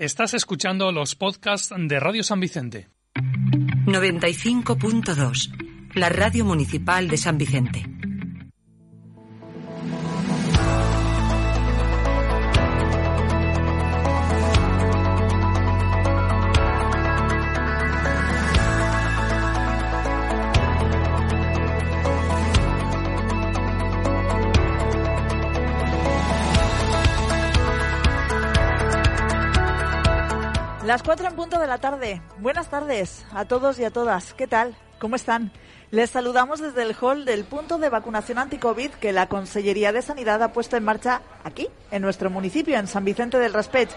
[0.00, 2.88] Estás escuchando los podcasts de Radio San Vicente.
[3.84, 7.84] 95.2, la radio municipal de San Vicente.
[30.90, 32.20] Las cuatro en punto de la tarde.
[32.38, 34.34] Buenas tardes a todos y a todas.
[34.34, 34.74] ¿Qué tal?
[34.98, 35.52] ¿Cómo están?
[35.92, 40.42] Les saludamos desde el hall del punto de vacunación anti-COVID que la Consellería de Sanidad
[40.42, 43.88] ha puesto en marcha aquí, en nuestro municipio, en San Vicente del Raspech.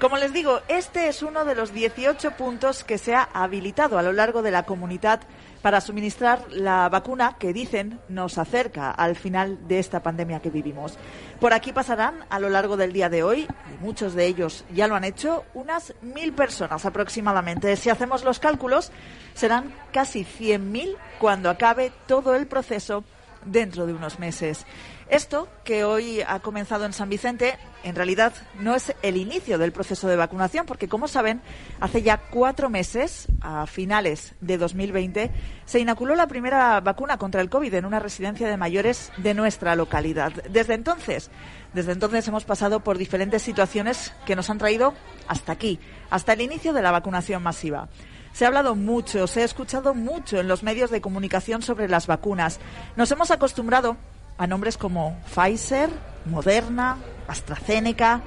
[0.00, 4.02] Como les digo, este es uno de los 18 puntos que se ha habilitado a
[4.02, 5.20] lo largo de la comunidad
[5.62, 10.98] para suministrar la vacuna que dicen nos acerca al final de esta pandemia que vivimos.
[11.40, 14.88] Por aquí pasarán a lo largo del día de hoy, y muchos de ellos ya
[14.88, 17.76] lo han hecho, unas mil personas aproximadamente.
[17.76, 18.90] Si hacemos los cálculos,
[19.34, 23.04] serán casi 100.000 cuando acabe todo el proceso
[23.44, 24.66] dentro de unos meses.
[25.10, 29.72] Esto, que hoy ha comenzado en San Vicente, en realidad no es el inicio del
[29.72, 31.40] proceso de vacunación, porque, como saben,
[31.80, 35.30] hace ya cuatro meses, a finales de 2020,
[35.64, 39.74] se inoculó la primera vacuna contra el COVID en una residencia de mayores de nuestra
[39.76, 40.30] localidad.
[40.50, 41.30] Desde entonces,
[41.72, 44.92] desde entonces hemos pasado por diferentes situaciones que nos han traído
[45.26, 47.88] hasta aquí, hasta el inicio de la vacunación masiva.
[48.34, 52.06] Se ha hablado mucho, se ha escuchado mucho en los medios de comunicación sobre las
[52.06, 52.60] vacunas.
[52.94, 53.96] Nos hemos acostumbrado
[54.38, 55.90] a nombres como Pfizer,
[56.24, 58.22] Moderna, AstraZeneca,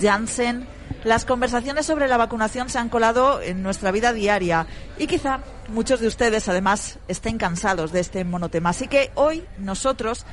[0.00, 0.66] Janssen.
[1.04, 4.66] Las conversaciones sobre la vacunación se han colado en nuestra vida diaria
[4.98, 8.70] y quizá muchos de ustedes además estén cansados de este monotema.
[8.70, 10.24] Así que hoy nosotros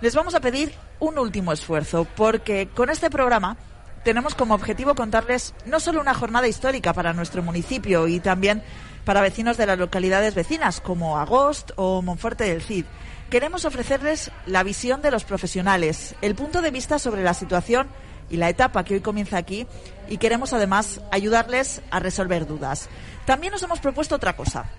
[0.00, 3.56] les vamos a pedir un último esfuerzo porque con este programa
[4.04, 8.62] tenemos como objetivo contarles no solo una jornada histórica para nuestro municipio y también
[9.04, 12.84] para vecinos de las localidades vecinas como Agost o Monforte del Cid,
[13.30, 17.88] queremos ofrecerles la visión de los profesionales, el punto de vista sobre la situación
[18.30, 19.66] y la etapa que hoy comienza aquí
[20.08, 22.88] y queremos además ayudarles a resolver dudas.
[23.26, 24.70] También nos hemos propuesto otra cosa.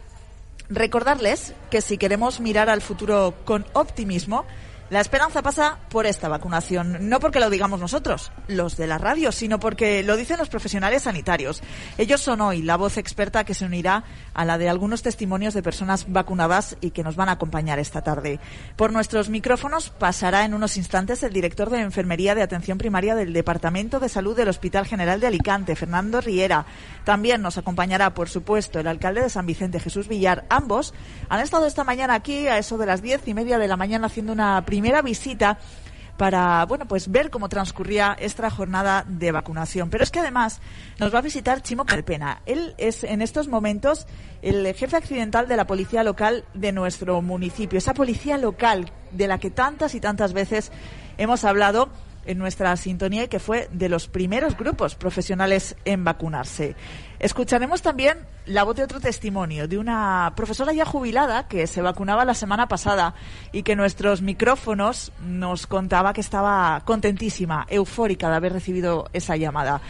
[0.69, 4.45] Recordarles que si queremos mirar al futuro con optimismo,
[4.89, 9.31] la esperanza pasa por esta vacunación, no porque lo digamos nosotros, los de la radio,
[9.31, 11.61] sino porque lo dicen los profesionales sanitarios.
[11.99, 15.61] Ellos son hoy la voz experta que se unirá a la de algunos testimonios de
[15.61, 18.39] personas vacunadas y que nos van a acompañar esta tarde.
[18.77, 23.31] Por nuestros micrófonos pasará en unos instantes el director de Enfermería de Atención Primaria del
[23.31, 26.65] Departamento de Salud del Hospital General de Alicante, Fernando Riera.
[27.03, 30.45] También nos acompañará, por supuesto, el alcalde de San Vicente, Jesús Villar.
[30.49, 30.95] Ambos
[31.29, 34.07] han estado esta mañana aquí a eso de las diez y media de la mañana
[34.07, 35.57] haciendo una primera visita
[36.19, 39.89] para bueno pues ver cómo transcurría esta jornada de vacunación.
[39.89, 40.59] Pero es que además
[40.99, 42.41] nos va a visitar Chimo Calpena.
[42.45, 44.05] Él es en estos momentos
[44.41, 47.77] el jefe accidental de la policía local de nuestro municipio.
[47.77, 50.73] Esa policía local de la que tantas y tantas veces
[51.17, 51.89] hemos hablado
[52.25, 56.75] en nuestra sintonía y que fue de los primeros grupos profesionales en vacunarse.
[57.19, 62.25] Escucharemos también la voz de otro testimonio de una profesora ya jubilada que se vacunaba
[62.25, 63.13] la semana pasada
[63.51, 69.81] y que nuestros micrófonos nos contaba que estaba contentísima, eufórica de haber recibido esa llamada.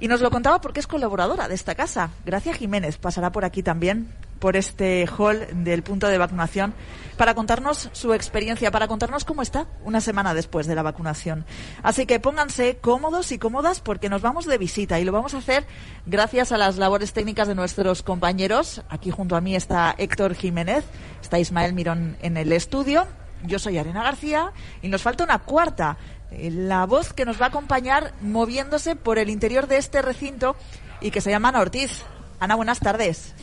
[0.00, 2.10] Y nos lo contaba porque es colaboradora de esta casa.
[2.24, 4.08] Gracia Jiménez pasará por aquí también
[4.40, 6.74] por este hall del punto de vacunación
[7.20, 11.44] para contarnos su experiencia, para contarnos cómo está una semana después de la vacunación.
[11.82, 15.38] Así que pónganse cómodos y cómodas porque nos vamos de visita y lo vamos a
[15.38, 15.66] hacer
[16.06, 18.82] gracias a las labores técnicas de nuestros compañeros.
[18.88, 20.82] Aquí junto a mí está Héctor Jiménez,
[21.20, 23.06] está Ismael Mirón en el estudio.
[23.44, 25.98] Yo soy Arena García y nos falta una cuarta,
[26.30, 30.56] eh, la voz que nos va a acompañar moviéndose por el interior de este recinto
[31.02, 32.02] y que se llama Ana Ortiz.
[32.38, 33.34] Ana, buenas tardes.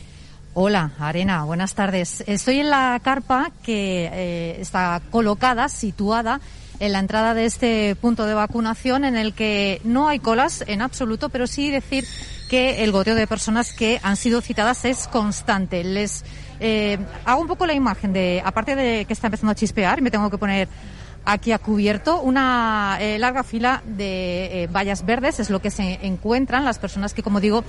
[0.60, 2.24] Hola, Arena, buenas tardes.
[2.26, 6.40] Estoy en la carpa que eh, está colocada, situada
[6.80, 10.82] en la entrada de este punto de vacunación en el que no hay colas en
[10.82, 12.04] absoluto, pero sí decir
[12.50, 15.84] que el goteo de personas que han sido citadas es constante.
[15.84, 16.24] Les
[16.58, 20.10] eh, hago un poco la imagen de, aparte de que está empezando a chispear, me
[20.10, 20.66] tengo que poner
[21.28, 25.98] aquí ha cubierto una eh, larga fila de eh, vallas verdes, es lo que se
[26.02, 27.64] encuentran las personas que, como digo,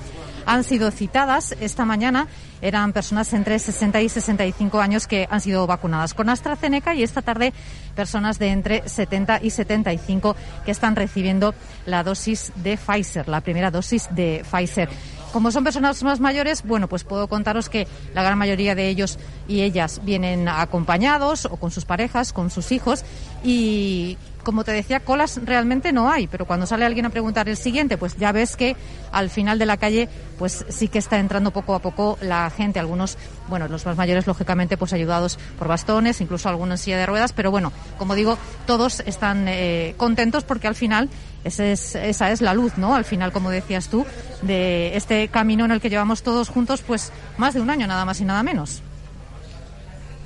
[0.46, 2.28] han sido citadas esta mañana.
[2.62, 7.22] Eran personas entre 60 y 65 años que han sido vacunadas con AstraZeneca y esta
[7.22, 7.54] tarde
[7.96, 11.54] personas de entre 70 y 75 que están recibiendo
[11.86, 14.90] la dosis de Pfizer, la primera dosis de Pfizer.
[15.32, 19.20] Como son personas más mayores, bueno, pues puedo contaros que la gran mayoría de ellos
[19.48, 23.06] y ellas vienen acompañados o con sus parejas, con sus hijos
[23.44, 27.58] y como te decía, colas realmente no hay, pero cuando sale alguien a preguntar el
[27.58, 28.76] siguiente, pues ya ves que
[29.12, 32.80] al final de la calle, pues sí que está entrando poco a poco la gente.
[32.80, 33.18] Algunos,
[33.48, 37.34] bueno, los más mayores, lógicamente, pues ayudados por bastones, incluso algunos en silla de ruedas,
[37.34, 41.10] pero bueno, como digo, todos están eh, contentos porque al final
[41.44, 42.96] esa es, esa es la luz, ¿no?
[42.96, 44.06] Al final, como decías tú,
[44.42, 48.06] de este camino en el que llevamos todos juntos, pues más de un año, nada
[48.06, 48.82] más y nada menos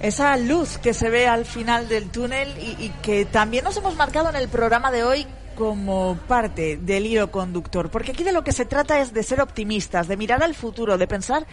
[0.04, 4.30] esa luz que se ve al final del túnel y, que también nos hemos marcado
[4.30, 5.26] en el programa de hoy
[5.56, 9.40] como parte del hilo conductor, porque aquí de lo que se trata es de ser
[9.40, 11.48] optimistas, de mirar al futuro, de pensar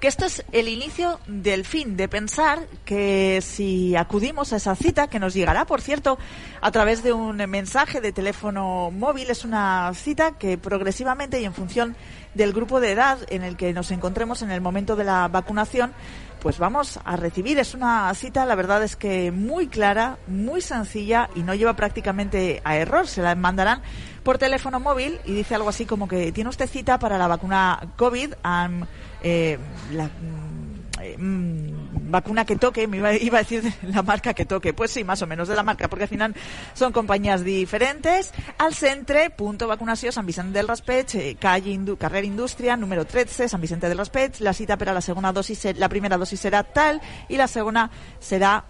[0.00, 5.08] que esto es el inicio del fin, de pensar que si acudimos a esa cita,
[5.08, 6.18] que nos llegará, por cierto,
[6.60, 11.54] a través de un mensaje de teléfono móvil, es una cita que progresivamente y en
[11.54, 11.96] función
[12.34, 15.92] del grupo de edad en el que nos encontremos en el momento de la vacunación,
[16.40, 17.58] pues vamos a recibir.
[17.58, 22.60] Es una cita, la verdad es que muy clara, muy sencilla y no lleva prácticamente
[22.64, 23.08] a error.
[23.08, 23.82] Se la mandarán
[24.22, 27.80] por teléfono móvil y dice algo así como que tiene usted cita para la vacuna
[27.96, 28.34] COVID.
[29.28, 29.58] Eh,
[29.90, 30.08] la,
[31.18, 35.20] mm, vacuna que toque, me iba, a decir la marca que toque, pues sí, más
[35.20, 36.32] o menos de la marca, porque al final
[36.74, 38.32] son compañías diferentes.
[38.56, 43.60] Al centre, punto vacunación, San Vicente del Raspech, eh, calle carrera Industria, número 13, San
[43.60, 44.38] Vicente del Raspech.
[44.42, 47.90] La cita para la segunda dosis, la primera dosis será tal y la segunda
[48.20, 48.64] será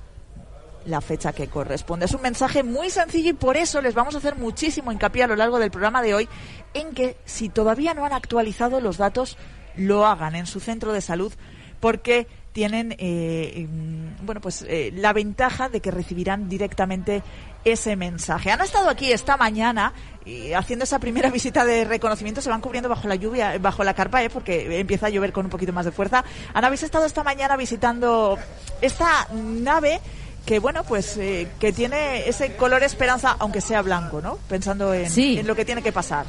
[0.86, 2.06] la fecha que corresponde.
[2.06, 5.26] Es un mensaje muy sencillo y por eso les vamos a hacer muchísimo hincapié a
[5.26, 6.28] lo largo del programa de hoy
[6.72, 9.36] en que si todavía no han actualizado los datos,
[9.76, 11.32] lo hagan en su centro de salud
[11.80, 17.22] porque tienen eh, mm, bueno pues eh, la ventaja de que recibirán directamente
[17.66, 18.50] ese mensaje.
[18.50, 19.92] Han estado aquí esta mañana
[20.24, 23.92] y haciendo esa primera visita de reconocimiento, se van cubriendo bajo la lluvia, bajo la
[23.92, 24.30] carpa, ¿eh?
[24.30, 26.24] porque empieza a llover con un poquito más de fuerza.
[26.54, 28.38] Han habéis estado esta mañana visitando
[28.80, 30.00] esta nave
[30.46, 35.10] que bueno pues eh, que tiene ese color esperanza aunque sea blanco no pensando en,
[35.18, 36.24] en lo que tiene que pasar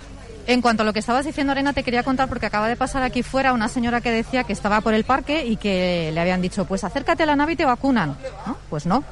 [0.48, 3.04] en cuanto a lo que estabas diciendo, Arena, te quería contar porque acaba de pasar
[3.04, 6.42] aquí fuera una señora que decía que estaba por el parque y que le habían
[6.42, 8.18] dicho, pues acércate a la nave y te vacunan.
[8.70, 9.04] Pues no,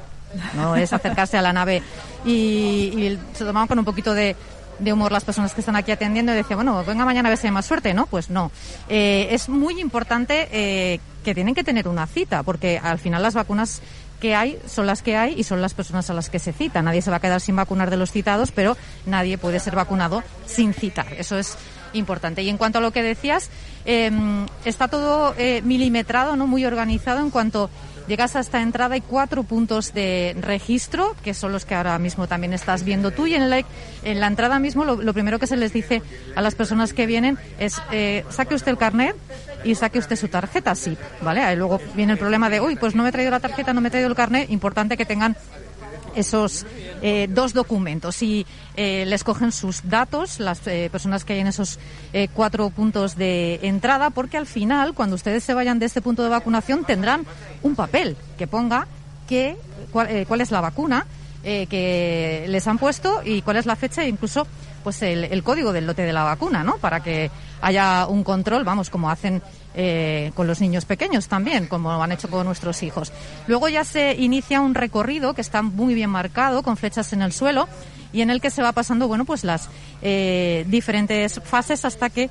[0.54, 1.82] no es acercarse a la nave.
[2.24, 4.34] Y, se tomaban con un poquito de,
[4.80, 7.46] humor las personas que están aquí atendiendo y decían, bueno, venga mañana a ver si
[7.46, 8.06] hay más suerte, ¿no?
[8.06, 8.50] Pues no.
[8.88, 13.34] Eh, es muy importante eh, que tienen que tener una cita, porque al final las
[13.34, 13.82] vacunas
[14.20, 16.82] que hay son las que hay y son las personas a las que se cita.
[16.82, 20.22] Nadie se va a quedar sin vacunar de los citados, pero nadie puede ser vacunado
[20.46, 21.12] sin citar.
[21.14, 21.56] Eso es
[21.92, 22.42] importante.
[22.42, 23.50] Y en cuanto a lo que decías,
[23.84, 27.70] em, está todo eh, milimetrado, no muy organizado en cuanto
[28.08, 32.28] Llegas a esta entrada, hay cuatro puntos de registro, que son los que ahora mismo
[32.28, 33.26] también estás viendo tú.
[33.26, 33.64] Y en la,
[34.04, 36.02] en la entrada mismo, lo, primero que se les dice
[36.36, 39.16] a las personas que vienen es, eh, saque usted el carnet
[39.64, 41.40] y saque usted su tarjeta, sí, ¿vale?
[41.40, 43.80] Ahí luego viene el problema de, uy, pues no me he traído la tarjeta, no
[43.80, 44.50] me he traído el carnet.
[44.50, 45.36] Importante que tengan
[46.16, 46.66] esos
[47.02, 48.46] eh, dos documentos y
[48.76, 51.78] eh, les cogen sus datos, las eh, personas que hay en esos
[52.32, 56.30] cuatro puntos de entrada, porque al final, cuando ustedes se vayan de este punto de
[56.30, 57.26] vacunación, tendrán
[57.62, 58.86] un papel que ponga
[59.28, 59.56] que,
[59.92, 61.06] cuál, es la vacuna
[61.42, 64.46] que les han puesto y cuál es la fecha e incluso
[64.86, 66.76] pues el, código del lote de la vacuna, ¿no?
[66.78, 67.28] Para que
[67.60, 69.42] haya un control, vamos, como hacen
[69.78, 73.12] eh, con los niños pequeños también, como han hecho con nuestros hijos.
[73.46, 77.32] Luego ya se inicia un recorrido que está muy bien marcado, con flechas en el
[77.32, 77.68] suelo,
[78.12, 79.68] y en el que se va pasando, bueno, pues las
[80.00, 82.30] eh, diferentes fases hasta que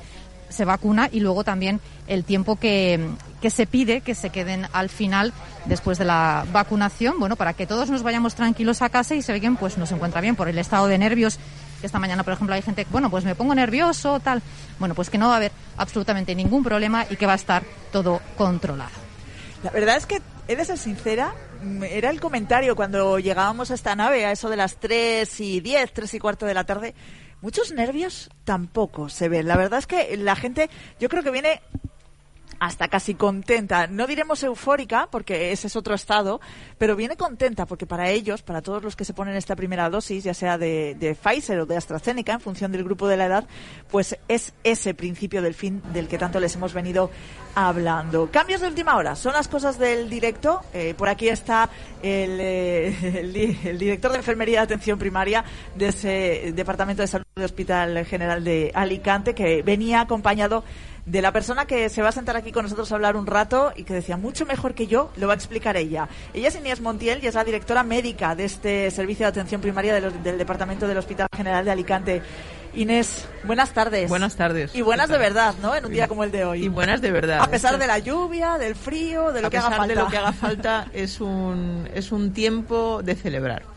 [0.49, 3.09] se vacuna y luego también el tiempo que,
[3.41, 5.33] que, se pide que se queden al final
[5.65, 9.37] después de la vacunación, bueno, para que todos nos vayamos tranquilos a casa y se
[9.37, 11.39] vean, pues nos encuentra bien por el estado de nervios
[11.85, 14.41] esta mañana, por ejemplo, hay gente, bueno, pues me pongo nervioso, tal.
[14.79, 17.63] Bueno, pues que no va a haber absolutamente ningún problema y que va a estar
[17.91, 18.91] todo controlado.
[19.63, 21.33] La verdad es que he de ser sincera,
[21.89, 25.93] era el comentario cuando llegábamos a esta nave a eso de las 3 y 10,
[25.93, 26.93] 3 y cuarto de la tarde.
[27.41, 29.47] Muchos nervios tampoco se ven.
[29.47, 31.61] La verdad es que la gente, yo creo que viene
[32.59, 33.87] hasta casi contenta.
[33.87, 36.39] No diremos eufórica, porque ese es otro estado,
[36.77, 40.23] pero viene contenta porque para ellos, para todos los que se ponen esta primera dosis,
[40.23, 43.47] ya sea de, de, Pfizer o de AstraZeneca, en función del grupo de la edad,
[43.89, 47.09] pues es ese principio del fin del que tanto les hemos venido
[47.55, 48.29] hablando.
[48.31, 50.61] Cambios de última hora, son las cosas del directo.
[50.73, 51.69] Eh, por aquí está
[52.01, 53.21] el, eh,
[53.65, 55.43] el, director de Enfermería de Atención Primaria
[55.75, 60.63] de ese Departamento de Salud del Hospital General de Alicante, que venía acompañado
[61.05, 63.71] de la persona que se va a sentar aquí con nosotros a hablar un rato
[63.75, 66.09] y que decía mucho mejor que yo, lo va a explicar ella.
[66.33, 69.99] Ella es Inés Montiel y es la directora médica de este servicio de atención primaria
[69.99, 72.21] del Departamento del Hospital General de Alicante.
[72.73, 74.09] Inés, buenas tardes.
[74.09, 74.75] Buenas tardes.
[74.75, 75.75] Y buenas de verdad, ¿no?
[75.75, 76.65] En un día como el de hoy.
[76.65, 77.39] Y buenas de verdad.
[77.41, 79.87] A pesar de la lluvia, del frío, de lo que haga falta.
[79.87, 83.74] de lo que haga falta, es un, es un tiempo de celebrar.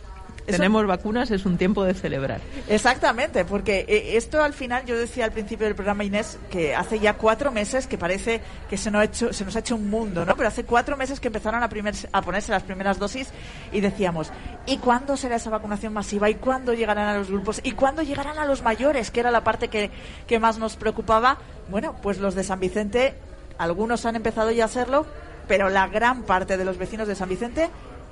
[0.50, 2.40] Tenemos vacunas, es un tiempo de celebrar.
[2.68, 6.98] Exactamente, porque eh, esto al final, yo decía al principio del programa Inés, que hace
[6.98, 9.88] ya cuatro meses que parece que se nos ha hecho, se nos ha hecho un
[9.90, 10.36] mundo, ¿no?
[10.36, 13.28] Pero hace cuatro meses que empezaron a, primer, a ponerse las primeras dosis
[13.72, 14.32] y decíamos,
[14.66, 16.30] ¿y cuándo será esa vacunación masiva?
[16.30, 17.60] ¿Y cuándo llegarán a los grupos?
[17.62, 19.10] ¿Y cuándo llegarán a los mayores?
[19.10, 19.90] Que era la parte que,
[20.26, 21.38] que más nos preocupaba.
[21.68, 23.14] Bueno, pues los de San Vicente,
[23.58, 25.06] algunos han empezado ya a hacerlo,
[25.46, 27.68] pero la gran parte de los vecinos de San Vicente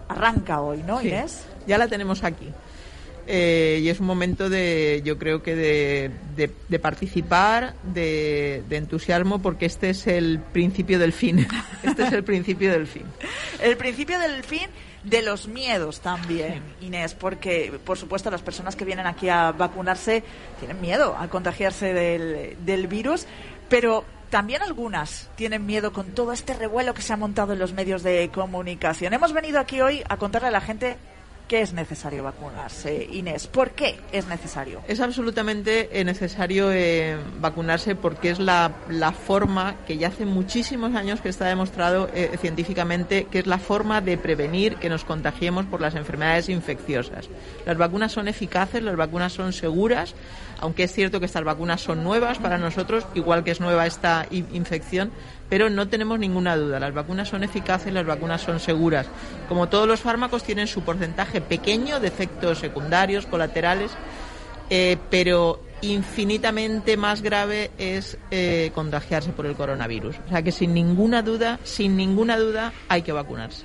[0.08, 1.44] arranca hoy, ¿no, Inés?
[1.66, 2.52] Ya la tenemos aquí.
[3.28, 9.40] Eh, y es un momento de, yo creo que de, de, participar, de, de, entusiasmo,
[9.40, 11.46] porque este es el principio del fin.
[11.82, 13.04] Este es el principio del fin.
[13.61, 14.68] el principio del fin
[15.04, 20.25] de los miedos también, Inés, porque por supuesto las personas que vienen aquí a vacunarse
[20.58, 23.26] tienen miedo a contagiarse del, del virus,
[23.68, 27.73] pero también algunas tienen miedo con todo este revuelo que se ha montado en los
[27.73, 29.14] medios de comunicación.
[29.14, 30.96] Hemos venido aquí hoy a contarle a la gente
[31.48, 33.46] que es necesario vacunarse, Inés.
[33.46, 34.82] ¿Por qué es necesario?
[34.88, 41.20] Es absolutamente necesario eh, vacunarse porque es la, la, forma que ya hace muchísimos años
[41.20, 45.80] que está demostrado eh, científicamente que es la forma de prevenir que nos contagiemos por
[45.80, 47.28] las enfermedades infecciosas.
[47.64, 50.14] Las vacunas son eficaces, las vacunas son seguras,
[50.58, 54.26] aunque es cierto que estas vacunas son nuevas para nosotros, igual que es nueva esta
[54.30, 55.12] infección,
[55.48, 56.80] pero no tenemos ninguna duda.
[56.80, 59.06] Las vacunas son eficaces, las vacunas son seguras.
[59.48, 63.92] Como todos los fármacos, tienen su porcentaje pequeño de efectos secundarios, colaterales,
[64.70, 70.16] eh, pero infinitamente más grave es eh, contagiarse por el coronavirus.
[70.26, 73.64] O sea que sin ninguna duda, sin ninguna duda, hay que vacunarse.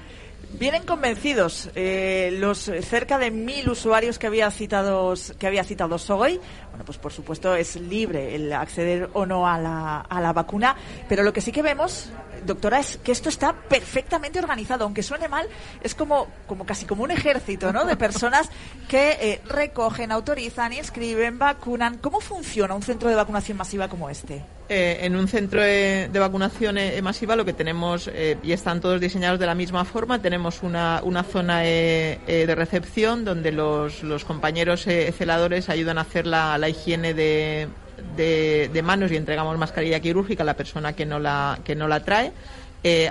[0.59, 6.41] Vienen convencidos eh, los cerca de mil usuarios que había citado que había citado Sogoy.
[6.71, 10.75] Bueno, pues por supuesto es libre el acceder o no a la, a la vacuna,
[11.07, 12.09] pero lo que sí que vemos,
[12.45, 14.85] doctora, es que esto está perfectamente organizado.
[14.85, 15.47] Aunque suene mal,
[15.81, 17.85] es como, como casi como un ejército, ¿no?
[17.85, 18.49] De personas
[18.87, 21.97] que eh, recogen, autorizan, inscriben, vacunan.
[21.97, 24.41] ¿Cómo funciona un centro de vacunación masiva como este?
[24.73, 29.01] Eh, en un centro de, vacunación eh, masiva lo que tenemos, eh, y están todos
[29.01, 34.83] diseñados de la misma forma, tenemos una, una zona de recepción donde los, los compañeros
[34.83, 37.67] celadores ayudan a hacer la, la higiene de,
[38.15, 41.99] de, manos y entregamos mascarilla quirúrgica a la persona que no la, que no la
[42.05, 42.31] trae.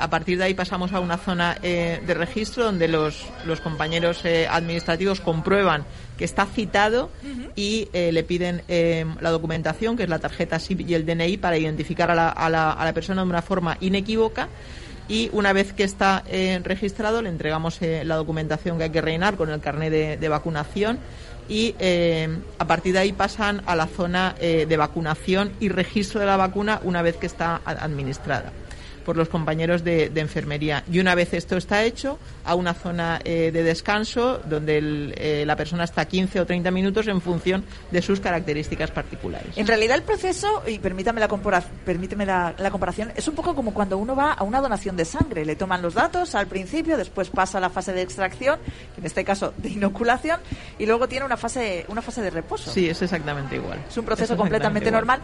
[0.01, 5.21] a partir de ahí pasamos a una zona de registro donde los, los compañeros administrativos
[5.21, 5.85] comprueban
[6.21, 7.09] que está citado
[7.57, 11.39] y eh, le piden eh, la documentación, que es la tarjeta SIP y el DNI,
[11.39, 14.51] para identificar a la, a la, a la persona de una forma inequívoca
[15.09, 19.37] y una vez que está eh, registrado le entregamos la documentación que hay que rellenar
[19.37, 20.99] con el carnet de, de vacunación
[21.51, 21.75] y
[22.59, 26.81] a partir de ahí pasan a la zona de vacunación y registro de la vacuna
[26.85, 28.53] una vez que está administrada
[29.11, 30.85] por los compañeros de, enfermería.
[30.89, 35.57] Y una vez esto está hecho, a una zona eh, de descanso donde eh, la
[35.57, 39.57] persona está 15 o 30 minutos en función de sus características particulares.
[39.57, 41.29] En realidad el proceso, y permítame la,
[41.85, 45.45] permíteme la, comparación, es un poco como cuando uno va a una donación de sangre.
[45.45, 48.61] Le toman los datos al principio, después pasa a la fase de extracción,
[48.97, 50.39] en este caso de inoculación,
[50.79, 52.71] y luego tiene una fase, una fase de reposo.
[52.71, 53.81] Sí, es exactamente igual.
[53.89, 55.21] Es un proceso completamente normal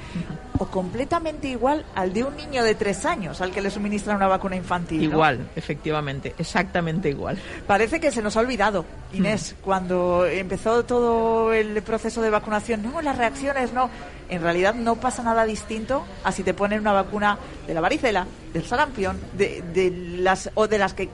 [0.59, 4.27] o completamente igual al de un niño de tres años, al que le suministran una
[4.27, 5.03] vacuna infantil.
[5.03, 7.39] Igual, efectivamente, exactamente igual.
[7.67, 9.63] Parece que se nos ha olvidado, Inés, mm.
[9.63, 13.91] cuando empezó todo el proceso de vacunación, no, las reacciones, no.
[14.29, 18.27] En realidad no pasa nada distinto a si te ponen una vacuna de la varicela,
[18.53, 21.09] del sarampión, de, de las o de las que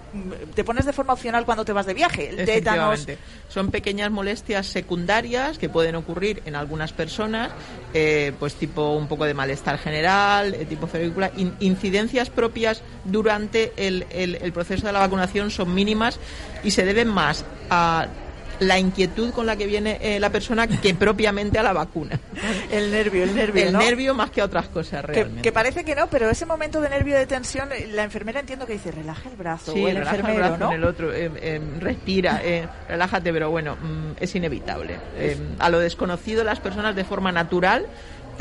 [0.55, 3.07] te pones de forma opcional cuando te vas de viaje, el tétanos.
[3.49, 7.51] Son pequeñas molestias secundarias que pueden ocurrir en algunas personas,
[7.93, 11.31] eh, pues tipo un poco de malestar general, eh, tipo febrícula.
[11.61, 16.19] incidencias propias durante el proceso de la vacunación son mínimas
[16.65, 18.07] y se deben más a
[18.61, 22.19] la inquietud con la que viene eh, la persona que propiamente a la vacuna.
[22.71, 23.67] El nervio, el nervio.
[23.69, 25.43] El nervio más que a otras cosas realmente.
[25.43, 28.75] Que, parece que no, pero ese momento de nervio de tensión, la enfermera entiendo que
[28.75, 29.73] dice, relaja el brazo.
[29.73, 32.41] Sí, o el relaja el brazo en el otro, eh, eh, respira,
[32.89, 34.99] relájate, pero bueno, mm, es inevitable.
[35.59, 37.87] a lo desconocido las personas de forma natural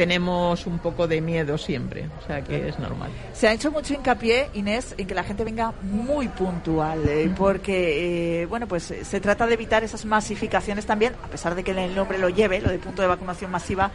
[0.01, 3.11] tenemos un poco de miedo siempre, o sea que es normal.
[3.33, 8.41] Se ha hecho mucho hincapié, Inés, en que la gente venga muy puntual, eh, porque,
[8.41, 11.93] eh, bueno, pues se trata de evitar esas masificaciones también, a pesar de que el
[11.93, 13.91] nombre lo lleve, lo de punto de vacunación masiva,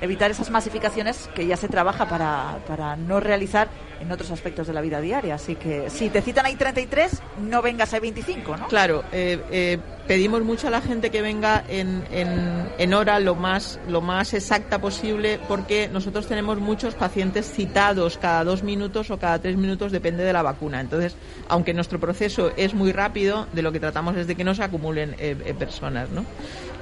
[0.00, 3.68] evitar esas masificaciones que ya se trabaja para, para no realizar
[4.00, 5.34] en otros aspectos de la vida diaria.
[5.34, 8.68] Así que si te citan ahí 33, no vengas a 25, ¿no?
[8.68, 9.78] Claro, eh,
[10.10, 14.80] pedimos mucho a la gente que venga en, en, hora lo más, lo más exacta
[14.80, 20.24] posible porque nosotros tenemos muchos pacientes citados cada dos minutos o cada tres minutos, depende
[20.24, 20.80] de la vacuna.
[20.80, 21.14] Entonces,
[21.46, 24.64] aunque nuestro proceso es muy rápido, de lo que tratamos es de que no se
[24.64, 26.24] acumulen eh, eh, personas, ¿no?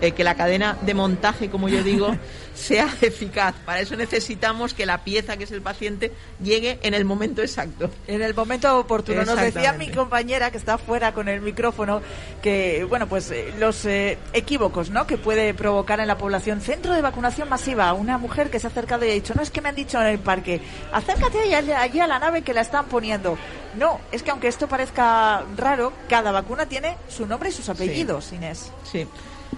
[0.00, 2.16] Eh, que la cadena de montaje, como yo digo,
[2.54, 3.54] sea eficaz.
[3.64, 7.90] Para eso necesitamos que la pieza que es el paciente llegue en el momento exacto.
[8.06, 9.24] En el momento oportuno.
[9.24, 12.00] Nos decía mi compañera que está fuera con el micrófono
[12.42, 15.06] que, bueno, pues eh, los eh, equívocos, ¿no?
[15.06, 16.60] Que puede provocar en la población.
[16.60, 17.92] Centro de vacunación masiva.
[17.92, 20.00] Una mujer que se ha acercado y ha dicho, no es que me han dicho
[20.00, 20.60] en el parque,
[20.92, 23.36] acércate allí a la nave que la están poniendo.
[23.76, 28.32] No, es que aunque esto parezca raro, cada vacuna tiene su nombre y sus apellidos,
[28.32, 28.72] Inés.
[28.90, 29.06] Sí.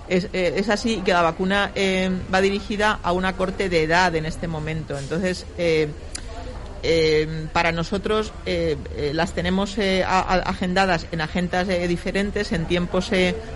[0.08, 4.14] Es, eh, es, así que la vacuna eh, va dirigida a una corte de edad
[4.14, 4.98] en este momento.
[4.98, 5.46] Entonces,
[6.82, 8.32] eh, para nosotros
[9.12, 13.10] las tenemos agendadas en agendas diferentes, en tiempos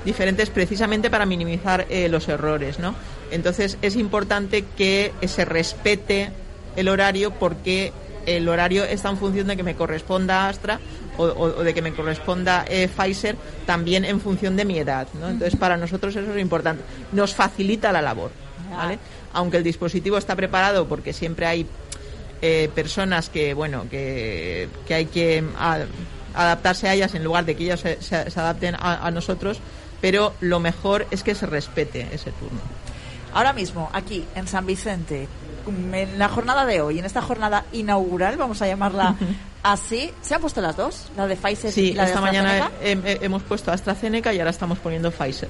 [0.04, 2.78] diferentes, precisamente para minimizar los errores.
[2.78, 2.94] ¿no?
[3.30, 6.30] Entonces, es importante que se respete
[6.76, 7.92] el horario porque
[8.26, 10.80] el horario está en función de que me corresponda Astra
[11.16, 15.06] o, de que me corresponda eh, Pfizer también en función de mi edad.
[15.14, 15.28] ¿no?
[15.28, 16.82] Entonces, para nosotros eso es importante.
[17.12, 18.30] Nos facilita la labor.
[18.70, 18.98] ¿vale?
[19.32, 21.66] Aunque el dispositivo está preparado porque siempre hay
[22.46, 25.42] eh, personas que, bueno, que, que hay que
[26.34, 29.60] adaptarse a ellas en lugar de que ellas se, adapten a, a nosotros,
[30.02, 32.60] pero lo mejor es que se respete ese turno.
[33.32, 35.26] Ahora mismo, aquí en San Vicente,
[35.66, 39.16] en la jornada de hoy, en esta jornada inaugural, vamos a llamarla
[39.62, 41.06] así, ¿se han puesto las dos?
[41.16, 45.10] La de Pfizer y la de esta mañana hemos puesto AstraZeneca y ahora estamos poniendo
[45.10, 45.48] Pfizer.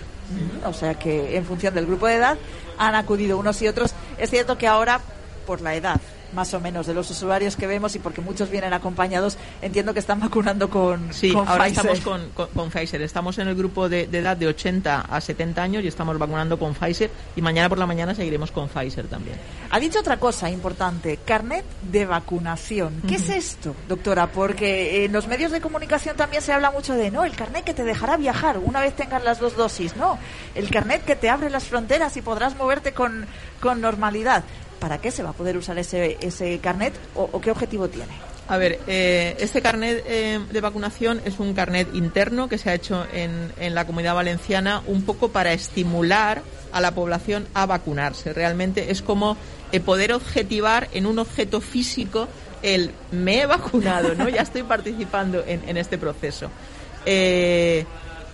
[0.64, 2.38] O sea que en función del grupo de edad
[2.78, 3.94] han acudido unos y otros.
[4.16, 5.00] Es cierto que ahora,
[5.44, 6.00] por la edad,
[6.35, 10.00] más o menos de los usuarios que vemos y porque muchos vienen acompañados, entiendo que
[10.00, 13.03] están vacunando con, sí, ahora estamos con, con, Pfizer.
[13.03, 16.75] Estamos en el grupo de, edad de 80 a 70 años y estamos vacunando con
[16.75, 19.37] Pfizer y mañana por la mañana seguiremos con Pfizer también.
[19.71, 23.03] Ha dicho otra cosa importante, carnet de vacunación.
[23.07, 24.29] ¿Qué es esto, doctora?
[24.29, 27.75] Porque en los medios de comunicación también se habla mucho de, no, el carnet que
[27.75, 30.19] te dejará viajar una vez tengas las dos dosis, no,
[30.55, 33.26] el carnet que te abre las fronteras y podrás moverte con,
[33.61, 34.45] con normalidad.
[34.85, 38.12] ¿Para qué se va a poder usar ese, ese carnet o, qué objetivo tiene?
[38.49, 43.07] A ver, este carnet eh, de vacunación es un carnet interno que se ha hecho
[43.11, 48.35] en, en, la comunidad valenciana un poco para estimular a la población a vacunarse.
[48.35, 49.38] Realmente es como
[49.73, 52.29] eh, poder objetivar en un objeto físico
[52.61, 54.29] el me he vacunado, ¿no?
[54.29, 56.51] Ya estoy participando en, en este proceso.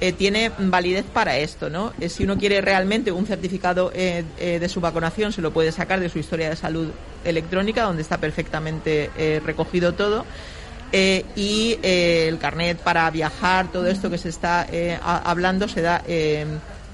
[0.00, 1.92] Eh, tiene validez para esto, ¿no?
[2.00, 6.00] Eh, si uno quiere realmente un certificado eh, de su vacunación, se lo puede sacar
[6.00, 6.88] de su historia de salud
[7.22, 9.10] electrónica, donde está perfectamente
[9.44, 10.24] recogido todo.
[10.92, 14.66] y el carnet para viajar, todo esto que se está
[15.02, 16.02] hablando, se da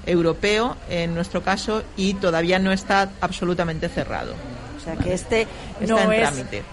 [0.05, 4.56] europeo en nuestro caso y todavía no está absolutamente cerrado
[4.87, 5.47] sea que este
[5.81, 6.29] no es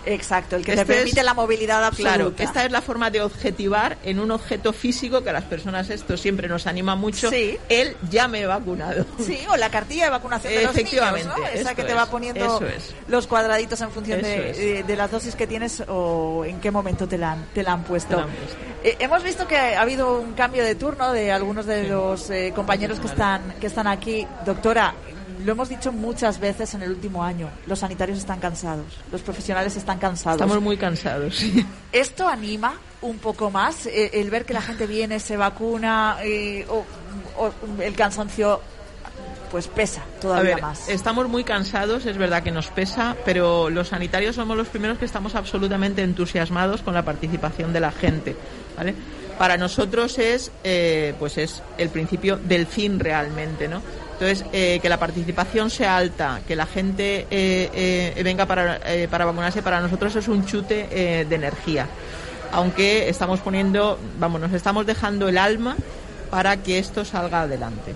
[0.07, 2.15] exacto el que te este permite la movilidad absoluta.
[2.15, 5.91] Claro, esta es la forma de objetivar en un objeto físico que a las personas
[5.91, 7.31] esto siempre nos anima mucho.
[7.31, 7.59] Sí.
[7.69, 9.05] Él ya me he vacunado.
[9.19, 11.47] Sí, o la cartilla de vacunación de los niños, ¿no?
[11.47, 12.61] Esa que te va poniendo
[13.09, 17.33] los cuadraditos en función de, las dosis que tienes o en qué momento te la
[17.33, 18.25] han, te la han puesto.
[18.85, 22.53] Eh, hemos visto que ha habido un cambio de turno de algunos de los eh,
[22.55, 24.27] compañeros que están que están aquí.
[24.45, 24.95] Doctora,
[25.45, 29.77] lo hemos dicho muchas veces en el último año, los sanitarios están cansados, los profesionales
[29.77, 30.41] están cansados.
[30.41, 31.43] Estamos muy cansados.
[31.93, 36.67] ¿Esto anima un poco más eh, el ver que la gente viene, se vacuna eh,
[36.69, 36.85] o,
[37.81, 38.61] el cansancio
[39.51, 40.89] pues pesa todavía más.
[40.89, 45.05] Estamos muy cansados, es verdad que nos pesa, pero los sanitarios somos los primeros que
[45.05, 48.35] estamos absolutamente entusiasmados con la participación de la gente,
[48.77, 48.97] ¿vale?
[49.39, 53.81] Para nosotros es, eh, pues es el principio del fin realmente, ¿no?
[54.15, 59.25] Entonces, eh, que la participación sea alta, que la gente eh, eh, venga para, para
[59.25, 61.89] vacunarse, para nosotros es un chute de energía.
[62.53, 65.77] Aunque estamos poniendo, vamos, nos estamos dejando el alma
[66.31, 67.95] para que esto salga adelante.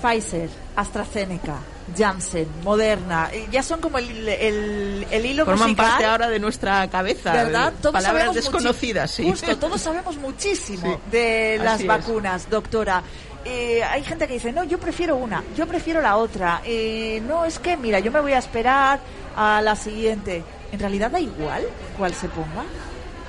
[0.00, 1.56] Pfizer, AstraZeneca,
[1.96, 7.32] Janssen, Moderna, ya son como el, el, el hilo Forman parte ahora de nuestra cabeza.
[7.32, 7.72] ¿Verdad?
[7.90, 9.28] palabras desconocidas, sí.
[9.28, 13.02] Justo, todos sabemos muchísimo de las vacunas, doctora.
[13.44, 16.62] Eh, hay gente que dice, no, yo prefiero una, yo prefiero la otra.
[16.64, 19.00] Eh, no, es que, mira, yo me voy a esperar
[19.36, 20.42] a la siguiente.
[20.72, 21.64] ¿En realidad da igual
[21.98, 22.64] cuál se ponga?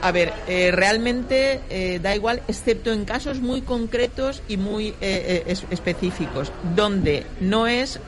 [0.02, 7.26] A ver, eh, realmente da igual, excepto en casos muy concretos y muy específicos, donde
[7.40, 8.00] no es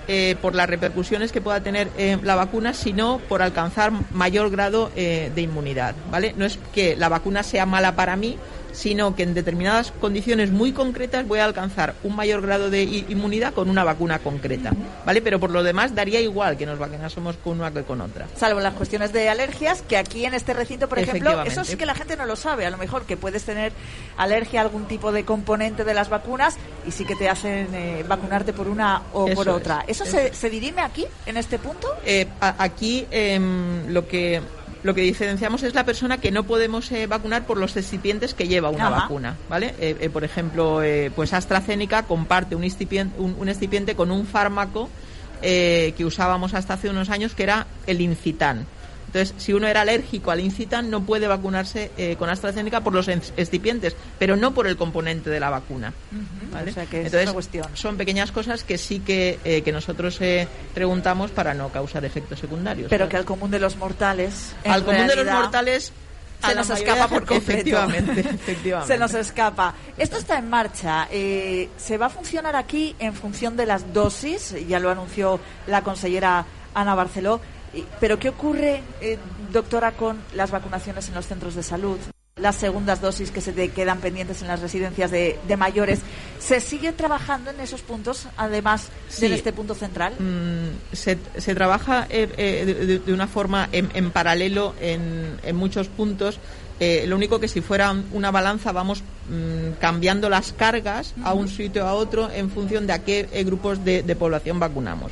[0.42, 1.90] por las repercusiones que pueda tener
[2.24, 6.34] la vacuna, sino por alcanzar mayor grado de inmunidad, ¿vale?
[6.38, 8.38] No es que la vacuna sea mala para mí,
[8.72, 13.54] sino que en determinadas condiciones muy concretas voy a alcanzar un mayor grado de inmunidad
[13.54, 14.72] con una vacuna concreta,
[15.06, 15.22] ¿vale?
[15.22, 18.28] Pero por lo demás daría igual que nos vacunásemos con una que con otra.
[18.36, 21.86] Salvo las cuestiones de alergias, que aquí en este recinto, por ejemplo, eso sí que
[21.86, 23.72] la gente no lo sabe, a lo mejor que puedes tener
[24.18, 28.06] alergia a algún tipo de componente de las vacunas y sí que te hacen eh,
[28.08, 29.84] vacunarte por una o por otra.
[29.88, 31.88] ¿Eso, se, se, dirime aquí, en este punto?
[32.06, 34.42] Eh, aquí em, lo que
[34.88, 38.48] lo que diferenciamos es la persona que no podemos eh, vacunar por los excipientes que
[38.48, 39.76] lleva una vacuna, ¿vale?
[39.82, 40.82] Eh, eh, por ejemplo,
[41.14, 44.90] pues AstraZeneca comparte un excipiente, un, excipiente con un fármaco
[45.42, 48.66] que usábamos hasta hace unos años que era el incitan.
[49.08, 53.08] Entonces, si uno era alérgico al incitan, no puede vacunarse eh, con AstraZeneca por los
[53.08, 55.94] excipientes, pero no por el componente de la vacuna.
[56.92, 57.68] Entonces, cuestión.
[57.74, 62.40] son pequeñas cosas que sí que, eh, que nosotros eh, preguntamos para no causar efectos
[62.40, 62.90] secundarios.
[62.90, 64.54] Pero que al común de los mortales.
[64.66, 65.94] Al común de los mortales
[66.46, 67.52] se nos escapa por completo.
[67.52, 68.94] Efectivamente, efectivamente.
[68.94, 69.74] se nos escapa.
[69.98, 71.08] Esto está en marcha.
[71.10, 74.54] ¿Se va a funcionar aquí en función de las dosis?
[74.68, 77.40] Ya lo anunció la consellera Ana Barceló.
[78.00, 79.18] Pero ¿qué ocurre, eh,
[79.52, 81.98] doctora, con las vacunaciones en los centros de salud?
[82.36, 86.02] Las segundas dosis que se quedan pendientes en las residencias de, mayores.
[86.40, 90.14] ¿Se sigue trabajando en esos puntos, además de este punto central?
[90.20, 91.16] Mm, se,
[91.56, 96.40] trabaja eh, eh, de, una forma en, paralelo en, muchos puntos.
[96.80, 101.88] lo único que si fuera una balanza vamos mm, cambiando las cargas a un sitio
[101.88, 105.12] a otro en función de a qué grupos de, población vacunamos.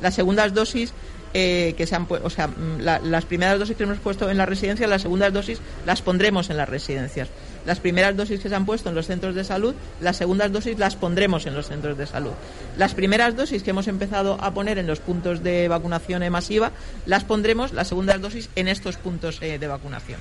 [0.00, 0.94] Las segundas dosis
[1.34, 4.48] eh, que se han o sea, mm, las primeras dosis que hemos puesto en las
[4.48, 7.28] residencias, las segundas dosis las pondremos en las residencias.
[7.66, 10.78] Las primeras dosis que se han puesto en los centros de salud, las segundas dosis
[10.78, 12.32] las pondremos en los centros de salud.
[12.76, 16.72] Las primeras dosis que hemos empezado a poner en los puntos de vacunación masiva,
[17.06, 20.20] las pondremos, las segundas dosis, en estos puntos eh, de vacunación.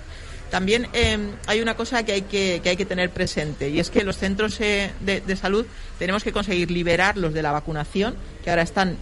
[0.49, 3.89] También em, hay una cosa que hay que, que, hay que tener presente y es
[3.89, 5.65] que los centros eh, de, de, salud
[5.97, 8.97] tenemos que conseguir liberarlos de la vacunación, que ahora están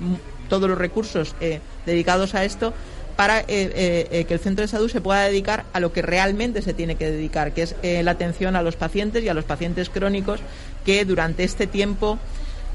[0.52, 2.74] todos los recursos eh, dedicados a esto
[3.16, 6.62] para eh, eh, que el centro de salud se pueda dedicar a lo que realmente
[6.62, 9.90] se tiene que dedicar, que es la atención a los pacientes y a los pacientes
[9.90, 10.42] crónicos
[10.84, 12.20] que durante este tiempo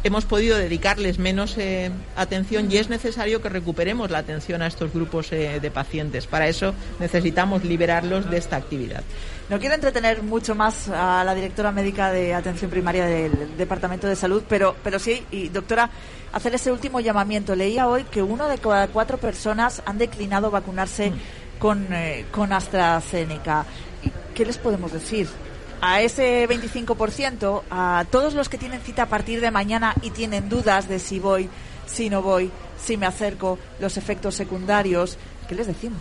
[0.05, 1.57] hemos podido dedicarles menos
[2.17, 6.27] atención y es necesario que recuperemos la atención a estos grupos de pacientes.
[6.27, 9.03] Para eso necesitamos liberarlos de esta actividad.
[9.49, 14.17] No quiero entretener mucho más a la directora médica de atención primaria del Departamento de
[14.17, 15.89] Salud, pero, pero sí, y doctora,
[16.33, 17.55] hacer ese último llamamiento.
[17.55, 21.59] Leía hoy que uno de cada cuatro personas han declinado vacunarse mm.
[21.61, 23.65] con, eh, con AstraZeneca.
[24.35, 25.29] ¿Qué les podemos decir?
[25.79, 30.49] a ese 25%, a todos los que tienen cita a partir de mañana y tienen
[30.49, 31.51] dudas de si voy,
[31.87, 32.51] si no voy,
[32.83, 36.01] si me acerco, los efectos secundarios, ¿qué les decimos?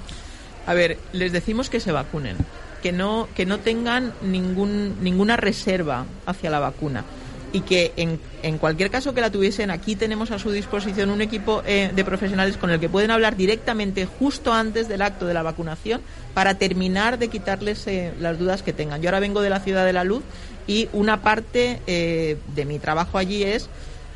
[0.66, 2.38] A ver, les decimos que se vacunen
[2.86, 7.04] que no, que no tengan ningún, ninguna reserva hacia la vacuna
[7.52, 11.24] y que en, en, cualquier caso que la tuviesen, aquí tenemos a su disposición un
[11.24, 15.34] equipo eh, de profesionales con el que pueden hablar directamente justo antes del acto de
[15.34, 16.00] la vacunación
[16.36, 19.02] para terminar de quitarles eh, las dudas que tengan.
[19.02, 20.22] Yo ahora vengo de la Ciudad de la Luz
[20.68, 23.68] y una parte eh, de mi trabajo allí es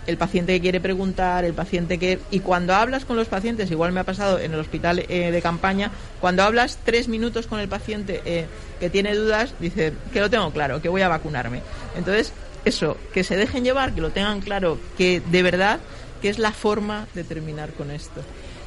[0.10, 2.20] el paciente que quiere preguntar, el paciente que...
[2.32, 5.42] Y cuando hablas con los pacientes, igual me ha pasado en el hospital eh, de
[5.42, 8.46] campaña, cuando hablas tres minutos con el paciente eh,
[8.80, 11.62] que tiene dudas, dice que lo tengo claro, que voy a vacunarme.
[11.96, 12.34] Entonces,
[12.66, 15.80] eso, que se dejen llevar, que lo tengan claro, que de verdad
[16.22, 18.22] que es la forma de terminar con esto.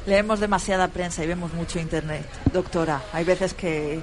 [0.05, 3.01] Leemos demasiada prensa y vemos mucho internet, doctora.
[3.13, 4.01] Hay veces que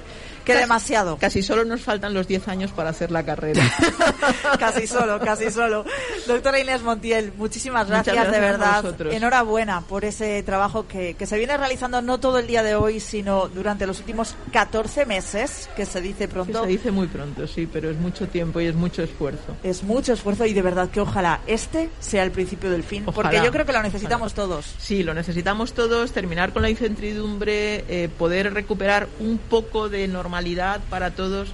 [0.51, 1.17] que demasiado.
[1.17, 3.63] Casi solo nos faltan los 10 años para hacer la carrera.
[4.59, 5.85] casi solo, casi solo.
[6.27, 8.83] Doctora Inés Montiel, muchísimas gracias, de verdad.
[9.11, 12.99] Enhorabuena por ese trabajo que, que se viene realizando no todo el día de hoy,
[12.99, 16.61] sino durante los últimos 14 meses, que se dice pronto.
[16.63, 19.55] se dice muy pronto, sí, pero es mucho tiempo y es mucho esfuerzo.
[19.63, 23.41] Es mucho esfuerzo y de verdad que ojalá este sea el principio del fin, porque
[23.43, 24.65] yo creo que lo necesitamos todos.
[24.77, 30.40] Sí, lo necesitamos todos, terminar con la incertidumbre, eh, poder recuperar un poco de normalidad
[30.41, 31.49] normalidad para todos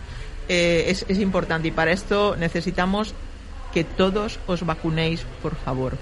[0.48, 3.14] eh, es, es importante y para esto necesitamos
[3.74, 5.98] que todos os vacunéis, por favor.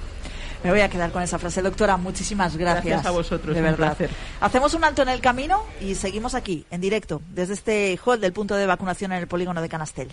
[0.64, 1.98] Me voy a quedar con esa frase, doctora.
[1.98, 2.86] Muchísimas gracias.
[2.86, 3.98] Gracias a vosotros, de verdad.
[4.40, 8.34] Hacemos un alto en el camino y seguimos aquí, en directo, desde este hall del
[8.34, 10.10] punto de vacunación en el polígono de Canastel.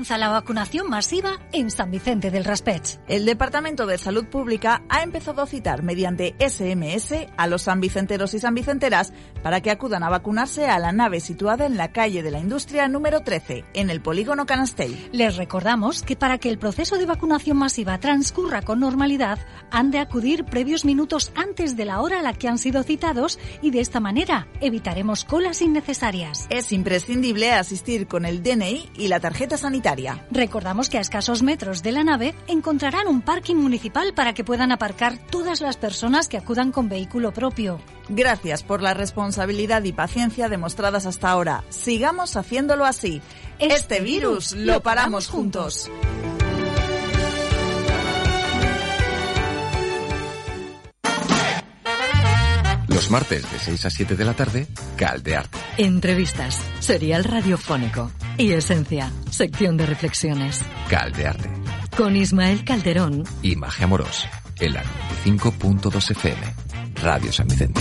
[0.00, 3.00] Comienza la vacunación masiva en San Vicente del Raspech.
[3.06, 8.38] El Departamento de Salud Pública ha empezado a citar mediante SMS a los sanvicenteros y
[8.38, 12.38] sanvicenteras para que acudan a vacunarse a la nave situada en la calle de la
[12.38, 14.96] Industria número 13, en el polígono Canastell.
[15.12, 19.38] Les recordamos que para que el proceso de vacunación masiva transcurra con normalidad,
[19.70, 23.38] han de acudir previos minutos antes de la hora a la que han sido citados
[23.60, 26.46] y de esta manera evitaremos colas innecesarias.
[26.48, 29.89] Es imprescindible asistir con el DNI y la tarjeta sanitaria.
[30.30, 34.72] Recordamos que a escasos metros de la nave encontrarán un parking municipal para que puedan
[34.72, 37.80] aparcar todas las personas que acudan con vehículo propio.
[38.08, 41.64] Gracias por la responsabilidad y paciencia demostradas hasta ahora.
[41.70, 43.22] Sigamos haciéndolo así.
[43.58, 45.90] Este, este virus lo paramos juntos.
[52.92, 55.58] Los martes de 6 a 7 de la tarde, Caldearte.
[55.78, 60.60] Entrevistas, serial radiofónico y Esencia, sección de reflexiones.
[60.88, 61.50] Caldearte.
[61.96, 64.26] Con Ismael Calderón y Magia Moros,
[64.58, 64.82] en la
[65.24, 66.54] 95.2 FM,
[66.96, 67.80] Radio San Vicente.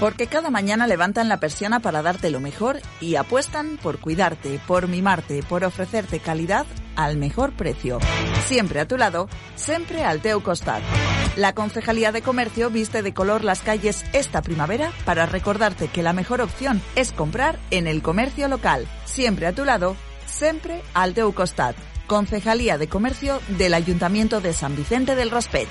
[0.00, 4.88] Porque cada mañana levantan la persiana para darte lo mejor y apuestan por cuidarte, por
[4.88, 7.98] mimarte, por ofrecerte calidad al mejor precio.
[8.46, 10.82] Siempre a tu lado, siempre al teu costat.
[11.36, 16.12] La Concejalía de Comercio viste de color las calles esta primavera para recordarte que la
[16.12, 18.86] mejor opción es comprar en el comercio local.
[19.06, 21.74] Siempre a tu lado, siempre al teu costat.
[22.06, 25.68] Concejalía de Comercio del Ayuntamiento de San Vicente del Rospech.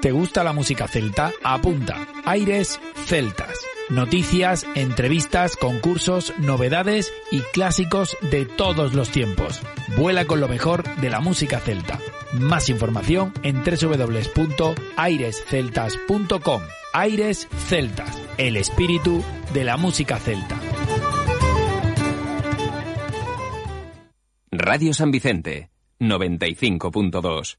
[0.00, 1.30] ¿Te gusta la música celta?
[1.42, 2.06] Apunta.
[2.24, 3.54] Aires Celtas.
[3.90, 9.60] Noticias, entrevistas, concursos, novedades y clásicos de todos los tiempos.
[9.98, 11.98] Vuela con lo mejor de la música celta.
[12.32, 16.62] Más información en www.airesceltas.com.
[16.94, 20.58] Aires Celtas, el espíritu de la música celta.
[24.50, 27.58] Radio San Vicente, 95.2.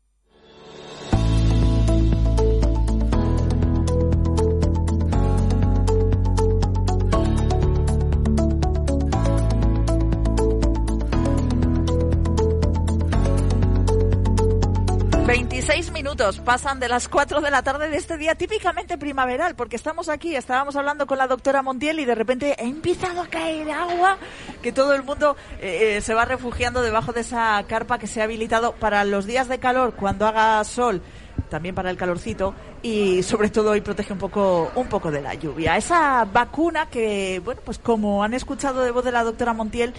[16.01, 20.09] minutos pasan de las 4 de la tarde de este día típicamente primaveral, porque estamos
[20.09, 24.17] aquí, estábamos hablando con la doctora Montiel y de repente ha empezado a caer agua,
[24.63, 28.19] que todo el mundo eh, eh, se va refugiando debajo de esa carpa que se
[28.19, 31.03] ha habilitado para los días de calor, cuando haga sol,
[31.51, 35.35] también para el calorcito y sobre todo hoy protege un poco un poco de la
[35.35, 35.77] lluvia.
[35.77, 39.93] Esa vacuna que, bueno, pues como han escuchado de voz de la doctora Montiel,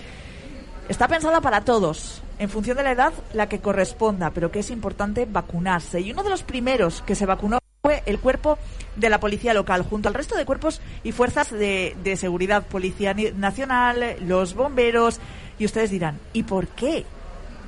[0.89, 4.71] Está pensada para todos, en función de la edad, la que corresponda, pero que es
[4.71, 6.01] importante vacunarse.
[6.01, 8.59] Y uno de los primeros que se vacunó fue el cuerpo
[8.97, 14.17] de la policía local, junto al resto de cuerpos y fuerzas de, seguridad, Policía Nacional,
[14.27, 15.21] los bomberos.
[15.59, 17.07] Y ustedes dirán, ¿y por qué?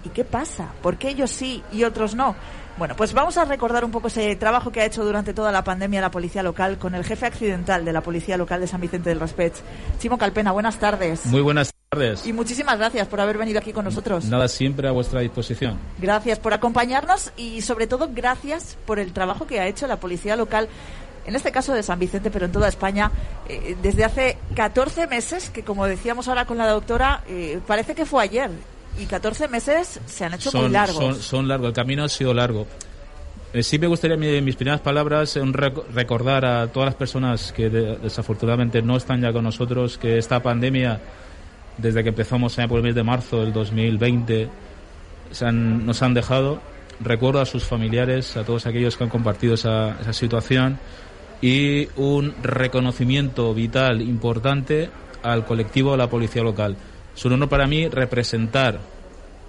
[0.05, 0.73] ¿Y qué pasa?
[0.83, 2.35] ¿Por qué ellos sí y otros no?
[2.77, 5.63] Bueno, pues vamos a recordar un poco ese trabajo que ha hecho durante toda la
[5.63, 9.11] pandemia la policía local con el jefe accidental de la policía local de San Vicente
[9.11, 9.55] del Raspech,
[10.01, 10.51] Chimo Calpena.
[10.51, 11.25] Buenas tardes.
[11.27, 12.27] Muy buenas tardes.
[12.27, 14.25] Y muchísimas gracias por haber venido aquí con nosotros.
[14.25, 15.79] Nada, siempre a vuestra disposición.
[16.01, 20.35] Gracias por acompañarnos y sobre todo gracias por el trabajo que ha hecho la policía
[20.35, 20.69] local
[21.27, 23.11] en este caso de San Vicente, pero en toda España,
[23.49, 28.05] eh, desde hace 14 meses, que como decíamos ahora con la doctora, eh, parece que
[28.05, 28.51] fue ayer,
[28.99, 31.19] y 14 meses se han hecho muy largos.
[31.19, 32.67] Son, largos, el camino ha sido largo.
[33.53, 35.39] Eh, sí me gustaría, en mis primeras palabras,
[35.93, 41.01] recordar a todas las personas que desafortunadamente no están ya con nosotros que esta pandemia,
[41.79, 44.49] desde que empezamos por el mes de marzo del 2020,
[45.31, 46.61] se nos han dejado.
[47.01, 50.79] Recuerdo a sus familiares, a todos aquellos que han compartido esa, esa situación
[51.41, 54.91] y un reconocimiento vital importante
[55.23, 56.77] al colectivo de la policía local.
[57.17, 58.81] Es un honor para mí representar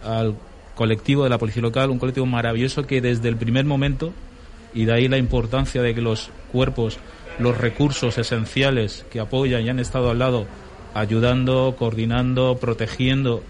[0.03, 0.35] al
[0.75, 4.13] colectivo de la policía local, un colectivo maravilloso que desde el primer momento,
[4.73, 6.99] y de ahí la importancia de que los cuerpos,
[7.39, 10.45] los recursos esenciales que apoyan y han estado al lado,
[10.93, 13.41] ayudando, coordinando, protegiendo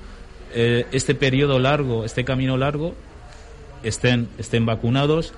[0.54, 2.96] eh, este periodo largo, este camino largo,
[3.84, 5.34] estén, estén vacunados,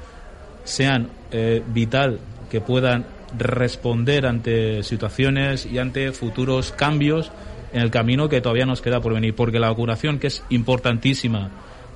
[0.63, 2.19] sean eh, vital
[2.51, 3.05] que puedan
[3.37, 7.31] responder ante situaciones y ante futuros cambios
[7.77, 11.51] en el camino que todavía nos queda por venir, porque la vacunación que es importantísima,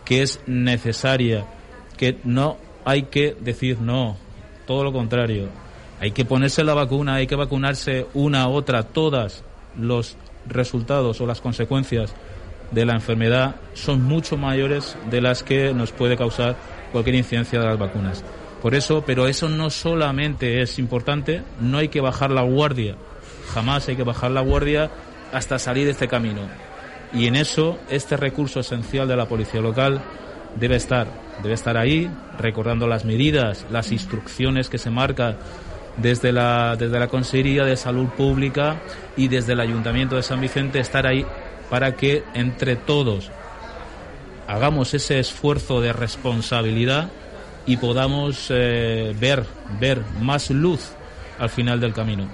[0.06, 1.46] que es necesaria,
[1.98, 4.16] que no hay que decir no,
[4.68, 5.50] todo lo contrario,
[6.00, 9.44] hay que ponerse la vacuna, hay que vacunarse una, otra, todas
[9.78, 10.18] los
[10.48, 12.14] resultados o las consecuencias
[12.72, 16.56] de la enfermedad son mucho mayores de las que nos puede causar
[16.92, 18.24] cualquier incidencia de las vacunas.
[18.62, 22.96] Por eso, pero eso no solamente es importante, no hay que bajar la guardia,
[23.54, 24.92] jamás hay que bajar la guardia
[25.32, 26.42] hasta salir de este camino.
[27.14, 30.02] Y en eso, este recurso esencial de la policía local
[30.60, 31.08] debe estar,
[31.44, 35.38] debe estar ahí, recordando las medidas, las instrucciones que se marcan
[35.98, 38.78] desde la, desde la Consejería de Salud Pública
[39.18, 41.26] y desde el Ayuntamiento de San Vicente, estar ahí
[41.70, 43.32] para que entre todos
[44.48, 47.10] hagamos ese esfuerzo de responsabilidad
[47.66, 49.46] y podamos eh, ver,
[49.80, 50.92] ver más luz
[51.40, 52.28] al final del camino.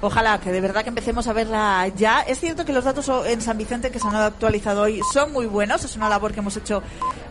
[0.00, 2.20] Ojalá que de verdad que empecemos a verla ya.
[2.20, 5.46] Es cierto que los datos en San Vicente que se han actualizado hoy son muy
[5.46, 5.84] buenos.
[5.84, 6.82] Es una labor que hemos hecho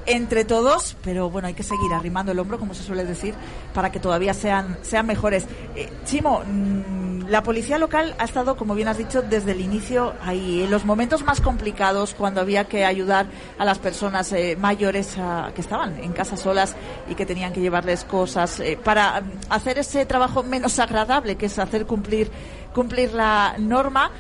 [0.06, 3.36] entre todos, pero bueno, hay que seguir arrimando el hombro, como se suele decir,
[3.74, 5.46] para que todavía sean, sean mejores.
[5.76, 10.14] Eh, Chimo, mm, la policía local ha estado, como bien has dicho, desde el inicio
[10.24, 15.16] ahí, en los momentos más complicados, cuando había que ayudar a las personas eh, mayores
[15.54, 16.76] que estaban en casa solas
[17.10, 21.48] y que tenían que llevarles cosas, eh, para mm, hacer ese trabajo menos agradable, que
[21.48, 22.32] es hacer cumplir
[22.78, 24.12] cumplir la norma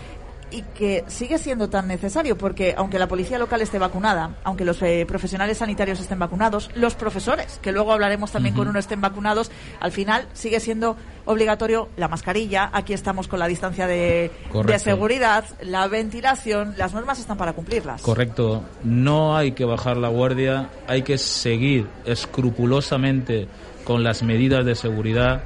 [0.51, 4.81] y que sigue siendo tan necesario porque aunque la policía local esté vacunada, aunque los
[4.81, 9.51] eh, profesionales sanitarios estén vacunados, los profesores, que luego hablaremos también con uno, estén vacunados,
[9.79, 14.31] al final sigue siendo obligatorio la mascarilla, aquí estamos con la distancia de,
[14.65, 18.01] de seguridad, la ventilación, las normas están para cumplirlas.
[18.01, 23.47] Correcto, no hay que bajar la guardia, hay que seguir escrupulosamente
[23.83, 25.43] con las medidas de seguridad,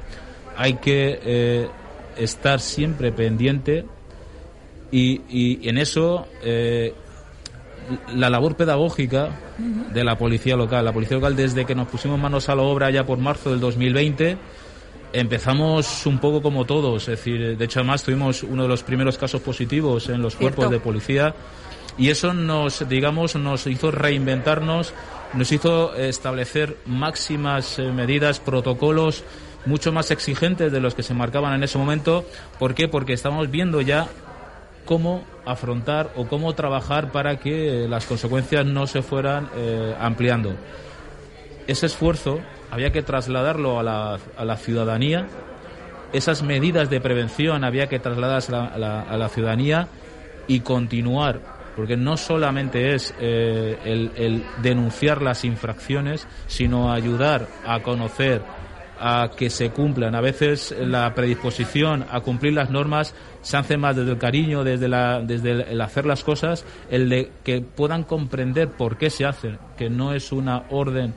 [0.56, 1.68] hay que eh,
[2.16, 3.84] estar siempre pendiente
[4.92, 6.94] y, en eso eh,
[8.14, 9.30] la labor pedagógica
[9.92, 10.84] de la policía local.
[10.84, 13.60] La policía local desde que nos pusimos manos a la obra ya por marzo del
[13.60, 14.36] 2020
[15.14, 19.18] empezamos un poco como todos, es decir, de hecho además tuvimos uno de los primeros
[19.18, 21.34] casos positivos en los cuerpos de policía
[21.98, 24.94] y eso nos, digamos, nos hizo reinventarnos,
[25.34, 29.24] nos hizo establecer máximas eh, medidas, protocolos
[29.66, 32.24] mucho más exigentes de los que se marcaban en ese momento.
[32.58, 32.88] ¿Por qué?
[32.88, 34.08] Porque estamos viendo ya
[34.84, 40.54] cómo afrontar o cómo trabajar para que las consecuencias no se fueran eh, ampliando.
[41.66, 42.40] Ese esfuerzo
[42.70, 45.26] había que trasladarlo a la, a la, ciudadanía,
[46.12, 49.88] esas medidas de prevención había que trasladarlas a la, ciudadanía
[50.46, 51.40] y continuar,
[51.76, 58.42] porque no solamente es eh, el denunciar las infracciones, sino ayudar a conocer
[59.04, 60.14] a que se cumplan.
[60.14, 64.88] A veces la predisposición a cumplir las normas se hace más desde el cariño, desde,
[64.88, 69.58] la, desde el, hacer las cosas, el de que puedan comprender por qué se hacen,
[69.76, 71.14] que no es una orden,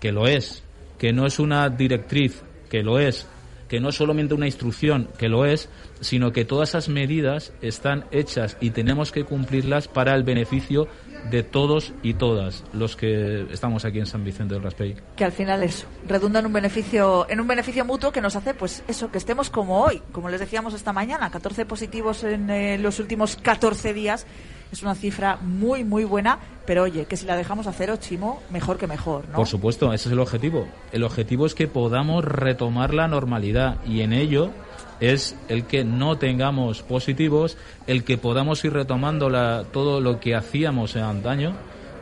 [0.00, 0.64] que lo es,
[0.98, 3.28] que no es una directriz, que lo es,
[3.68, 5.68] que no es solamente una instrucción, que lo es,
[6.00, 10.88] sino que todas esas medidas están hechas y tenemos que cumplirlas para el beneficio
[11.30, 14.96] de todos y todas los que estamos aquí en San Vicente del Raspey.
[15.16, 18.54] Que al final eso redunda en un beneficio en un beneficio mutuo que nos hace
[18.54, 22.78] pues eso que estemos como hoy, como les decíamos esta mañana, 14 positivos en eh,
[22.78, 24.26] los últimos 14 días.
[24.72, 28.40] Es una cifra muy, muy buena, pero oye, que si la dejamos a cero, Chimo,
[28.50, 29.34] mejor que mejor, ¿no?
[29.34, 30.68] Por supuesto, ese es el objetivo.
[30.92, 34.52] El objetivo es que podamos retomar la normalidad y en ello
[35.00, 40.34] es el que no tengamos positivos, el que podamos ir retomando la, todo lo que
[40.34, 41.54] hacíamos en antaño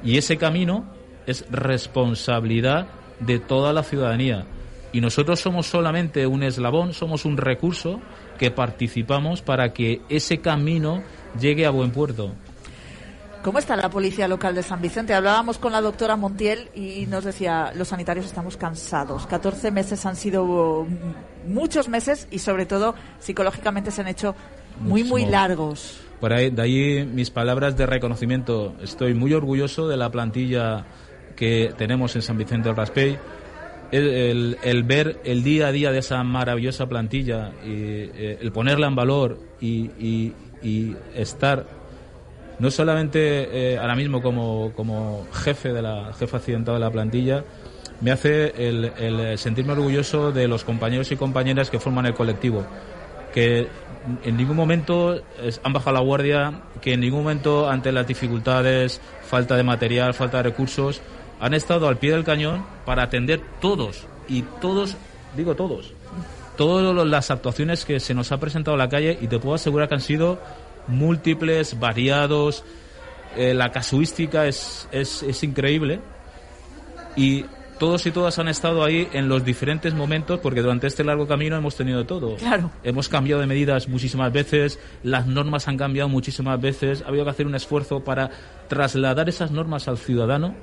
[0.02, 0.84] y ese camino
[1.26, 2.88] es responsabilidad
[3.20, 4.46] de toda la ciudadanía.
[4.92, 8.00] Y nosotros somos solamente un eslabón, somos un recurso
[8.38, 11.02] que participamos para que ese camino
[11.38, 12.32] llegue a buen puerto.
[13.42, 15.14] ¿Cómo está la policía local de San Vicente?
[15.14, 19.26] Hablábamos con la doctora Montiel y nos decía, los sanitarios estamos cansados.
[19.26, 20.86] 14 meses han sido
[21.46, 24.34] muchos meses y sobre todo psicológicamente se han hecho
[24.80, 26.00] muy, muy largos.
[26.20, 28.74] Por ahí, de ahí mis palabras de reconocimiento.
[28.82, 30.84] Estoy muy orgulloso de la plantilla
[31.36, 33.18] que tenemos en San Vicente del Raspey.
[33.92, 38.94] El, ver el día a día de esa maravillosa plantilla y eh, el ponerla en
[38.96, 41.77] valor y, y estar
[42.58, 47.44] no solamente eh, ahora mismo como, como, jefe de la jefe accidentado de la plantilla,
[48.00, 52.64] me hace el, sentirme orgulloso de los compañeros y compañeras que forman el colectivo,
[53.32, 53.68] que
[54.24, 55.20] en ningún momento
[55.62, 60.38] han bajado la guardia, que en ningún momento ante las dificultades, falta de material, falta
[60.38, 61.00] de recursos,
[61.40, 64.96] han estado al pie del cañón para atender todos, y todos,
[65.36, 65.92] digo todos,
[66.56, 69.88] todas las actuaciones que se nos ha presentado en la calle y te puedo asegurar
[69.88, 70.38] que han sido
[70.88, 72.64] múltiples, variados.
[73.36, 76.00] Eh, la casuística es, es, es increíble.
[77.16, 77.44] Y
[77.78, 81.56] todos y todas han estado ahí en los diferentes momentos porque durante este largo camino
[81.56, 82.36] hemos tenido todo.
[82.36, 82.70] Claro.
[82.82, 87.30] Hemos cambiado de medidas muchísimas veces, las normas han cambiado muchísimas veces, ha habido que
[87.30, 88.30] hacer un esfuerzo para
[88.68, 90.54] trasladar esas normas al ciudadano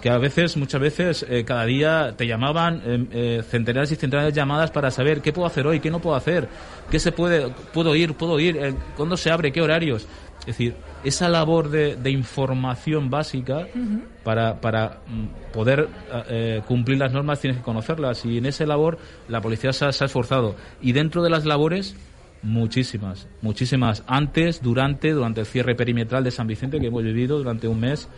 [0.00, 4.34] que a veces, muchas veces, eh, cada día te llamaban eh, eh, centenares y centenares
[4.34, 6.48] de llamadas para saber qué puedo hacer hoy, qué no puedo hacer,
[6.90, 10.06] qué se puede, puedo ir, puedo ir, eh, cuándo se abre, qué horarios.
[10.40, 10.74] Es decir,
[11.04, 13.66] esa labor de, de información básica
[14.24, 15.88] para, para mm, poder
[16.28, 19.92] eh, cumplir las normas tienes que conocerlas y en esa labor la policía se ha,
[19.92, 20.54] se ha esforzado.
[20.80, 21.96] Y dentro de las labores,
[22.42, 24.04] muchísimas, muchísimas.
[24.06, 28.08] Antes, durante, durante el cierre perimetral de San Vicente que hemos vivido durante un mes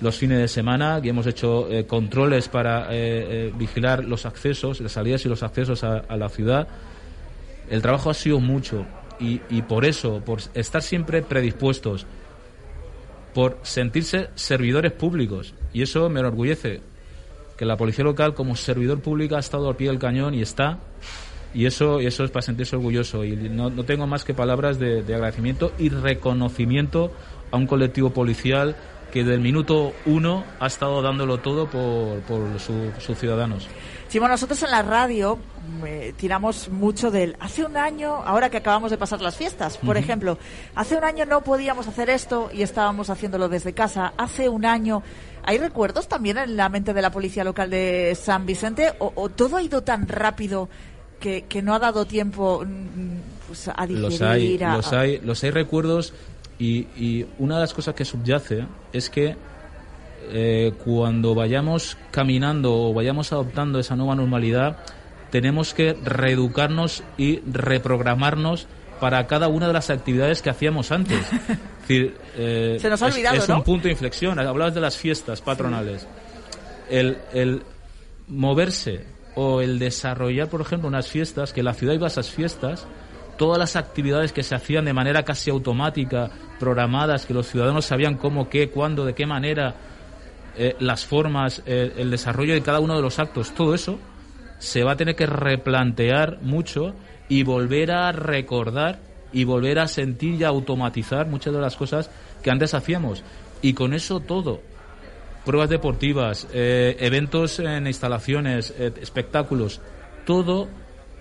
[0.00, 4.80] los fines de semana, que hemos hecho eh, controles para eh, eh, vigilar los accesos,
[4.80, 6.68] las salidas y los accesos a, la ciudad.
[7.70, 8.86] El trabajo ha sido mucho
[9.18, 12.06] y, y por eso, por estar siempre predispuestos,
[13.32, 16.80] por sentirse servidores públicos, y eso me enorgullece,
[17.56, 20.78] que la policía local como servidor público ha estado al pie del cañón y está,
[21.54, 23.24] y eso, y eso es para sentirse orgulloso.
[23.24, 27.12] Y no, no tengo más que palabras de agradecimiento y reconocimiento
[27.50, 28.76] a un colectivo policial
[29.16, 33.66] que del minuto uno ha estado dándolo todo por, por su- sus ciudadanos.
[34.10, 35.38] Chimo, nosotros en la radio
[35.86, 39.96] eh, tiramos mucho del hace un año, ahora que acabamos de pasar las fiestas, por
[39.96, 40.04] Ujú.
[40.04, 40.38] ejemplo,
[40.74, 44.12] hace un año no podíamos hacer esto y estábamos haciéndolo desde casa.
[44.18, 45.02] Hace un año,
[45.44, 49.30] ¿hay recuerdos también en la mente de la policía local de San Vicente o, o
[49.30, 50.68] todo ha ido tan rápido
[51.20, 54.02] que, que no ha dado tiempo mm, pues, a digerir?
[54.02, 56.12] Los hay, a- los hay, los hay recuerdos
[56.58, 59.36] y, y una de las cosas que subyace es que
[60.28, 64.78] eh, cuando vayamos caminando o vayamos adoptando esa nueva normalidad,
[65.30, 68.66] tenemos que reeducarnos y reprogramarnos
[69.00, 71.20] para cada una de las actividades que hacíamos antes.
[71.86, 73.58] Es decir, eh, Se nos ha olvidado, es, ¿no?
[73.58, 74.36] un punto de inflexión.
[74.40, 76.04] Hablabas de las fiestas patronales.
[76.90, 77.62] El, el
[78.26, 79.04] moverse
[79.36, 82.88] o el desarrollar, por ejemplo, unas fiestas, que la ciudad iba a esas fiestas,
[83.36, 88.16] todas las actividades que se hacían de manera casi automática, programadas, que los ciudadanos sabían
[88.16, 89.74] cómo, qué, cuándo, de qué manera,
[90.56, 93.98] eh, las formas, el desarrollo de cada uno de los actos, todo eso
[94.58, 96.94] se va a tener que replantear mucho
[97.28, 99.00] y volver a recordar
[99.32, 102.10] y volver a sentir y a automatizar muchas de las cosas
[102.42, 103.22] que antes hacíamos.
[103.62, 104.60] Y con eso todo,
[105.44, 109.80] pruebas deportivas, eh, eventos en instalaciones, eh, espectáculos,
[110.24, 110.68] todo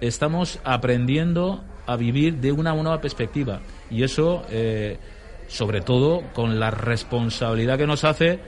[0.02, 3.62] estamos aprendiendo a vivir de una nueva perspectiva.
[3.90, 4.98] Y eso, eh,
[5.48, 8.40] sobre todo, con la responsabilidad que nos hace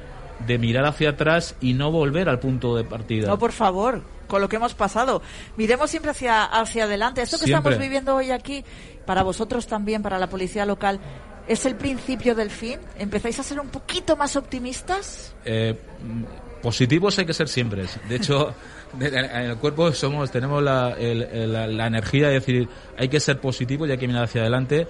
[0.46, 3.28] de mirar hacia atrás y no volver al punto de partida.
[3.28, 5.22] No, por favor, con lo que hemos pasado.
[5.56, 7.22] Miremos siempre hacia, hacia adelante.
[7.22, 7.72] Esto que Siempre.
[7.72, 8.64] estamos viviendo hoy aquí,
[9.06, 11.00] para vosotros también, para la policía local,
[11.48, 12.80] ¿es el principio del fin?
[12.98, 15.36] ¿Empezáis a ser un poquito más optimistas?
[15.46, 17.86] Eh, mm, positivos hay que ser siempre.
[18.08, 18.54] De hecho,
[19.00, 22.68] en el cuerpo somos tenemos la, energía de decir
[22.98, 24.88] hay que ser positivo y hay que mirar hacia adelante,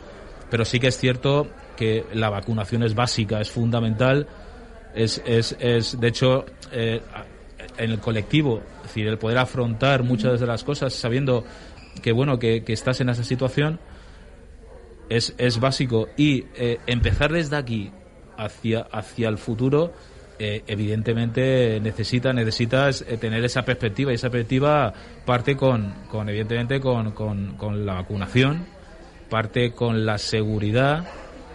[0.50, 4.28] pero sí que es cierto que la vacunación es básica, es fundamental.
[4.96, 7.02] Es, es, es de hecho, eh,
[7.78, 11.44] en el colectivo, es decir, el poder afrontar muchas de las cosas sabiendo
[12.02, 13.80] que, bueno, que, que estás en esa situación
[15.10, 16.10] es, es básico.
[16.18, 17.92] Y eh, empezar desde aquí
[18.38, 19.94] hacia, hacia el futuro,
[20.40, 24.94] eh, evidentemente necesita, necesitas eh, tener esa perspectiva y esa perspectiva
[25.26, 28.66] parte con, con evidentemente con, con, con la vacunación,
[29.30, 31.08] parte con la seguridad,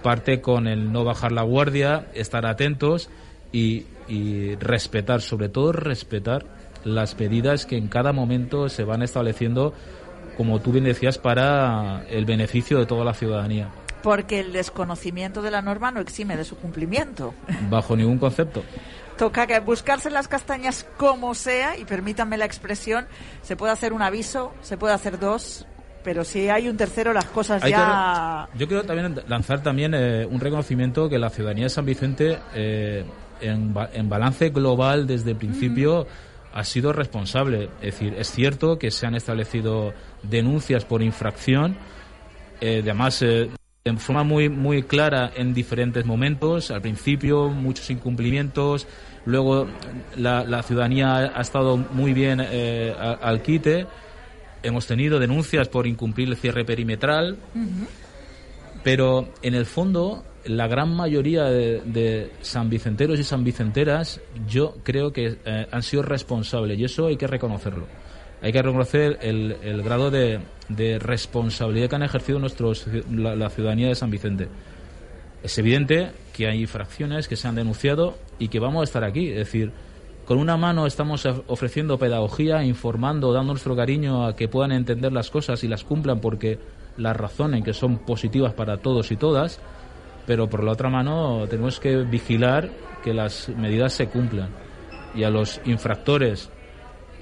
[0.03, 3.09] parte con el no bajar la guardia, estar atentos
[3.53, 6.45] y, y respetar, sobre todo respetar
[6.85, 9.75] las medidas que en cada momento se van estableciendo,
[10.37, 13.69] como tú bien decías, para el beneficio de toda la ciudadanía,
[14.03, 17.35] Porque el desconocimiento de la norma no exime de su cumplimiento.
[17.71, 18.63] bajo ningún concepto.
[19.17, 23.07] Toca que buscarse las castañas como sea, y permítanme la expresión,
[23.43, 25.67] se puede hacer un aviso, se puede hacer dos,
[26.03, 28.49] pero si hay un tercero las cosas Hay que ya...
[28.53, 32.39] re- yo quiero también lanzar también eh, un reconocimiento que la ciudadanía de San Vicente,
[32.55, 33.05] eh,
[33.41, 36.07] en, en balance global desde el principio,
[36.55, 37.65] ha sido responsable.
[37.81, 39.93] Es decir, es cierto que se han establecido
[40.23, 41.77] denuncias por infracción,
[42.61, 43.51] eh, además eh,
[43.85, 46.71] en forma muy muy clara en diferentes momentos.
[46.71, 48.87] Al principio muchos incumplimientos,
[49.25, 49.67] luego
[50.17, 53.87] la, la ciudadanía ha estado muy bien eh, a- al quite.
[54.63, 57.37] Hemos tenido denuncias por incumplir el cierre perimetral,
[58.85, 65.39] pero en el fondo la gran mayoría de, de sanvicenteros y sanvicenteras yo creo que
[65.45, 67.87] eh, han sido responsables y eso hay que reconocerlo.
[68.43, 70.41] Hay que reconocer el, el grado de,
[70.99, 74.49] responsabilidad que han ejercido nuestros, la, ciudadanía de San Vicente.
[75.43, 79.29] Es evidente que hay infracciones que se han denunciado y que vamos a estar aquí.
[79.29, 79.71] Es decir,
[80.25, 85.13] con una mano estamos of- ofreciendo pedagogía, informando, dando nuestro cariño a que puedan entender
[85.13, 86.59] las cosas y las cumplan porque
[86.97, 89.61] las razonen que son positivas para todos y todas,
[90.27, 92.71] pero por la otra mano tenemos que vigilar
[93.05, 94.49] que las medidas se cumplan.
[95.15, 96.51] y a los infractores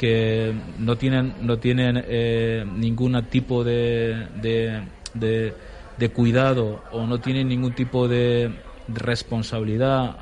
[0.00, 5.52] que no tienen no tienen eh, ningún tipo de, de,
[5.98, 8.50] de, cuidado o no tienen ningún tipo de
[8.88, 10.16] responsabilidad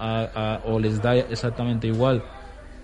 [0.64, 2.24] o les da exactamente igual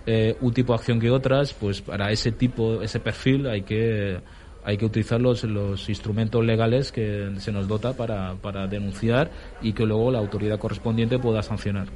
[0.05, 4.21] eh, un tipo de acción que otras, pues para ese tipo, ese perfil hay que
[4.65, 9.29] hay que utilizar los, los instrumentos legales que se nos dota para, para denunciar
[9.61, 11.87] y que luego la autoridad correspondiente pueda sancionar.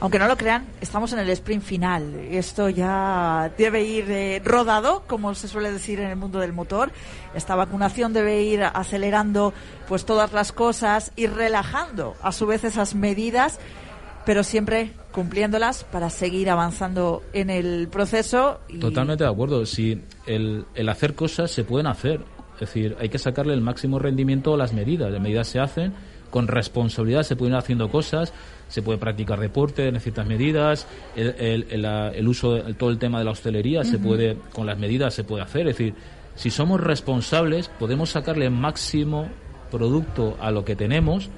[0.00, 2.14] Aunque no lo crean, estamos en el sprint final.
[2.30, 6.92] Esto ya debe ir eh, rodado, como se suele decir en el mundo del motor.
[7.34, 9.54] Esta vacunación debe ir acelerando
[9.88, 13.58] pues todas las cosas y relajando a su vez esas medidas
[14.30, 18.60] pero siempre cumpliéndolas para seguir avanzando en el proceso.
[18.78, 19.66] Totalmente de acuerdo.
[19.66, 22.20] Si el, el hacer cosas se pueden hacer,
[22.54, 25.10] es decir, hay que sacarle el máximo rendimiento a las medidas.
[25.10, 25.94] Las medidas se hacen
[26.30, 28.32] con responsabilidad, se pueden ir haciendo cosas,
[28.68, 33.18] se puede practicar deporte en ciertas medidas, el, el, el, uso, de, todo el tema
[33.18, 35.66] de la hostelería, se puede, con las medidas se puede hacer.
[35.66, 35.94] Es decir,
[36.36, 39.28] si somos responsables, podemos sacarle el máximo
[39.72, 41.30] producto a lo que tenemos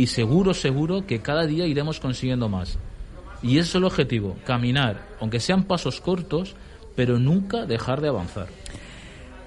[0.00, 2.78] y seguro, seguro que cada día iremos consiguiendo más.
[3.42, 6.56] Y ese es el objetivo, caminar, aunque sean pasos cortos,
[6.96, 8.46] pero nunca dejar de avanzar.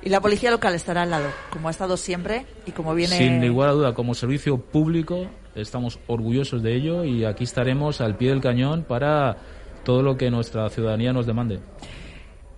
[0.03, 3.17] Y la policía local estará al lado, como ha estado siempre y como viene.
[3.17, 5.25] Sin igual duda, como servicio público,
[5.55, 9.35] estamos orgullosos de ello y aquí estaremos al pie del cañón para
[9.83, 11.61] todo lo que nuestra ciudadanía nos demande.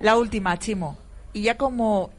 [0.02, 0.98] La última, Chimo.
[1.32, 2.10] Y ya como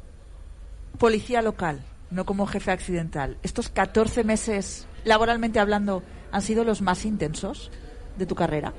[0.97, 7.07] policía local, no como jefe accidental, estos 14 meses laboralmente hablando, han sido los más
[7.07, 7.71] intensos
[8.19, 8.75] de tu carrera?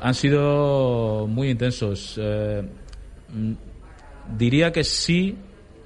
[0.00, 2.14] Han sido muy intensos.
[2.20, 2.62] Eh,
[3.32, 3.52] mm,
[4.36, 5.36] diría que sí,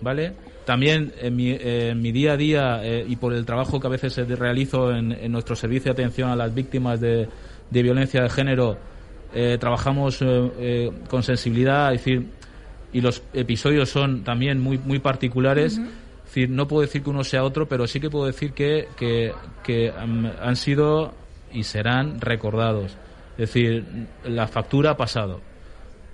[0.03, 0.35] ¿vale?
[0.67, 4.93] También en mi, día a día eh, y por el trabajo que a veces realizo
[4.93, 7.27] en, nuestro servicio de atención a las víctimas de,
[7.71, 8.77] violencia de género,
[9.33, 10.23] eh, trabajamos
[11.09, 12.27] con sensibilidad, es decir,
[12.93, 15.81] y los episodios son también muy, muy particulares
[16.29, 19.91] decir, no puedo decir que uno sea otro, pero sí que puedo decir que, que,
[19.91, 21.15] han sido
[21.53, 22.97] y serán recordados.
[23.33, 23.85] Es decir,
[24.25, 25.41] la factura ha pasado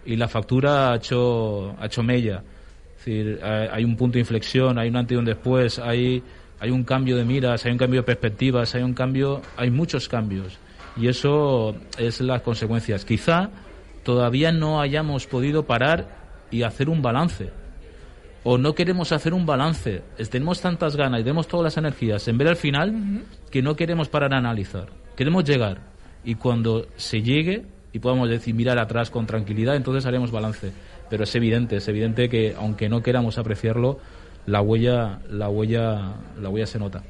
[0.07, 2.43] y la factura ha hecho, ha hecho mella.
[2.99, 6.23] Es decir, hay un punto de inflexión, hay un antes y un después, hay,
[6.61, 10.09] hay un cambio de miras, hay un cambio de perspectivas, hay un cambio, hay muchos
[10.09, 10.59] cambios.
[10.97, 13.05] Y eso es las consecuencias.
[13.05, 13.51] Quizá
[14.05, 16.07] todavía no hayamos podido parar
[16.51, 17.64] y hacer un balance
[18.45, 22.39] o no queremos hacer un balance, tenemos tantas ganas y tenemos todas las energías en
[22.39, 24.91] ver el final que no queremos parar a analizar.
[25.17, 25.81] Queremos llegar
[26.25, 30.73] y cuando se llegue y podamos decir mirar atrás con tranquilidad, entonces haremos balance.
[31.09, 33.99] Pero es evidente, es evidente que aunque no queramos apreciarlo,
[34.47, 37.03] la huella, la huella, la huella se nota.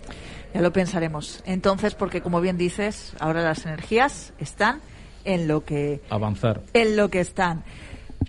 [0.53, 1.43] Ya lo pensaremos.
[1.47, 4.81] Entonces, porque como bien dices, ahora las energías están
[5.25, 7.65] en lo que avanzar, en lo que están.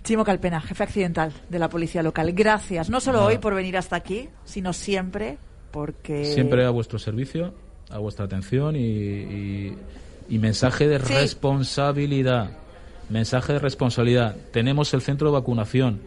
[0.06, 2.30] Chimo Calpena, jefe accidental de la policía local.
[2.32, 5.36] Gracias, no solo hoy por venir hasta aquí, sino siempre,
[5.72, 6.26] porque...
[6.26, 7.52] Siempre a vuestro servicio,
[7.90, 9.76] a vuestra atención y,
[10.28, 12.52] mensaje de responsabilidad.
[13.10, 14.36] Mensaje de responsabilidad.
[14.52, 15.98] Tenemos el centro de vacunación.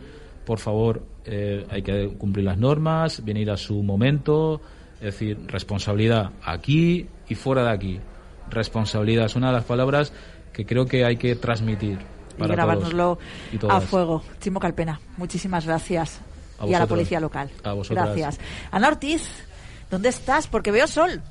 [0.45, 4.61] Por favor, eh, hay que cumplir las normas, venir a su momento.
[5.01, 7.99] Es decir, responsabilidad aquí y fuera de aquí.
[8.49, 10.13] Responsabilidad es una de las palabras
[10.53, 11.97] que creo que hay que transmitir
[12.39, 13.19] y grabárnoslo
[13.69, 14.23] a fuego.
[14.39, 16.19] Chimo Calpena, muchísimas gracias.
[16.65, 17.49] y a la policía local.
[17.89, 18.39] gracias.
[18.71, 19.29] Ana Ortiz,
[19.89, 20.47] ¿dónde estás?
[20.47, 21.21] Porque veo sol.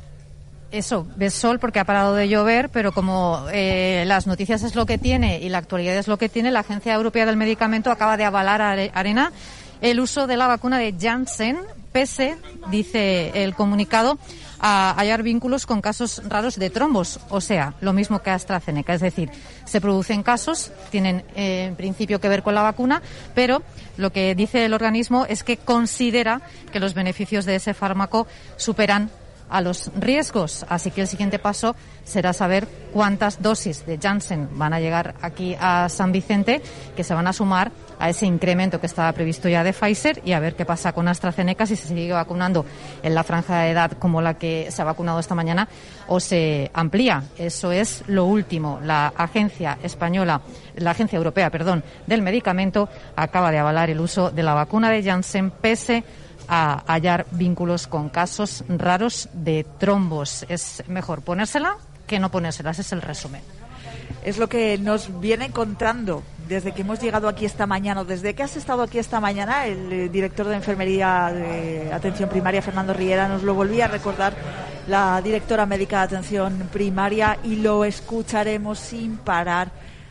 [0.70, 4.84] Eso, ves sol porque ha parado de llover, pero como eh, las noticias es lo
[4.84, 8.18] que tiene y la actualidad es lo que tiene, la Agencia Europea del Medicamento acaba
[8.18, 9.32] de avalar a Arena
[9.80, 11.58] el uso de la vacuna de Janssen,
[11.92, 12.36] pese,
[12.70, 14.18] dice el comunicado,
[14.60, 18.94] a hallar vínculos con casos raros de trombos, o sea, lo mismo que AstraZeneca.
[18.94, 19.30] Es decir,
[19.64, 23.02] se producen casos, tienen eh, en principio que ver con la vacuna,
[23.34, 23.62] pero
[23.96, 26.40] lo que dice el organismo es que considera
[26.72, 29.10] que los beneficios de ese fármaco superan
[29.50, 30.64] a los riesgos.
[30.68, 35.56] Así que el siguiente paso será saber cuántas dosis de Janssen van a llegar aquí
[35.58, 36.62] a San Vicente,
[36.96, 40.32] que se van a sumar a ese incremento que estaba previsto ya de Pfizer y
[40.32, 42.64] a ver qué pasa con AstraZeneca, si se sigue vacunando
[43.02, 45.68] en la franja de edad como la que se ha vacunado esta mañana
[46.06, 47.24] o se amplía.
[47.38, 48.80] Eso es lo último.
[48.82, 50.40] La agencia española,
[50.76, 55.02] la agencia europea, perdón, del medicamento acaba de avalar el uso de la vacuna de
[55.02, 56.04] Janssen pese
[56.48, 60.46] a hallar vínculos con casos raros de trombos.
[60.48, 61.76] Es mejor ponérsela
[62.06, 63.42] que no ponérselas, es el resumen.
[64.24, 68.42] Es lo que nos viene contando desde que hemos llegado aquí esta mañana, desde que
[68.42, 73.28] has estado aquí esta mañana, el eh, director de Enfermería de Atención Primaria, Fernando Riera,
[73.28, 74.34] nos lo volvía a recordar
[74.88, 79.70] la directora médica de Atención Primaria y lo escucharemos sin parar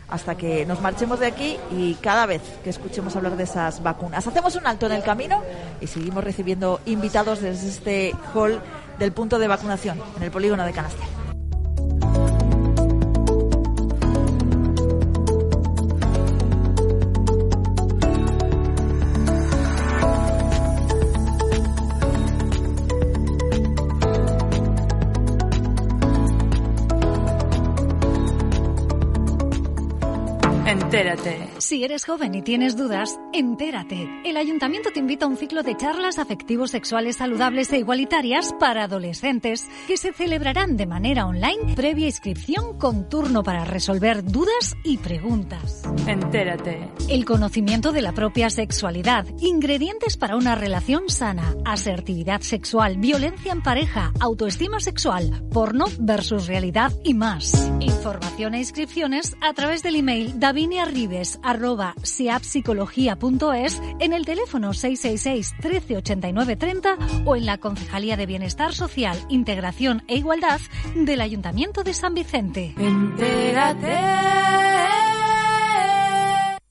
[0.10, 4.26] hasta que nos marchemos de aquí y cada vez que escuchemos hablar de esas vacunas.
[4.26, 5.42] Hacemos un alto en el camino
[5.82, 8.62] y seguimos recibiendo invitados desde este hall
[9.00, 11.27] del punto de vacunación en el polígono de Canastel.
[30.98, 31.48] Entérate.
[31.60, 34.10] Si eres joven y tienes dudas, entérate.
[34.26, 38.86] El ayuntamiento te invita a un ciclo de charlas afectivos sexuales saludables e igualitarias para
[38.86, 44.98] adolescentes que se celebrarán de manera online previa inscripción con turno para resolver dudas y
[44.98, 45.84] preguntas.
[46.08, 46.90] Entérate.
[47.10, 53.62] El conocimiento de la propia sexualidad, ingredientes para una relación sana, asertividad sexual, violencia en
[53.62, 57.70] pareja, autoestima sexual, porno versus realidad y más.
[57.82, 60.40] Información e inscripciones a través del email
[60.88, 70.04] daviniarribes.siapsicología.es en el teléfono 666 1389 30 o en la Concejalía de Bienestar Social, Integración
[70.08, 70.60] e Igualdad
[70.96, 72.74] del Ayuntamiento de San Vicente.
[72.78, 73.98] Entérate.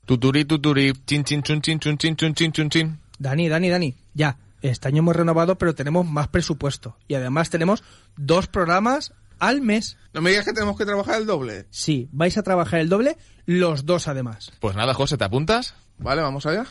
[0.04, 3.00] Tuturi, tuturi, chin, chin, chun, chin, chun, chin, chun, chin, chun, chin.
[3.18, 4.38] Dani, Dani, Dani, ya.
[4.62, 6.96] Este año hemos renovado, pero tenemos más presupuesto.
[7.08, 7.84] Y además tenemos
[8.16, 9.96] dos programas al mes.
[10.12, 11.66] No me digas que tenemos que trabajar el doble.
[11.70, 14.52] Sí, vais a trabajar el doble, los dos además.
[14.60, 15.74] Pues nada, José, ¿te apuntas?
[15.98, 16.66] Vale, vamos allá.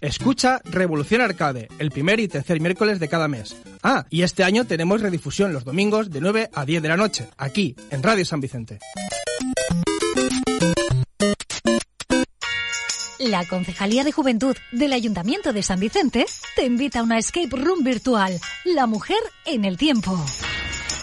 [0.00, 3.56] Escucha Revolución Arcade, el primer y tercer miércoles de cada mes.
[3.82, 7.28] Ah, y este año tenemos redifusión los domingos de 9 a 10 de la noche,
[7.36, 8.78] aquí, en Radio San Vicente.
[13.18, 17.82] La Concejalía de Juventud del Ayuntamiento de San Vicente te invita a una escape room
[17.82, 20.24] virtual, La Mujer en el Tiempo.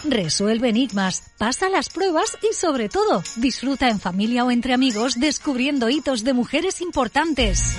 [0.04, 5.90] Resuelve enigmas, pasa las pruebas y sobre todo disfruta en familia o entre amigos descubriendo
[5.90, 7.76] hitos de mujeres importantes.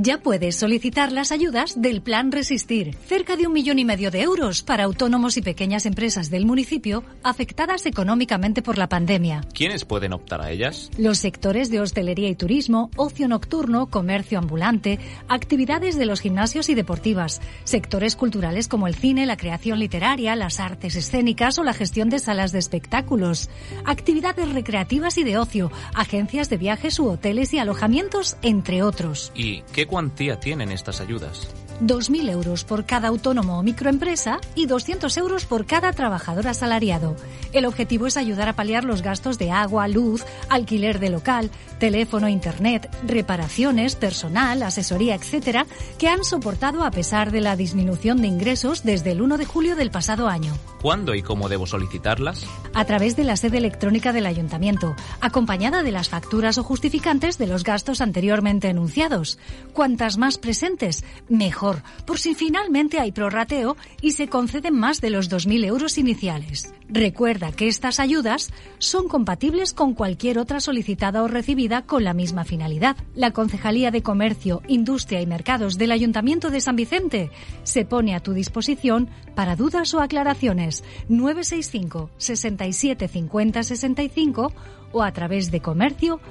[0.06, 4.22] Ya puedes solicitar las ayudas del Plan Resistir, cerca de un millón y medio de
[4.22, 9.42] euros para autónomos y pequeñas empresas del municipio afectadas económicamente por la pandemia.
[9.56, 10.92] ¿Quiénes pueden optar a ellas?
[11.00, 16.76] Los sectores de hostelería y turismo, ocio nocturno, comercio ambulante, actividades de los gimnasios y
[16.76, 22.12] deportivas, sectores culturales como el cine, la creación literaria, las artes escénicas o la gestión
[22.12, 23.50] de salas de espectáculos,
[23.86, 29.32] actividades recreativas y de ocio, agencias de viajes u hoteles y alojamientos, entre otros.
[29.34, 31.65] ¿Y qué cuantía tienen estas ayudas?
[31.82, 37.16] 2.000 euros por cada autónomo o microempresa y 200 euros por cada trabajador asalariado.
[37.52, 42.30] El objetivo es ayudar a paliar los gastos de agua, luz, alquiler de local, teléfono,
[42.30, 45.66] internet, reparaciones, personal, asesoría, etcétera,
[45.98, 49.76] que han soportado a pesar de la disminución de ingresos desde el 1 de julio
[49.76, 50.54] del pasado año.
[50.82, 52.46] ¿Cuándo y cómo debo solicitarlas?
[52.74, 57.48] A través de la sede electrónica del ayuntamiento, acompañada de las facturas o justificantes de
[57.48, 59.40] los gastos anteriormente enunciados.
[59.74, 61.65] Cuantas más presentes, mejor
[62.06, 66.74] por si finalmente hay prorrateo y se conceden más de los 2.000 euros iniciales.
[66.88, 72.44] Recuerda que estas ayudas son compatibles con cualquier otra solicitada o recibida con la misma
[72.44, 72.96] finalidad.
[73.16, 77.32] La Concejalía de Comercio, Industria y Mercados del Ayuntamiento de San Vicente
[77.64, 84.54] se pone a tu disposición para dudas o aclaraciones 965 67 50 65
[84.92, 86.22] o a través de comercio.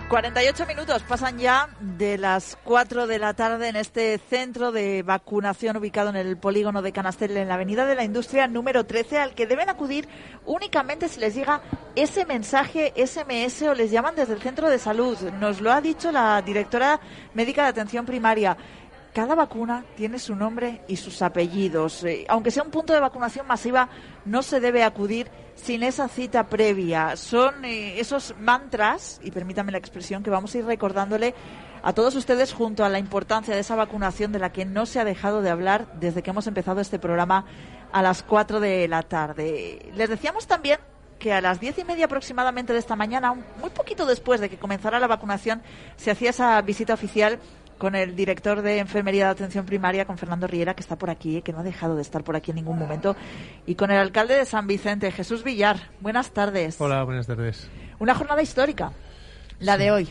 [0.09, 5.75] 48 minutos pasan ya de las 4 de la tarde en este centro de vacunación
[5.75, 9.35] ubicado en el polígono de Canastel en la Avenida de la Industria número 13 al
[9.35, 10.07] que deben acudir
[10.45, 11.61] únicamente si les llega
[11.97, 15.17] ese mensaje SMS o les llaman desde el centro de salud.
[15.41, 17.01] Nos lo ha dicho la directora
[17.33, 18.55] médica de atención primaria.
[19.17, 22.03] Cada vacuna tiene su nombre y sus apellidos.
[22.03, 23.89] Eh, aunque sea un punto de vacunación masiva,
[24.25, 27.17] no se debe acudir sin esa cita previa.
[27.17, 31.33] Son eh, esos mantras, y permítame la expresión, que vamos a ir recordándole
[31.81, 34.99] a todos ustedes junto a la importancia de esa vacunación de la que no se
[34.99, 37.43] ha dejado de hablar desde que hemos empezado este programa
[37.91, 39.91] a las 4 de la tarde.
[39.95, 40.77] Les decíamos también
[41.17, 44.59] que a las diez y media aproximadamente de esta mañana, muy poquito después de que
[44.59, 45.63] comenzara la vacunación,
[45.95, 47.39] se hacía esa visita oficial
[47.77, 51.41] con el director de Enfermería de Atención Primaria, con Fernando Riera, que está por aquí,
[51.41, 53.15] que no ha dejado de estar por aquí en ningún momento,
[53.65, 55.77] y con el alcalde de San Vicente, Jesús Villar.
[55.99, 56.79] Buenas tardes.
[56.79, 57.69] Hola, buenas tardes.
[57.99, 58.91] Una jornada histórica,
[59.59, 60.09] la de hoy.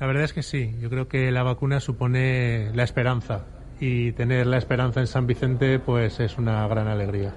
[0.00, 3.44] La verdad es que sí, yo creo que la vacuna supone la esperanza
[3.80, 7.34] y tener la esperanza en San Vicente pues es una gran alegría.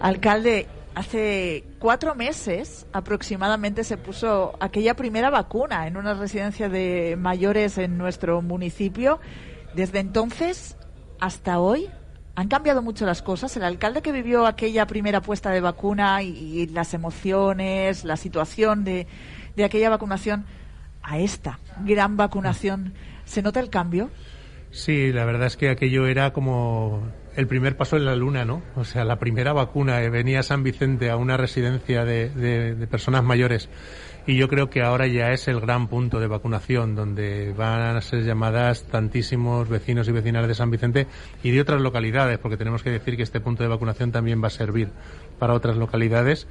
[0.00, 0.66] Alcalde,
[0.98, 7.98] hace cuatro meses aproximadamente se puso aquella primera vacuna en una residencia de mayores en
[7.98, 9.20] nuestro municipio.
[9.74, 10.76] Desde entonces
[11.20, 11.88] hasta hoy
[12.34, 13.56] han cambiado mucho las cosas.
[13.56, 19.06] El alcalde que vivió aquella primera puesta de vacuna y, las emociones, la situación de,
[19.54, 20.46] de aquella vacunación
[21.02, 22.92] a esta gran vacunación,
[23.24, 24.10] ¿se nota el cambio?
[24.72, 27.02] Sí, la verdad es que aquello era como
[27.38, 28.64] el primer paso en la luna, ¿no?
[28.74, 33.68] O sea, la primera vacuna, eh, venía San Vicente a una residencia de, personas mayores
[34.26, 38.00] y yo creo que ahora ya es el gran punto de vacunación donde van a
[38.00, 41.06] ser llamadas tantísimos vecinos y vecinales de San Vicente
[41.44, 44.48] y de otras localidades, porque tenemos que decir que este punto de vacunación también va
[44.48, 44.90] a servir
[45.38, 46.48] para otras localidades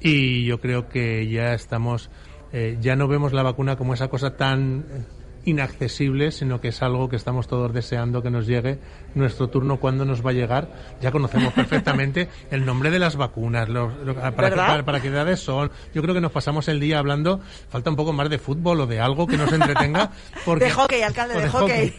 [0.00, 2.08] y yo creo que ya estamos,
[2.54, 5.04] eh, ya no vemos la vacuna como esa cosa tan eh,
[5.44, 8.78] inaccesible, sino que es algo que estamos todos deseando que nos llegue.
[9.14, 10.68] Nuestro turno, cuándo nos va a llegar?
[11.00, 13.92] Ya conocemos perfectamente el nombre de las vacunas, los-
[14.36, 15.70] para, qué, para, para qué edades son.
[15.94, 18.86] Yo creo que nos pasamos el día hablando, falta un poco más de fútbol o
[18.86, 20.10] de algo que nos entretenga.
[20.44, 21.94] Porque, de hockey, alcalde, o de, hockey.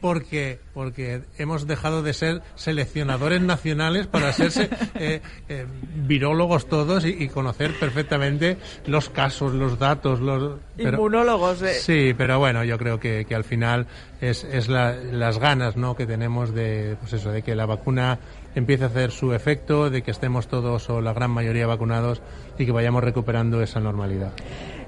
[0.00, 4.52] porque, porque hemos dejado de ser seleccionadores nacionales para ser
[4.96, 11.62] eh, eh, virólogos todos y, y conocer perfectamente los casos, los datos, los pero- Inmunólogos.
[11.62, 11.74] eh.
[11.74, 13.86] Sí, pero bueno, yo creo que, que al final
[14.20, 15.94] es, es la- las ganas ¿no?
[15.96, 18.18] que tenemos de, pues eso, de que la vacuna
[18.54, 22.22] empiece a hacer su efecto, de que estemos todos o la gran mayoría vacunados
[22.58, 24.32] y que vayamos recuperando esa normalidad.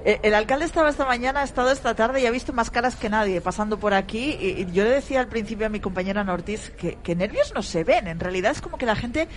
[0.05, 2.95] Eh, El alcalde estaba esta mañana, ha estado esta tarde y ha visto más caras
[2.95, 4.31] que nadie pasando por aquí.
[4.41, 7.83] Y yo le decía al principio a mi compañera Nortis que, que nervios no se
[7.83, 8.07] ven.
[8.07, 9.27] En realidad es como que la gente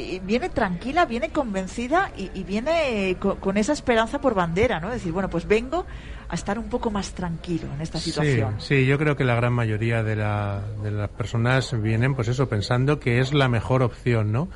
[0.00, 4.80] eh, viene tranquila, viene convencida y, y viene eh, co- con, esa esperanza por bandera,
[4.80, 4.90] ¿no?
[4.90, 5.86] Decir, bueno, pues vengo
[6.28, 8.56] a estar un poco más tranquilo en esta situación.
[8.60, 12.28] Sí, sí, yo creo que la gran mayoría de, la- de las personas vienen, pues
[12.28, 14.48] eso, pensando que es la mejor opción, ¿no?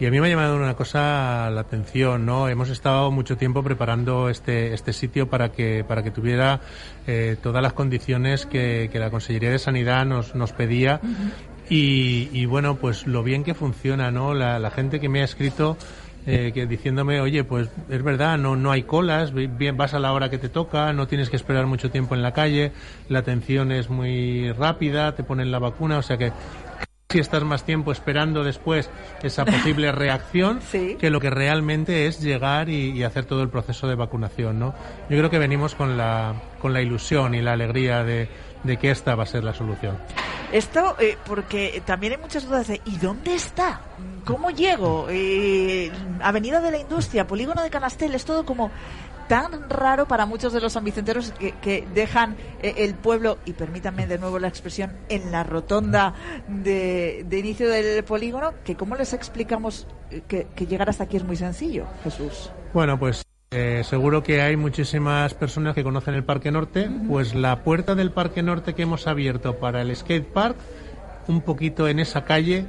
[0.00, 2.48] Y a mí me ha llamado una cosa la atención, ¿no?
[2.48, 6.60] Hemos estado mucho tiempo preparando este, este sitio para que, para que tuviera
[7.06, 11.00] eh, todas las condiciones que, que la Consellería de Sanidad nos, nos pedía.
[11.68, 14.34] Y, y bueno, pues lo bien que funciona, ¿no?
[14.34, 15.78] La, la gente que me ha escrito
[16.26, 20.12] eh, que diciéndome, oye, pues es verdad, no, no hay colas, bien vas a la
[20.12, 22.72] hora que te toca, no tienes que esperar mucho tiempo en la calle,
[23.10, 26.32] la atención es muy rápida, te ponen la vacuna, o sea que
[27.10, 28.88] si estás más tiempo esperando después
[29.22, 30.60] esa posible reacción
[30.98, 34.74] que lo que realmente es llegar y, y hacer todo el proceso de vacunación, ¿no?
[35.10, 38.28] Yo creo que venimos con la, con la ilusión y la alegría de,
[38.64, 39.96] de que esta va a ser la solución.
[40.52, 43.80] Esto, eh, porque también hay muchas dudas de ¿y dónde está?
[44.24, 45.06] ¿Cómo llego?
[45.10, 45.90] Eh,
[46.20, 48.70] Avenida de la Industria, Polígono de Canastel, es todo como
[49.28, 54.06] tan raro para muchos de los ambicenteros que, que dejan eh, el pueblo, y permítanme
[54.06, 56.14] de nuevo la expresión, en la rotonda
[56.46, 61.16] de, de inicio del polígono, que cómo les explicamos eh, que, que llegar hasta aquí
[61.16, 62.50] es muy sencillo, Jesús.
[62.74, 66.90] Bueno, pues eh, seguro que hay muchísimas personas que conocen el Parque Norte.
[67.08, 70.56] Pues la puerta del Parque Norte que hemos abierto para el skate park,
[71.28, 72.66] un poquito en esa calle,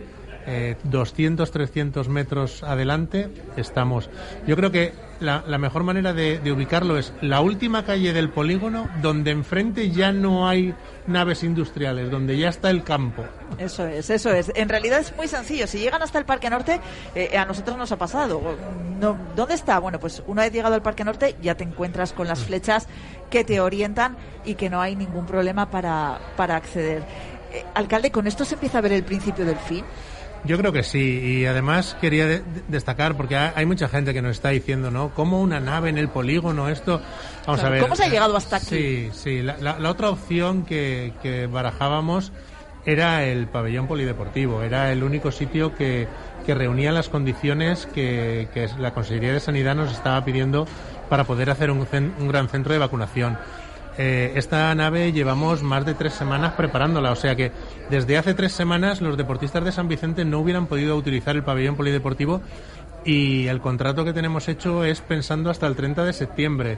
[0.48, 4.10] eh, 200, 300 metros adelante, estamos.
[4.48, 8.30] Yo creo que la, la mejor manera de, de ubicarlo es la última calle del
[8.30, 10.74] polígono, donde enfrente ya no hay
[11.08, 13.24] naves industriales, donde ya está el campo.
[13.58, 14.52] Eso es, eso es.
[14.56, 15.68] En realidad es muy sencillo.
[15.68, 16.80] Si llegan hasta el Parque Norte,
[17.14, 18.42] eh, a nosotros nos ha pasado.
[19.00, 19.80] No, ¿Dónde está?
[19.80, 22.88] Bueno, pues una vez llegado al Parque Norte ya te encuentras con las flechas
[23.30, 27.04] que te orientan y que no hay ningún problema para, para acceder.
[27.54, 29.86] Eh, alcalde, ¿con esto se empieza a ver el principio del fin?
[30.46, 34.14] Yo creo que sí, y además quería de- de- destacar, porque ha- hay mucha gente
[34.14, 35.10] que nos está diciendo, ¿no?
[35.14, 36.70] ¿Cómo una nave en el polígono?
[36.70, 37.02] Esto,
[37.46, 37.82] vamos Claro, a ver.
[37.82, 38.66] ¿cómo se ha llegado hasta aquí?
[38.66, 39.42] Sí, sí.
[39.42, 42.32] La, la- la otra opción que, que barajábamos
[42.86, 46.08] era el pabellón polideportivo, era el único sitio que,
[46.46, 50.68] que reunía las condiciones que, que la Consejería de Sanidad nos estaba pidiendo
[51.10, 51.88] para poder hacer un,
[52.20, 53.38] un gran centro de vacunación.
[53.98, 57.52] Eh, esta nave llevamos más de tres semanas preparándola, o sea que
[57.90, 61.76] desde hace tres semanas los deportistas de San Vicente no hubieran podido utilizar el pabellón
[61.76, 62.42] polideportivo
[63.06, 66.78] y el contrato que tenemos hecho es pensando hasta el 30 de septiembre,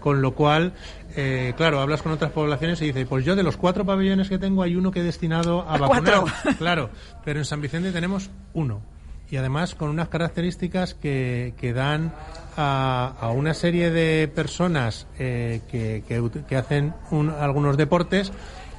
[0.00, 0.72] con lo cual,
[1.16, 4.38] eh, claro, hablas con otras poblaciones y dices, pues yo de los cuatro pabellones que
[4.38, 6.24] tengo hay uno que he destinado a vacunar,
[6.58, 6.90] claro,
[7.24, 8.82] pero en San Vicente tenemos uno
[9.30, 12.12] y además con unas características que, que dan
[12.60, 18.32] a, una serie de personas eh, que, que, que hacen un- algunos deportes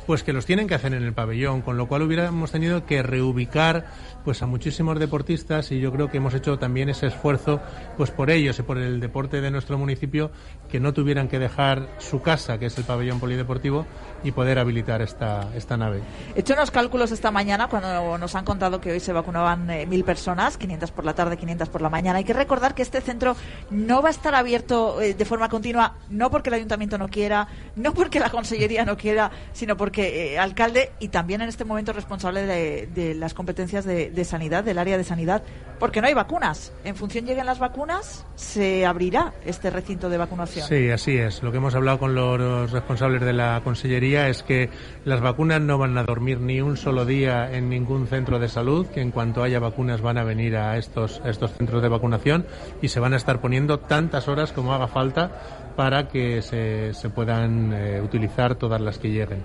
[0.05, 3.03] pues que los tienen que hacer en el pabellón, con lo cual hubiéramos tenido que
[3.03, 3.86] reubicar
[4.24, 7.61] pues a muchísimos deportistas y yo creo que hemos hecho también ese esfuerzo
[7.97, 10.32] pues por ellos y por el deporte de nuestro municipio
[10.70, 13.86] que no tuvieran que dejar su casa, que es el pabellón polideportivo,
[14.24, 16.01] y poder habilitar esta, esta nave.
[16.36, 19.86] He hecho unos cálculos esta mañana cuando nos han contado que hoy se vacunaban eh,
[19.86, 22.20] mil personas, 500 por la tarde, 500 por la mañana.
[22.20, 23.36] Hay que recordar que este centro
[23.70, 27.47] no va a estar abierto eh, de forma continua, no porque el ayuntamiento no quiera,
[27.76, 31.93] no porque la consellería no quiera, sino porque eh, alcalde y también en este momento
[31.93, 35.43] responsable de, de las competencias de, de sanidad, del área de sanidad,
[35.80, 36.74] porque no hay vacunas.
[36.84, 40.68] En función lleguen las vacunas, se abrirá este recinto de vacunación.
[40.68, 41.41] Sí, así es.
[41.41, 44.70] Lo que hemos hablado con los responsables de la Consellería es que
[45.05, 48.88] las vacunas no van a dormir ni un solo día en ningún centro de salud,
[48.88, 52.45] que en cuanto haya vacunas van a venir a estos, a estos centros de vacunación
[52.82, 55.32] y se van a estar poniendo tantas horas como haga falta
[55.78, 59.43] para que se, se puedan eh, utilizar todas las que lleguen.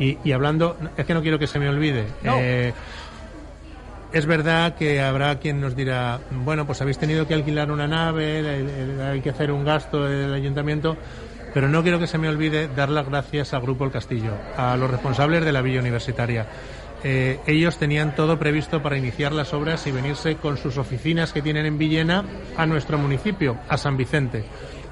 [0.00, 2.06] Y, y hablando, es que no quiero que se me olvide.
[2.24, 2.36] No.
[2.40, 2.72] eh,
[4.12, 8.64] es verdad que habrá quien nos dirá, bueno, pues habéis tenido que alquilar una nave,
[9.02, 10.96] hay que hacer un gasto del ayuntamiento,
[11.54, 14.76] pero no quiero que se me olvide dar las gracias al Grupo El Castillo, a
[14.76, 16.46] los responsables de la Villa Universitaria.
[17.02, 21.40] Eh, ellos tenían todo previsto para iniciar las obras y venirse con sus oficinas que
[21.40, 22.24] tienen en Villena
[22.56, 24.44] a nuestro municipio, a San Vicente.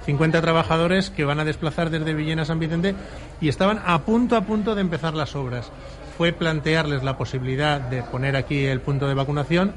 [0.07, 2.95] 50 trabajadores que van a desplazar desde Villena a San Vicente
[3.43, 5.71] y estaban a punto a punto de empezar las obras.
[6.19, 9.73] Fue plantearles la posibilidad de poner aquí el punto de vacunación.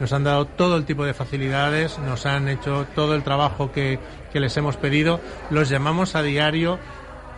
[0.00, 3.98] Nos han dado todo el tipo de facilidades, nos han hecho todo el trabajo que,
[4.30, 5.18] que les hemos pedido.
[5.48, 6.78] Los llamamos a diario.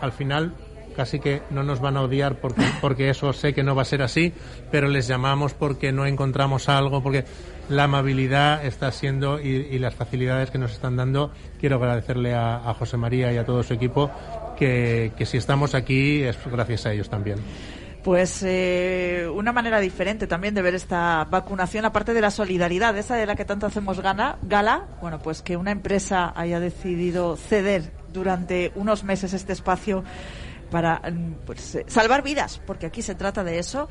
[0.00, 0.52] Al final
[0.96, 3.84] casi que no nos van a odiar porque, porque eso sé que no va a
[3.84, 4.32] ser así,
[4.72, 7.24] pero les llamamos porque no encontramos algo, porque
[7.68, 11.30] la amabilidad está siendo y, y las facilidades que nos están dando.
[11.60, 14.10] Quiero agradecerle a, a José María y a todo su equipo
[14.58, 17.38] que, que si estamos aquí es gracias a ellos también.
[18.02, 23.16] Pues eh, una manera diferente también de ver esta vacunación, aparte de la solidaridad, esa
[23.16, 27.92] de la que tanto hacemos gana, gala, bueno, pues que una empresa haya decidido ceder
[28.10, 30.02] durante unos meses este espacio
[30.70, 33.88] para mm, pues, eh, salvar vidas, porque aquí se trata de eso.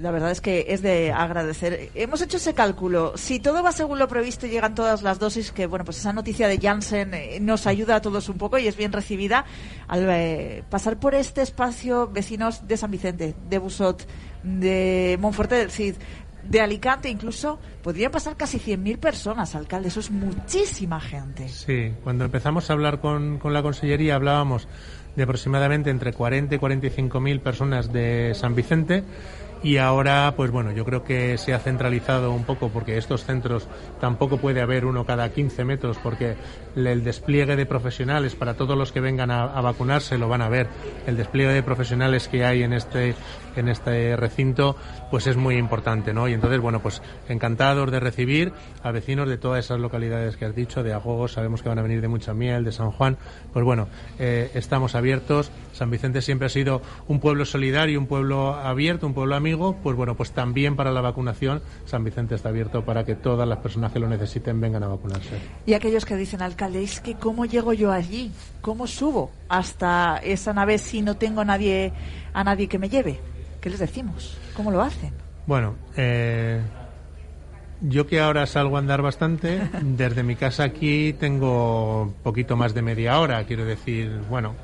[0.00, 1.90] La verdad es que es de agradecer.
[1.94, 3.16] Hemos hecho ese cálculo.
[3.16, 6.12] Si todo va según lo previsto y llegan todas las dosis, que bueno, pues esa
[6.12, 9.44] noticia de Janssen eh, nos ayuda a todos un poco y es bien recibida.
[9.88, 14.06] Al eh, pasar por este espacio, vecinos de San Vicente, de Busot,
[14.42, 15.96] de Monforte del Cid,
[16.48, 19.88] de Alicante incluso, podrían pasar casi 100.000 personas, alcalde.
[19.88, 21.48] Eso es muchísima gente.
[21.48, 24.68] Sí, cuando empezamos a hablar con, con la Consellería hablábamos
[25.16, 29.02] de aproximadamente entre 40 y 45 mil personas de San Vicente
[29.66, 33.66] y ahora, pues bueno, yo creo que se ha centralizado un poco porque estos centros
[34.00, 36.36] tampoco puede haber uno cada 15 metros porque
[36.76, 40.48] el despliegue de profesionales para todos los que vengan a, a vacunarse lo van a
[40.48, 40.68] ver.
[41.08, 43.16] El despliegue de profesionales que hay en este
[43.56, 44.76] en este recinto
[45.10, 46.28] pues es muy importante, ¿no?
[46.28, 48.52] Y entonces, bueno, pues encantados de recibir
[48.82, 51.82] a vecinos de todas esas localidades que has dicho, de Agogos, sabemos que van a
[51.82, 53.16] venir de Mucha Miel, de San Juan,
[53.52, 53.88] pues bueno,
[54.18, 55.50] eh, estamos abiertos.
[55.72, 59.96] San Vicente siempre ha sido un pueblo solidario, un pueblo abierto, un pueblo amigo, pues
[59.96, 63.92] bueno, pues también para la vacunación San Vicente está abierto para que todas las personas
[63.92, 65.38] que lo necesiten vengan a vacunarse.
[65.66, 68.32] Y aquellos que dicen, alcalde, es que ¿cómo llego yo allí?
[68.60, 71.92] ¿Cómo subo hasta esa nave si no tengo nadie,
[72.32, 73.20] a nadie que me lleve?
[73.66, 74.38] ¿Qué les decimos?
[74.54, 75.12] ¿Cómo lo hacen?
[75.44, 76.62] Bueno, eh,
[77.80, 82.82] yo que ahora salgo a andar bastante, desde mi casa aquí tengo poquito más de
[82.82, 84.54] media hora, quiero decir, bueno,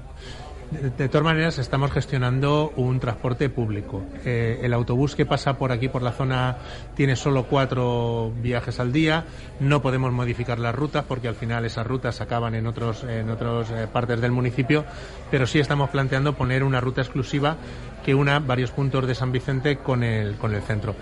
[0.73, 4.03] de, todas maneras estamos gestionando un transporte público.
[4.25, 6.57] Eh, el autobús que pasa por aquí, por la zona,
[6.95, 9.25] tiene solo cuatro viajes al día.
[9.61, 13.71] No podemos modificar las rutas porque al final esas rutas acaban en otros en otras
[13.71, 14.85] eh, partes del municipio,
[15.31, 17.57] pero sí estamos planteando poner una ruta exclusiva
[18.05, 20.95] que una varios puntos de San Vicente con el, con el centro.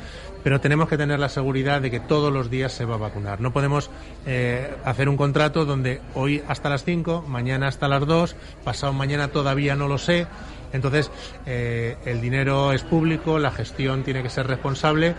[0.42, 3.40] Pero tenemos que tener la seguridad de que todos los días se va a vacunar.
[3.40, 3.90] No podemos
[4.26, 9.28] eh, hacer un contrato donde hoy hasta las 5, mañana hasta las 2, pasado mañana
[9.28, 10.26] todavía no lo sé.
[10.72, 11.10] Entonces,
[11.46, 15.14] eh, el dinero es público, la gestión tiene que ser responsable.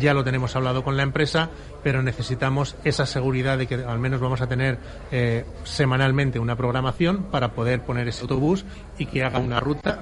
[0.00, 1.50] Ya lo tenemos hablado con la empresa,
[1.82, 4.78] pero necesitamos esa seguridad de que al menos vamos a tener
[5.10, 8.64] eh, semanalmente una programación para poder poner ese autobús
[8.96, 10.00] y que haga una ruta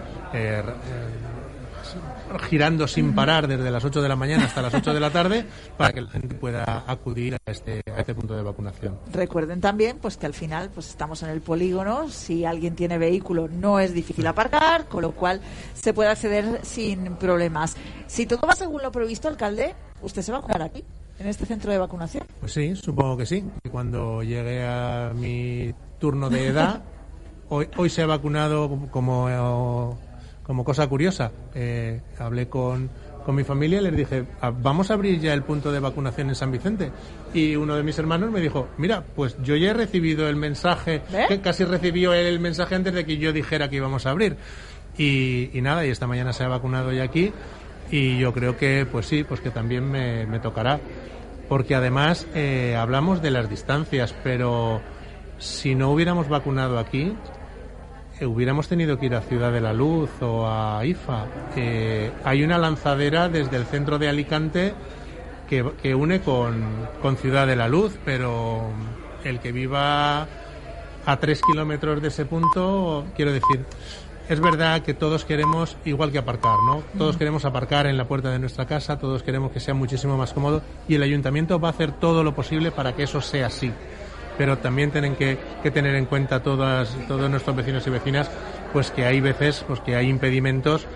[2.38, 5.44] girando sin parar desde las 8 de la mañana hasta las 8 de la tarde
[5.76, 8.98] para que la gente pueda acudir a este, a este punto de vacunación.
[9.12, 13.48] Recuerden también pues que al final pues estamos en el polígono, si alguien tiene vehículo
[13.48, 15.40] no es difícil aparcar, con lo cual
[15.74, 17.76] se puede acceder sin problemas.
[18.06, 20.84] Si todo va según lo previsto, alcalde, usted se va a vacunar aquí.
[21.18, 22.24] en este centro de vacunación?
[22.40, 23.44] Pues sí, supongo que sí.
[23.70, 26.82] Cuando llegue a mi turno de edad,
[27.48, 29.28] hoy, hoy se ha vacunado como,
[30.50, 31.30] como cosa curiosa.
[31.54, 32.90] Eh, hablé con,
[33.24, 36.28] con mi familia y les dije, "Ah, vamos a abrir ya el punto de vacunación
[36.28, 36.90] en San Vicente.
[37.32, 41.02] Y uno de mis hermanos me dijo, mira, pues yo ya he recibido el mensaje,
[41.40, 44.38] casi recibió él el mensaje antes de que yo dijera que íbamos a abrir.
[44.98, 47.32] Y, y nada, y esta mañana se ha vacunado ya aquí
[47.92, 50.80] y yo creo que, pues sí, pues que también me, me tocará.
[51.48, 54.80] Porque además eh, hablamos de las distancias, pero
[55.38, 57.14] si no hubiéramos vacunado aquí,
[58.26, 61.26] hubiéramos tenido que ir a Ciudad de la Luz o a IFA.
[61.56, 64.74] Eh, hay una lanzadera desde el centro de Alicante
[65.48, 66.64] que, que une con,
[67.02, 68.70] con Ciudad de la Luz, pero
[69.24, 70.26] el que viva
[71.06, 73.64] a tres kilómetros de ese punto, quiero decir,
[74.28, 76.84] es verdad que todos queremos igual que aparcar, ¿no?
[76.96, 80.32] Todos queremos aparcar en la puerta de nuestra casa, todos queremos que sea muchísimo más
[80.32, 83.72] cómodo y el ayuntamiento va a hacer todo lo posible para que eso sea así.
[84.40, 85.36] Pero también tienen que,
[85.70, 88.30] tener en cuenta todas, todos nuestros vecinos y vecinas,
[88.72, 90.86] pues que hay veces, pues que hay impedimentos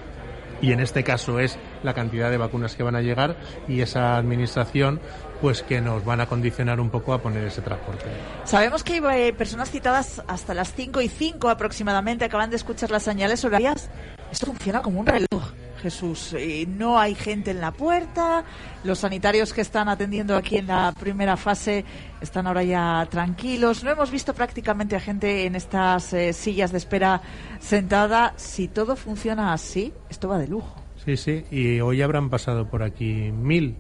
[0.62, 3.36] y en este caso es la cantidad de vacunas que van a llegar
[3.68, 4.99] y esa administración
[5.42, 8.07] pues que nos van a condicionar un poco a poner ese transporte.
[8.45, 12.90] Sabemos que hay eh, personas citadas hasta las 5 y 5 aproximadamente, acaban de escuchar
[12.90, 13.90] las señales horarias.
[14.32, 15.53] Esto funciona como un reloj,
[15.85, 16.32] Jesús.
[16.32, 18.43] Eh, no hay gente en la puerta,
[18.85, 21.85] los sanitarios que están atendiendo aquí en la primera fase
[22.22, 23.85] están ahora ya tranquilos.
[23.85, 27.20] No hemos visto prácticamente a gente en estas eh, sillas de espera
[27.61, 28.32] sentada.
[28.37, 30.74] Si todo funciona así, esto va de lujo.
[31.05, 33.76] Sí, sí, y hoy habrán pasado por aquí mil.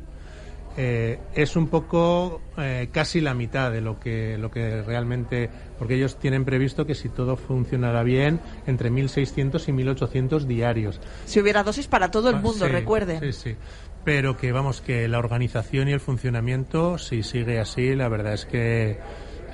[0.76, 5.48] Eh, es un poco eh, casi la mitad de lo que, lo que realmente,
[5.78, 11.00] porque ellos tienen previsto que si todo funcionara bien, entre 1.600 y 1.800 diarios.
[11.26, 13.20] Si hubiera dosis para todo el Ah, mundo, sí, recuerden.
[13.20, 13.56] Sí, sí.
[14.04, 18.44] Pero que vamos, que la organización y el funcionamiento, si sigue así, la verdad es
[18.44, 18.98] que,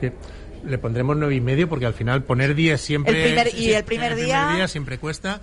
[0.01, 0.13] que
[0.65, 3.85] le pondremos nueve y medio porque al final poner 10 siempre El primer- y el
[3.85, 5.41] primer día- siempre cuesta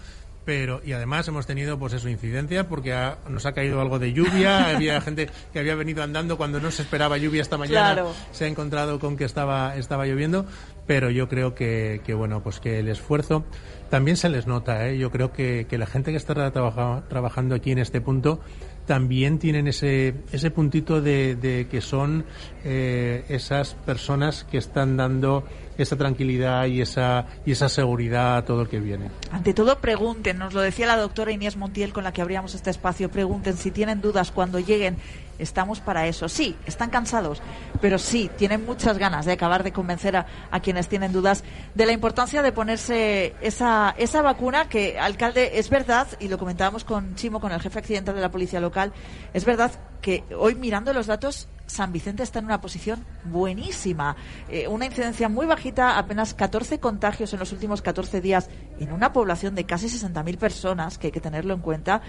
[0.48, 4.14] pero y además hemos tenido pues eso incidencia porque ha- nos ha caído algo de
[4.14, 8.14] lluvia había gente que había venido andando cuando no se esperaba lluvia esta mañana Claro.
[8.32, 10.46] se ha encontrado con que estaba estaba lloviendo
[10.88, 13.44] pero yo creo que, que bueno pues que el esfuerzo
[13.90, 14.98] también se les nota ¿eh?
[14.98, 18.40] yo creo que, que la gente que está trabaja- trabajando aquí en este punto
[18.88, 22.26] también tienen ese ese puntito de, que son
[22.64, 25.44] eh, esas personas que están dando
[25.78, 29.12] esa tranquilidad y esa y esa seguridad a todo el que viene.
[29.32, 32.72] Ante todo, pregunten, nos lo decía la doctora Inés Montiel con la que abríamos este
[32.72, 34.98] espacio, pregunten si tienen dudas cuando lleguen,
[35.40, 36.30] estamos para eso.
[36.30, 37.42] Sí, están cansados,
[37.82, 41.44] pero sí, tienen muchas ganas de acabar de convencer a, a quienes tienen dudas
[41.76, 46.84] de la importancia de ponerse esa, esa vacuna que, alcalde, es verdad, y lo comentábamos
[46.84, 48.94] con Chimo, con el jefe accidental de la policía local,
[49.34, 49.72] es verdad
[50.02, 54.16] que hoy mirando los datos San Vicente está en una posición buenísima.
[54.50, 59.14] Eh, una incidencia muy bajita, apenas 14 contagios en los últimos 14 días en una
[59.14, 62.02] población de casi 60.000 personas, que hay que tenerlo en cuenta.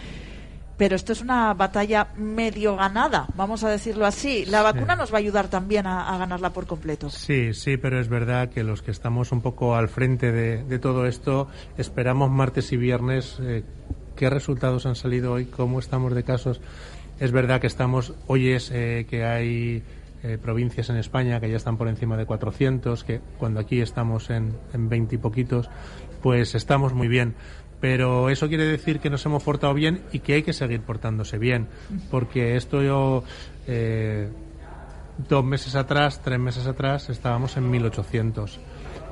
[0.79, 4.47] Pero esto es una batalla medio ganada, vamos a decirlo así.
[4.47, 7.11] La vacuna nos va a ayudar también a, a ganarla por completo.
[7.11, 10.79] Sí, sí, pero es verdad que los que estamos un poco al frente de, de
[10.79, 13.65] todo esto, esperamos martes y viernes eh,
[14.19, 16.61] qué resultados han salido hoy, cómo estamos de casos.
[17.21, 19.83] Es verdad que estamos, hoy es eh, que hay
[20.25, 24.31] eh, provincias en España que ya están por encima de 400, que cuando aquí estamos
[24.31, 25.71] en, en 20 y poquitos,
[26.23, 27.35] pues estamos muy bien.
[27.81, 31.39] Pero eso quiere decir que nos hemos portado bien y que hay que seguir portándose
[31.39, 31.69] bien,
[32.11, 33.23] porque esto yo,
[33.69, 34.29] eh,
[35.29, 38.59] dos meses atrás, tres meses atrás, estábamos en 1800.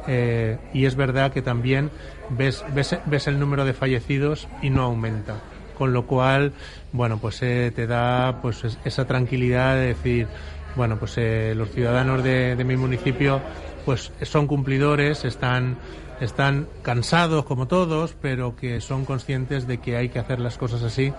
[0.08, 1.90] Eh, y es verdad que también
[2.30, 5.36] ves, ves, ves el número de fallecidos y no aumenta.
[5.76, 6.52] Con lo cual,
[6.92, 10.26] bueno, pues eh, te da pues es- esa tranquilidad de decir,
[10.74, 13.40] bueno, pues eh, los ciudadanos de, de mi municipio
[13.84, 15.76] pues son cumplidores, están,
[16.20, 20.82] están cansados como todos, pero que son conscientes de que hay que hacer las cosas
[20.82, 21.12] así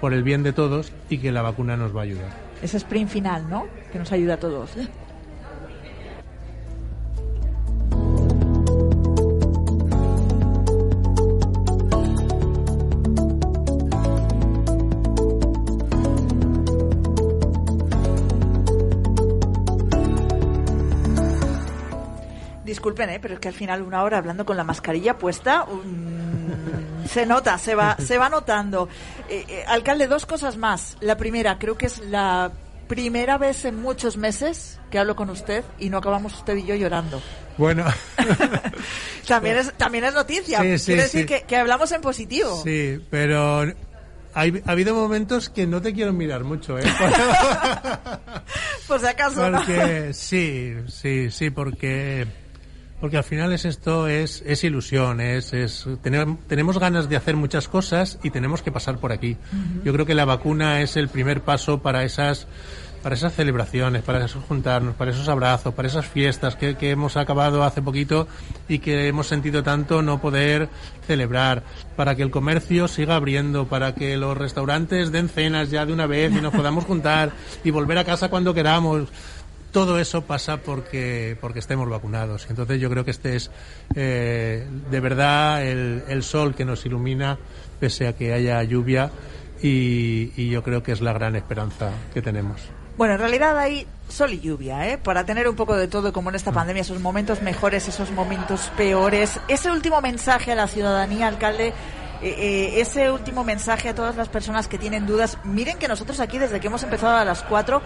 [0.00, 2.30] por el bien de todos y que la vacuna nos va a ayudar.
[2.60, 3.66] Ese sprint final, ¿no?
[3.92, 4.70] Que nos ayuda a todos.
[22.82, 23.20] Disculpen, ¿eh?
[23.22, 27.56] pero es que al final una hora hablando con la mascarilla puesta, mm, se nota,
[27.56, 28.88] se va, se va notando.
[29.28, 30.96] Eh, eh, alcalde, dos cosas más.
[31.00, 32.50] La primera, creo que es la
[32.88, 36.74] primera vez en muchos meses que hablo con usted y no acabamos usted y yo
[36.74, 37.22] llorando.
[37.56, 37.84] Bueno,
[39.28, 40.58] También es, también es noticia.
[40.60, 41.26] Sí, sí, Quiere decir sí.
[41.26, 42.60] que, que hablamos en positivo.
[42.64, 43.60] sí, pero
[44.34, 46.82] hay- ha habido momentos que no te quiero mirar mucho, ¿eh?
[48.88, 49.48] Por si acaso.
[49.50, 49.58] ¿no?
[49.58, 52.26] Porque sí, sí, sí, porque
[53.02, 57.36] porque al final es esto es es ilusión, es es tener- tenemos ganas de hacer
[57.36, 59.36] muchas cosas y tenemos que pasar por aquí.
[59.84, 62.46] Yo creo que la vacuna es el primer paso para esas
[63.02, 67.16] para esas celebraciones, para esos juntarnos, para esos abrazos, para esas fiestas que, que hemos
[67.16, 68.28] acabado hace poquito
[68.68, 70.68] y que hemos sentido tanto no poder
[71.04, 71.64] celebrar,
[71.96, 76.06] para que el comercio siga abriendo, para que los restaurantes den cenas ya de una
[76.06, 77.32] vez y nos podamos juntar
[77.64, 79.08] y volver a casa cuando queramos
[79.72, 82.46] todo eso pasa porque porque estemos vacunados.
[82.48, 83.50] Entonces yo creo que este es
[83.94, 87.38] eh, de verdad el, el sol que nos ilumina
[87.80, 89.10] pese a que haya lluvia
[89.60, 92.60] y, y yo creo que es la gran esperanza que tenemos.
[92.96, 94.98] Bueno, en realidad hay sol y lluvia, ¿eh?
[94.98, 98.70] Para tener un poco de todo, como en esta pandemia, esos momentos mejores, esos momentos
[98.76, 99.40] peores.
[99.48, 101.72] Ese último mensaje a la ciudadanía, alcalde, eh,
[102.22, 105.38] eh, ese último mensaje a todas las personas que tienen dudas.
[105.44, 107.80] Miren que nosotros aquí, desde que hemos empezado a las cuatro,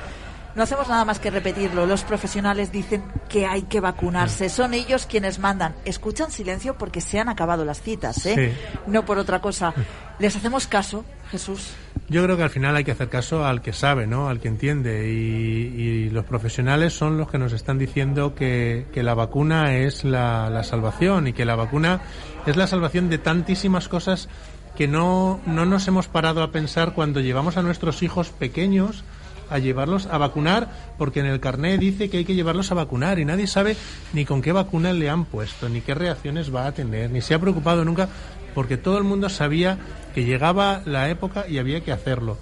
[0.56, 1.84] no hacemos nada más que repetirlo.
[1.84, 4.48] Los profesionales dicen que hay que vacunarse.
[4.48, 5.74] Son ellos quienes mandan.
[5.84, 8.56] Escuchan silencio porque se han acabado las citas, ¿eh?
[8.86, 9.74] No por otra cosa.
[10.18, 11.74] Les hacemos caso, Jesús.
[12.08, 14.30] Yo creo que al final hay que hacer caso al que sabe, ¿no?
[14.30, 15.12] Al que entiende.
[15.12, 20.04] Y, y los profesionales son los que nos están diciendo que, que la vacuna es
[20.04, 22.00] la, la salvación y que la vacuna
[22.46, 24.30] es la salvación de tantísimas cosas
[24.74, 29.04] que no, no nos hemos parado a pensar cuando llevamos a nuestros hijos pequeños
[29.50, 30.68] a llevarlos a vacunar
[30.98, 33.76] porque en el carné dice que hay que llevarlos a vacunar y nadie sabe
[34.12, 37.34] ni con qué vacuna le han puesto, ni qué reacciones va a tener, ni se
[37.34, 38.08] ha preocupado nunca
[38.54, 39.78] porque todo el mundo sabía
[40.14, 42.38] que llegaba la época y había que hacerlo.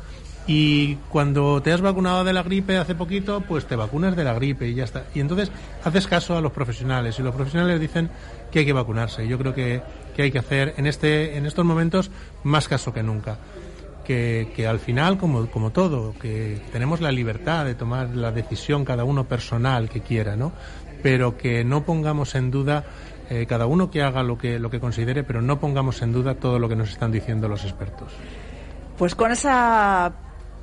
[0.46, 4.34] Y cuando te has vacunado de la gripe hace poquito, pues te vacunas de la
[4.34, 5.04] gripe y ya está.
[5.14, 5.50] Y entonces
[5.82, 8.10] haces caso a los profesionales y los profesionales dicen
[8.52, 9.26] que hay que vacunarse.
[9.26, 9.80] Yo creo que,
[10.14, 12.10] que hay que hacer en, este, en estos momentos
[12.42, 13.38] más caso que nunca.
[14.04, 19.04] Que, al final, como, como todo, que tenemos la libertad de tomar la decisión cada
[19.04, 20.52] uno personal que quiera, ¿no?
[21.02, 22.84] Pero que no pongamos en duda
[23.30, 26.34] eh, cada uno que haga lo que, lo que considere, pero no pongamos en duda
[26.34, 28.12] todo lo que nos están diciendo los expertos.
[28.98, 30.12] Pues con esa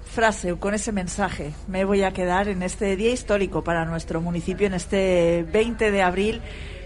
[0.04, 4.22] frase o con ese mensaje me voy a quedar en este día histórico para nuestro
[4.22, 6.42] municipio, en este 20 de abril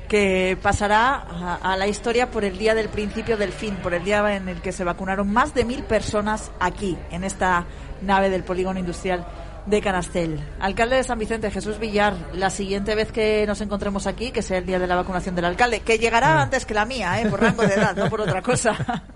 [0.07, 4.03] que pasará a, a la historia por el día del principio del fin, por el
[4.03, 7.65] día en el que se vacunaron más de mil personas aquí, en esta
[8.01, 9.25] nave del polígono industrial
[9.65, 10.39] de Canastel.
[10.59, 14.59] Alcalde de San Vicente, Jesús Villar, la siguiente vez que nos encontremos aquí, que sea
[14.59, 17.29] el día de la vacunación del alcalde, que llegará antes que la mía, ¿eh?
[17.29, 19.03] por rango de edad, no por otra cosa.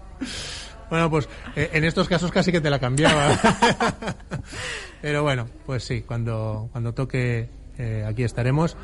[0.90, 3.38] Bueno, pues eh, en estos casos casi que te la cambiaba.
[5.04, 8.76] Pero bueno, pues sí, cuando, cuando toque eh, aquí estaremos.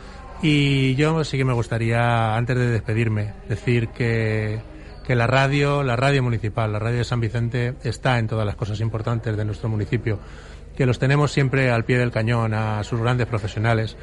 [0.42, 4.62] Y yo sí que me gustaría, antes de despedirme, decir que,
[5.06, 8.56] que la radio, la radio municipal, la radio de San Vicente, está en todas las
[8.56, 10.20] cosas importantes de nuestro municipio,
[10.76, 13.98] que los tenemos siempre al pie del cañón a sus grandes profesionales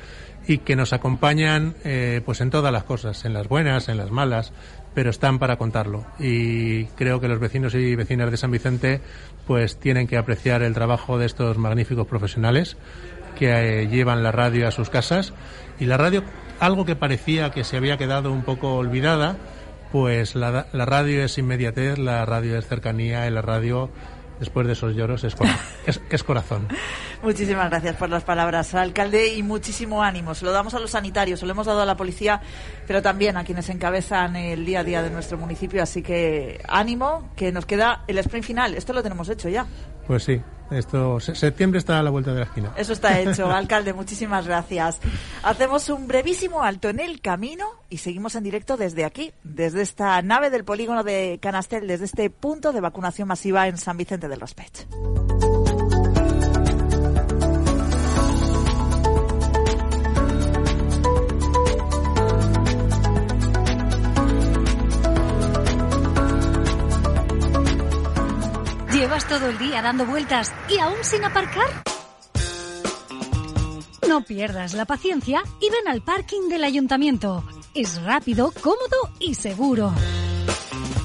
[0.47, 4.11] y que nos acompañan eh, pues en todas las cosas, en las buenas, en las
[4.11, 4.53] malas,
[4.95, 6.05] pero están para contarlo.
[6.19, 9.01] Y creo que los vecinos y vecinas de San Vicente
[9.47, 12.77] pues tienen que apreciar el trabajo de estos magníficos profesionales
[13.39, 15.33] que eh, llevan la radio a sus casas
[15.83, 16.23] y la radio
[16.61, 19.37] algo que parecía que se había quedado un poco olvidada
[19.91, 23.91] pues la, la radio es inmediatez la radio es cercanía y la radio
[24.39, 25.35] después de esos lloros es,
[25.87, 26.69] es, es corazón
[27.23, 30.35] Muchísimas gracias por las palabras, alcalde, y muchísimo ánimo.
[30.35, 32.41] Se lo damos a los sanitarios, se lo hemos dado a la policía,
[32.87, 35.83] pero también a quienes encabezan el día a día de nuestro municipio.
[35.83, 38.75] Así que ánimo, que nos queda el sprint final.
[38.75, 39.67] Esto lo tenemos hecho ya.
[40.07, 40.41] pues sí
[40.73, 43.93] esto se- septiembre está a la vuelta de la esquina Eso está hecho, alcalde.
[43.93, 45.01] Muchísimas gracias.
[45.43, 50.21] Hacemos un brevísimo alto en el camino y seguimos en directo desde aquí, desde esta
[50.23, 54.41] nave del polígono de Canastel, desde este punto de vacunación masiva en San Vicente del
[54.41, 54.87] Raspech.
[69.13, 71.69] ¿Llevas todo el día dando vueltas y aún sin aparcar?
[74.09, 77.45] No pierdas la paciencia y ven al parking del ayuntamiento.
[77.75, 79.93] Es rápido, cómodo y seguro.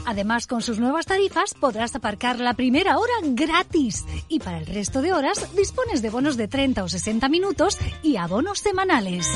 [0.07, 5.01] Además, con sus nuevas tarifas podrás aparcar la primera hora gratis y para el resto
[5.01, 9.29] de horas dispones de bonos de 30 o 60 minutos y abonos semanales.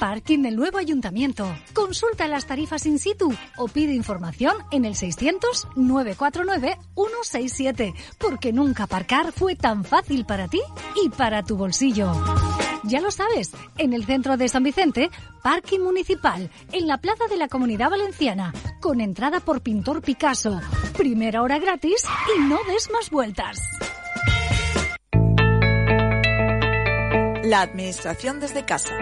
[0.00, 1.46] Parking del nuevo ayuntamiento.
[1.74, 8.84] Consulta las tarifas in situ o pide información en el 600 949 167 porque nunca
[8.84, 10.60] aparcar fue tan fácil para ti
[11.04, 12.10] y para tu bolsillo.
[12.84, 15.10] Ya lo sabes, en el centro de San Vicente,
[15.42, 20.60] Parque Municipal, en la Plaza de la Comunidad Valenciana, con entrada por Pintor Picasso.
[20.96, 22.04] Primera hora gratis
[22.36, 23.60] y no des más vueltas.
[27.44, 28.96] La Administración desde casa.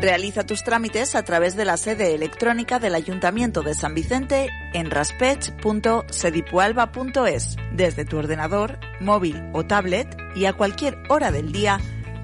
[0.00, 4.90] Realiza tus trámites a través de la sede electrónica del Ayuntamiento de San Vicente en
[4.90, 7.56] raspech.sedipualba.es.
[7.72, 11.78] Desde tu ordenador, móvil o tablet y a cualquier hora del día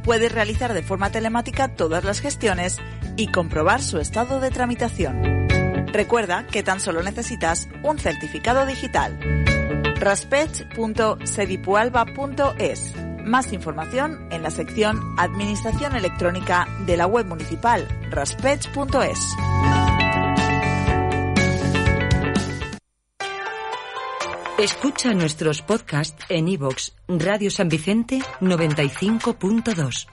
[0.06, 2.78] puedes realizar de forma telemática todas las gestiones
[3.16, 5.48] y comprobar su estado de tramitación.
[5.88, 9.18] Recuerda que tan solo necesitas un certificado digital.
[9.98, 19.85] raspech.sedipualba.es más información en la sección Administración Electrónica de la web municipal raspech.es.
[24.58, 30.06] Escucha nuestros podcasts en iVoox, Radio San Vicente 95.2.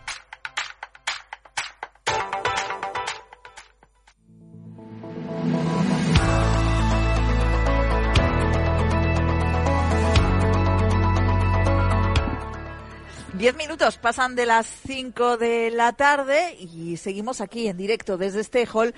[13.35, 18.41] Diez minutos pasan de las cinco de la tarde y seguimos aquí en directo desde
[18.41, 18.93] este hall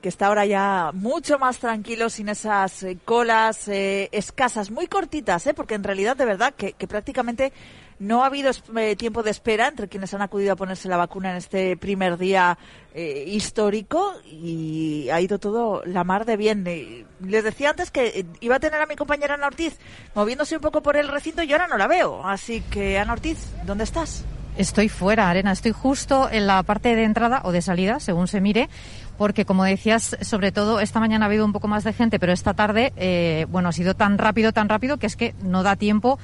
[0.00, 5.46] que está ahora ya mucho más tranquilo sin esas eh, colas eh, escasas, muy cortitas,
[5.46, 5.54] ¿eh?
[5.54, 7.52] porque en realidad de verdad que, prácticamente
[8.00, 11.30] no ha habido eh, tiempo de espera entre quienes han acudido a ponerse la vacuna
[11.30, 12.58] en este primer día
[12.94, 16.66] eh, histórico y ha ido todo la mar de bien.
[16.66, 19.78] Eh, les decía antes que iba a tener a mi compañera Ana Ortiz
[20.14, 22.26] moviéndose un poco por el recinto y ahora no la veo.
[22.26, 24.24] Así que, Ana Ortiz, ¿dónde estás?
[24.56, 25.52] Estoy fuera, Arena.
[25.52, 28.68] Estoy justo en la parte de entrada o de salida, según se mire,
[29.16, 32.32] porque como decías, sobre todo esta mañana ha habido un poco más de gente, pero
[32.32, 35.76] esta tarde, eh, bueno, ha sido tan rápido, tan rápido que es que no da
[35.76, 36.18] tiempo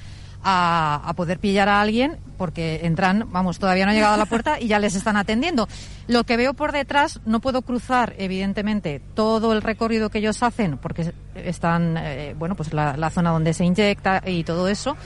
[0.48, 4.60] a, poder pillar a alguien porque entran, vamos, todavía no han llegado a la puerta
[4.60, 5.66] y ya les están atendiendo.
[6.06, 10.78] Lo que veo por detrás, no puedo cruzar, evidentemente, todo el recorrido que ellos hacen
[10.78, 14.96] porque están, eh, bueno, pues la zona donde se inyecta y todo eso.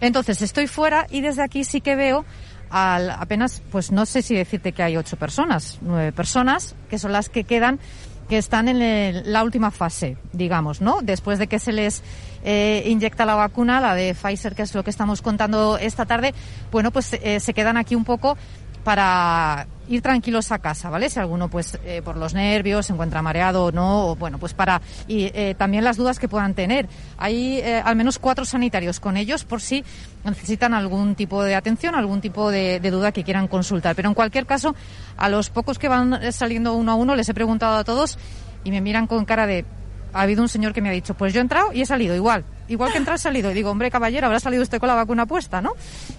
[0.00, 2.24] Entonces estoy fuera y desde aquí sí que veo
[2.70, 7.12] al, apenas, pues no sé si decirte que hay ocho personas, nueve personas, que son
[7.12, 7.78] las que quedan,
[8.28, 11.00] que están en el- la última fase, digamos, ¿no?
[11.02, 12.02] Después de que se les
[12.44, 16.32] eh, inyecta la vacuna, la de Pfizer, que es lo que estamos contando esta tarde,
[16.72, 18.38] bueno, pues eh, se quedan aquí un poco
[18.84, 21.10] para ir tranquilos a casa, ¿vale?
[21.10, 24.54] Si alguno, pues, eh, por los nervios se encuentra mareado o no, o, bueno, pues
[24.54, 24.80] para...
[25.08, 26.88] Y eh, también las dudas que puedan tener.
[27.18, 29.84] Hay eh, al menos cuatro sanitarios con ellos por si
[30.24, 33.96] necesitan algún tipo de atención, algún tipo de, de duda que quieran consultar.
[33.96, 34.74] Pero en cualquier caso,
[35.16, 38.16] a los pocos que van saliendo uno a uno, les he preguntado a todos
[38.62, 39.64] y me miran con cara de...
[40.12, 42.14] Ha habido un señor que me ha dicho, pues yo he entrado y he salido
[42.14, 42.44] igual.
[42.68, 43.50] Igual que entrar, he salido.
[43.50, 45.72] Y digo, hombre, caballero, habrá salido usted con la vacuna puesta, ¿no?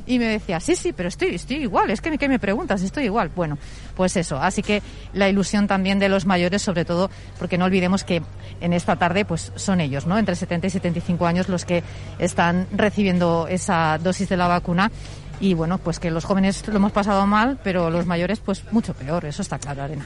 [0.06, 1.90] Y me decía, sí, sí, pero estoy, estoy igual.
[1.92, 2.82] Es que, ¿qué me preguntas?
[2.82, 3.32] Estoy igual.
[3.34, 3.58] Bueno,
[3.96, 4.38] pues eso.
[4.38, 4.82] Así que
[5.14, 7.10] la ilusión también de los mayores, sobre todo,
[7.40, 8.22] porque no olvidemos que
[8.60, 10.18] en esta tarde, pues son ellos, ¿no?
[10.18, 11.84] Entre 70 y 75 años los que
[12.20, 14.92] están recibiendo esa dosis de la vacuna.
[15.40, 18.94] Y bueno, pues que los jóvenes lo hemos pasado mal, pero los mayores, pues mucho
[18.94, 19.24] peor.
[19.26, 20.06] Eso está claro, Arena.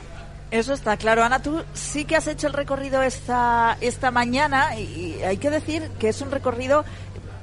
[0.56, 1.22] Eso está claro.
[1.22, 5.90] Ana, tú sí que has hecho el recorrido esta, esta mañana y, hay que decir
[6.00, 6.86] que es un recorrido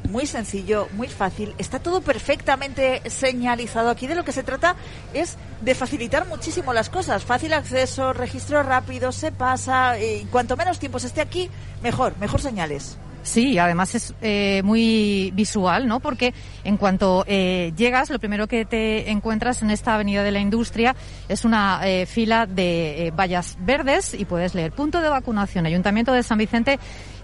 [0.08, 1.54] muy sencillo, muy fácil.
[1.58, 3.90] Está todo perfectamente señalizado.
[3.90, 4.76] Aquí de lo que se trata
[5.12, 7.22] es de facilitar muchísimo las cosas.
[7.22, 10.00] Fácil acceso, registro rápido, se pasa.
[10.00, 11.50] Y cuanto menos tiempo se esté aquí,
[11.82, 12.96] mejor, mejor señales.
[13.22, 16.00] Sí, además es eh, muy visual, ¿no?
[16.00, 16.34] Porque
[16.64, 20.96] en cuanto eh, llegas, lo primero que te encuentras en esta Avenida de la Industria
[21.28, 26.22] es una eh, fila de vallas verdes y puedes leer punto de vacunación, Ayuntamiento de
[26.22, 26.78] San Vicente.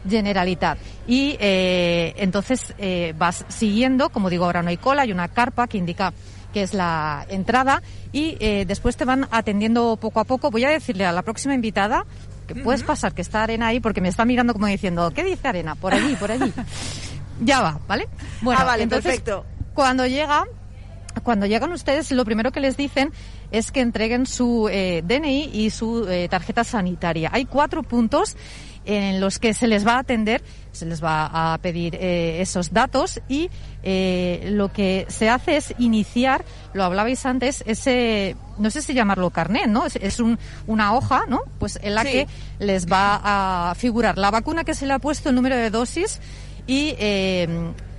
[0.08, 0.78] Generalitat.
[1.08, 2.72] Y entonces
[3.18, 6.14] vas siguiendo, como digo, ahora no hay cola, hay una carpa que indica
[6.54, 10.52] que es la entrada y después te van atendiendo poco a poco.
[10.52, 12.06] Voy a decirle a la próxima invitada
[12.48, 15.46] que puedes pasar, que está Arena ahí, porque me está mirando como diciendo, ¿qué dice
[15.46, 15.76] Arena?
[15.76, 16.52] Por allí, por allí.
[17.40, 18.08] ya va, ¿vale?
[18.40, 19.44] Bueno, Ah, vale, entonces, perfecto.
[19.74, 20.44] Cuando llega,
[21.22, 23.12] cuando llegan ustedes, lo primero que les dicen
[23.52, 27.30] es que entreguen su eh, DNI y su eh, tarjeta sanitaria.
[27.32, 28.36] Hay cuatro puntos
[28.88, 30.42] en los que se les va a atender,
[30.72, 33.50] se les va a pedir eh, esos datos y
[33.82, 36.42] eh, lo que se hace es iniciar,
[36.72, 39.84] lo hablabais antes, ese, no sé si llamarlo carnet, ¿no?
[39.84, 41.42] Es, es un, una hoja, ¿no?
[41.58, 42.10] Pues en la Sí.
[42.12, 42.26] que
[42.60, 43.20] les va
[43.70, 46.20] a figurar la vacuna que se le ha puesto, el número de dosis
[46.66, 47.46] y eh,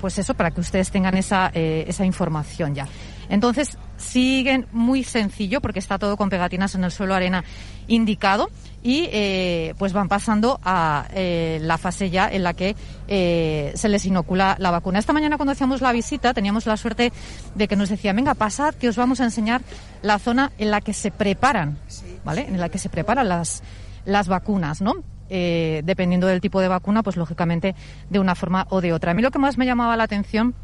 [0.02, 2.88] pues eso para que ustedes tengan esa, esa información ya.
[3.30, 7.44] Entonces, siguen muy sencillo porque está todo con pegatinas en el suelo arena
[7.88, 8.50] indicado
[8.82, 12.76] y eh, pues van pasando a eh, la fase ya en la que
[13.08, 15.00] eh, se les inocula la vacuna.
[15.00, 17.12] Esta mañana cuando hacíamos la visita teníamos la suerte
[17.56, 19.62] de que nos decía, venga, pasad que os vamos a enseñar
[20.02, 21.78] la zona en la que se preparan,
[22.24, 22.48] ¿vale?
[22.48, 23.64] En la que se preparan las,
[24.06, 24.94] las vacunas, ¿no?
[25.30, 27.76] Dependiendo del tipo de vacuna, pues lógicamente
[28.10, 29.12] de una forma o de otra.
[29.12, 30.56] A mí lo que más me llamaba la atención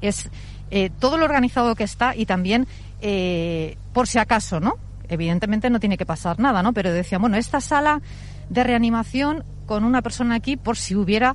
[0.00, 0.30] es
[0.70, 2.66] eh, todo lo organizado que está y también,
[3.00, 4.74] eh, por si acaso, ¿no?
[5.08, 6.72] Evidentemente no tiene que pasar nada, ¿no?
[6.72, 8.00] Pero decía, bueno, esta sala
[8.48, 11.34] de reanimación con una persona aquí por si hubiera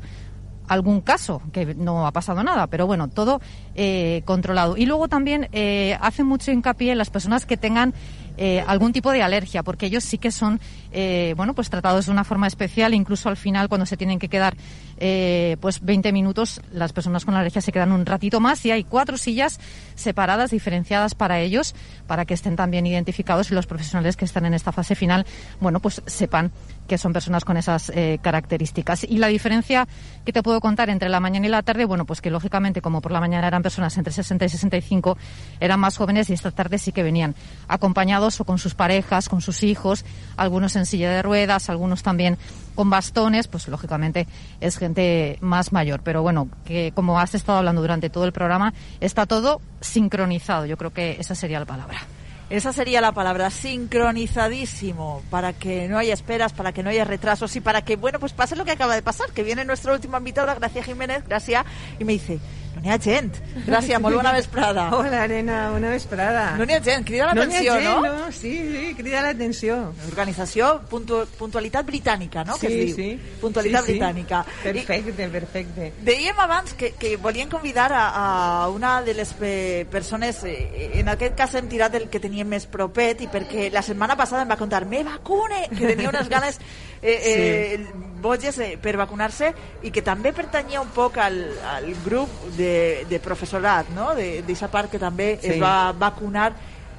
[0.68, 3.40] algún caso, que no ha pasado nada, pero bueno, todo
[3.76, 4.78] eh, controlado.
[4.78, 7.94] Y luego también eh, hace mucho hincapié en las personas que tengan
[8.68, 10.60] algún tipo de alergia, porque ellos sí que son,
[11.38, 14.58] bueno, pues tratados de una forma especial, incluso al final cuando se tienen que quedar,
[14.98, 18.84] eh, pues 20 minutos, las personas con alergia se quedan un ratito más y hay
[18.84, 19.60] cuatro sillas
[19.96, 21.76] separadas, diferenciadas para ellos,
[22.08, 25.26] para que estén también identificados y los profesionales que están en esta fase final,
[25.60, 26.52] bueno, pues sepan
[26.88, 29.04] que son personas con esas eh, características.
[29.04, 29.88] Y la diferencia
[30.24, 33.02] que te puedo contar entre la mañana y la tarde, bueno, pues que lógicamente como
[33.02, 35.18] por la mañana eran personas entre 60 y 65,
[35.60, 37.36] eran más jóvenes y esta tarde sí que venían
[37.68, 40.06] acompañados o con sus parejas, con sus hijos,
[40.38, 42.38] algunos en silla de ruedas, algunos también
[42.76, 44.28] con bastones, pues lógicamente
[44.62, 46.02] es gente más mayor.
[46.04, 50.66] Pero bueno, que como has estado hablando durante todo el programa, está todo sincronizado.
[50.66, 52.00] Yo creo que esa sería la palabra.
[52.48, 57.56] Esa sería la palabra, sincronizadísimo, para que no haya esperas, para que no haya retrasos
[57.56, 60.20] y para que, bueno, pues pase lo que acaba de pasar, que viene nuestra última
[60.20, 61.66] invitada, Gracia Jiménez, Gracia,
[61.98, 62.40] y me dice,
[62.86, 63.34] n'hi ha gent.
[63.66, 64.84] Gràcies, molt bona vesprada.
[64.98, 66.44] Hola, Arena, bona vesprada.
[66.60, 68.02] No n'hi ha gent, crida No l'atenció, gent, no?
[68.06, 68.32] no?
[68.32, 69.78] Sí, sí, crida l'atenció.
[70.08, 72.60] Organització puntu puntualitat britànica, no?
[72.62, 72.96] que es Sí, diu.
[72.96, 73.40] sí.
[73.42, 73.98] Puntualitat Sí, sí.
[73.98, 74.44] britànica.
[74.62, 75.90] Perfecte, perfecte.
[76.06, 81.10] Dèiem abans que, que volien convidar a, a una de les eh, persones, eh, en
[81.10, 84.52] aquest cas hem tirat el que teníem més propet i perquè la setmana passada em
[84.54, 86.60] va contar me vacune, que tenia unes ganes
[87.02, 87.80] eh, eh,
[88.22, 89.52] boges eh, per vacunar-se
[89.86, 91.40] i que també pertanyia un poc al,
[91.76, 92.75] al grup de,
[93.10, 94.12] de professorat, no?
[94.16, 95.54] d'aquesta part que també Sí.
[95.56, 96.52] es va vacunar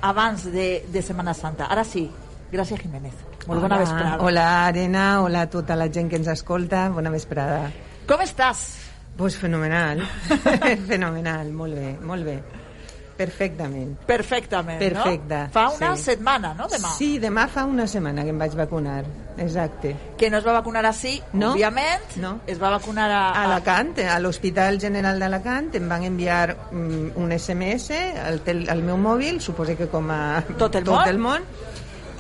[0.03, 1.66] abans de, de Setmana Santa.
[1.73, 2.07] Ara sí,
[2.53, 3.15] gràcies Jiménez.
[3.47, 4.19] Molt bona Hola, vesprada.
[4.27, 7.70] Hola, Arena, hola a tota la gent que ens escolta, bona vesprada.
[8.09, 8.66] Com estàs?
[9.16, 10.03] Pues fenomenal,
[10.90, 12.35] fenomenal, molt bé, molt bé.
[13.16, 13.94] Perfectament.
[14.06, 15.51] Perfectament, Perfecte, no?
[15.55, 16.02] Fa una sí.
[16.10, 16.66] setmana, no?
[16.68, 16.90] Demà.
[16.98, 18.98] Sí, demà fa una setmana que em vaig vacunar,
[19.38, 19.94] exacte.
[20.20, 21.52] Que no es va vacunar així, No.
[21.55, 22.16] òbviament.
[22.20, 22.34] No.
[22.47, 23.22] Es va vacunar a...
[23.32, 27.90] A Alacant, a l'Hospital General d'Alacant, em van enviar mm, un SMS
[28.26, 31.09] al, tel, al meu mòbil, suposo que com a Tot el tot món?
[31.09, 31.48] el món,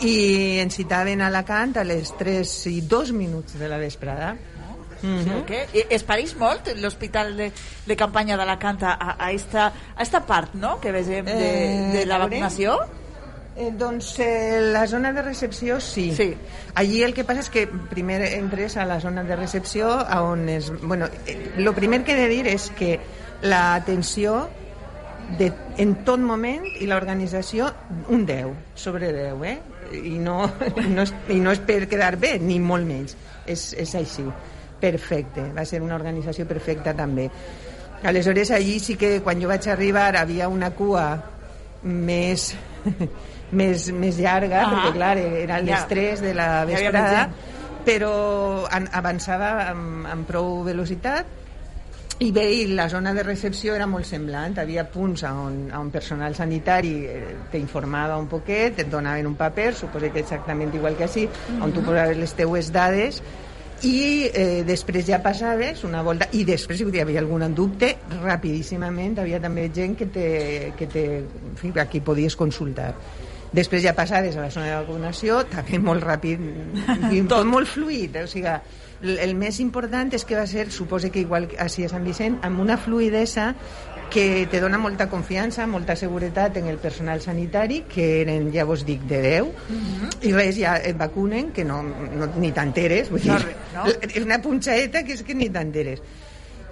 [0.04, 4.34] i ens citaven a Alacant a les 3 i 2 minuts de la vesprada.
[5.06, 5.38] Sí, Mhm.
[5.38, 5.62] o què?
[5.72, 7.52] I Es pareix molt l'hospital de,
[7.86, 12.06] de campanya d'Alacant a, a, esta, a esta part, no?, que vegem de, Eh, de
[12.06, 12.78] la vacunació.
[13.56, 16.10] Eh, doncs eh, la zona de recepció sí.
[16.14, 16.34] Sí.
[16.74, 20.48] Allí el que passa és que primer entres a la zona de recepció a on
[20.52, 20.68] és...
[20.82, 22.98] Bueno, eh, lo primer que he de dir és que
[23.40, 24.48] l'atenció
[25.38, 27.70] de, en tot moment i l'organització
[28.12, 29.56] un 10 sobre 10 eh?
[30.04, 30.44] I, no,
[30.76, 33.16] i, no és, i no és per quedar bé ni molt menys
[33.46, 34.26] és, és així
[34.86, 37.28] perfecte, va ser una organització perfecta també
[38.06, 41.06] aleshores allí sí que quan jo vaig arribar havia una cua
[41.82, 42.52] més
[43.58, 44.70] més, més llarga Ah.
[44.72, 45.86] perquè clar, eren les Ja.
[45.88, 47.34] 3 de la vesprada gent.
[47.86, 51.26] però an- avançava amb, amb prou velocitat
[52.18, 56.34] i bé, i la zona de recepció era molt semblant, havia punts on, on personal
[56.34, 61.26] sanitari eh, t'informava un poquet, et donaven un paper, suposo que exactament igual que així,
[61.60, 61.86] on tu Mhm.
[61.90, 63.22] posaves les teues dades
[63.84, 67.92] i eh, després ja passaves una volta i després si hi havia algun dubte
[68.22, 72.94] rapidíssimament havia també gent que te, que te, en fi, aquí podies consultar.
[73.52, 76.40] Després ja passaves a la zona de vacunació també molt ràpid
[77.16, 77.46] i tot.
[77.46, 78.56] molt fluid o sigui,
[79.02, 82.60] el, més important és que va ser, suposo que igual així a Sant Vicent, amb
[82.64, 83.52] una fluidesa
[84.10, 88.84] que te dona molta confiança, molta seguretat en el personal sanitari, que eren, ja vos
[88.86, 89.50] dic, de 10,
[90.28, 93.84] i res, ja et vacunen, que no, no ni t'enteres, vull dir, No, res, no?
[94.08, 96.00] és una punxaeta que és que ni t'enteres.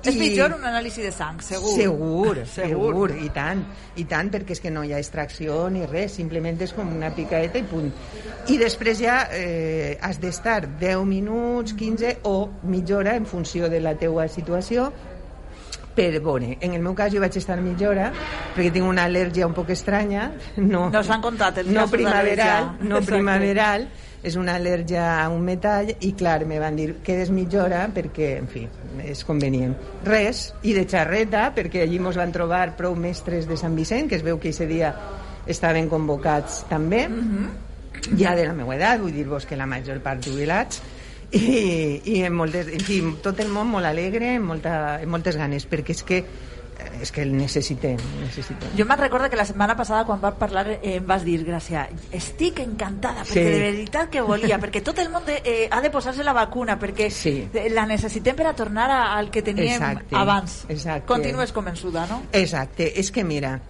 [0.05, 1.71] És I- pitjor un anàlisi de sang, segur.
[1.79, 2.91] Segur, Segur.
[3.09, 3.63] segur, i tant,
[3.97, 7.09] i tant, perquè és que no hi ha extracció ni res, simplement és com una
[7.17, 7.89] picaeta i punt.
[8.53, 13.81] I després ja eh, has d'estar 10 minuts, 15 o mitja hora en funció de
[13.81, 14.91] la teua situació
[15.95, 16.57] per veure.
[16.61, 18.09] En el meu cas jo vaig estar mitja hora
[18.55, 20.31] perquè tinc una al·lèrgia un poc estranya,
[20.73, 23.13] no, Nos han contat els no primaveral, no Exacte.
[23.13, 23.89] primaveral,
[24.25, 27.31] és una al·lèrgia a un metall i clar, me van dir quedes
[27.61, 28.65] hora perquè, en fi,
[29.05, 29.75] és convenient.
[30.05, 34.17] Res, i de xarreta, perquè allí mos van trobar prou mestres de Sant Vicent, que
[34.17, 34.95] es veu que ese dia
[35.47, 37.07] estaven convocats també,
[38.17, 40.81] ja de la meva edat, vull dir-vos que la major part jubilats,
[41.39, 45.37] i, i en, moltes, en fi, tot el món molt alegre, amb, molta, amb moltes
[45.41, 46.25] ganes, perquè és que
[47.01, 48.73] és que el necessitem, necessitem.
[48.77, 51.85] Jo me'n recordo que la setmana passada quan vam parlar eh, em vas dir, Gràcia,
[52.13, 53.53] estic encantada perquè Sí.
[53.55, 56.77] de veritat que volia, perquè tot el món de, eh, ha de posar-se la vacuna
[56.79, 57.49] perquè Sí.
[57.71, 60.65] la necessitem per a tornar a- al que teníem Exacte, abans.
[60.69, 61.07] exacte.
[61.07, 62.23] Continues convençuda, no?
[62.33, 63.61] Exacte, és que mira,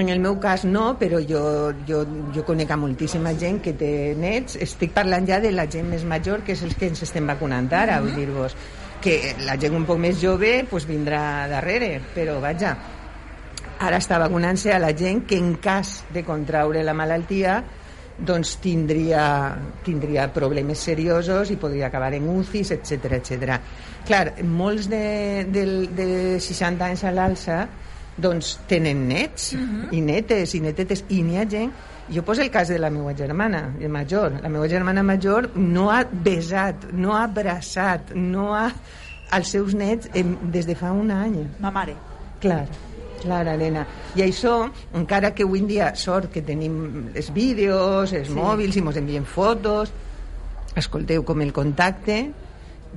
[0.00, 2.02] en el meu cas no, però jo, jo,
[2.34, 6.04] jo conec a moltíssima gent que té nets, estic parlant ja de la gent més
[6.06, 8.54] major, que és els que ens estem vacunant ara, vull dir-vos,
[9.02, 12.76] que la gent un poc més jove pues, vindrà darrere, però vaja,
[13.78, 17.60] ara està vacunant-se a la gent que en cas de contraure la malaltia
[18.18, 19.54] doncs tindria,
[19.86, 23.58] tindria problemes seriosos i podria acabar en UCIs, etc etc.
[24.06, 26.08] Clar, molts de, de, de
[26.42, 27.60] 60 anys a l'alça
[28.18, 29.52] doncs tenen nets
[29.94, 31.72] i netes i netetes i n'hi ha gent
[32.10, 36.04] jo poso el cas de la meva germana major, la meva germana major no ha
[36.04, 38.70] besat, no ha abraçat no ha
[39.30, 41.94] als seus nets em, des de fa un any Ma mare.
[42.40, 42.66] Clar,
[43.20, 43.82] clar, nena.
[44.16, 48.34] I això, encara que avui en dia sort que tenim els vídeos, els Sí.
[48.34, 49.92] mòbils i ens envien fotos,
[50.76, 52.30] escolteu, com el contacte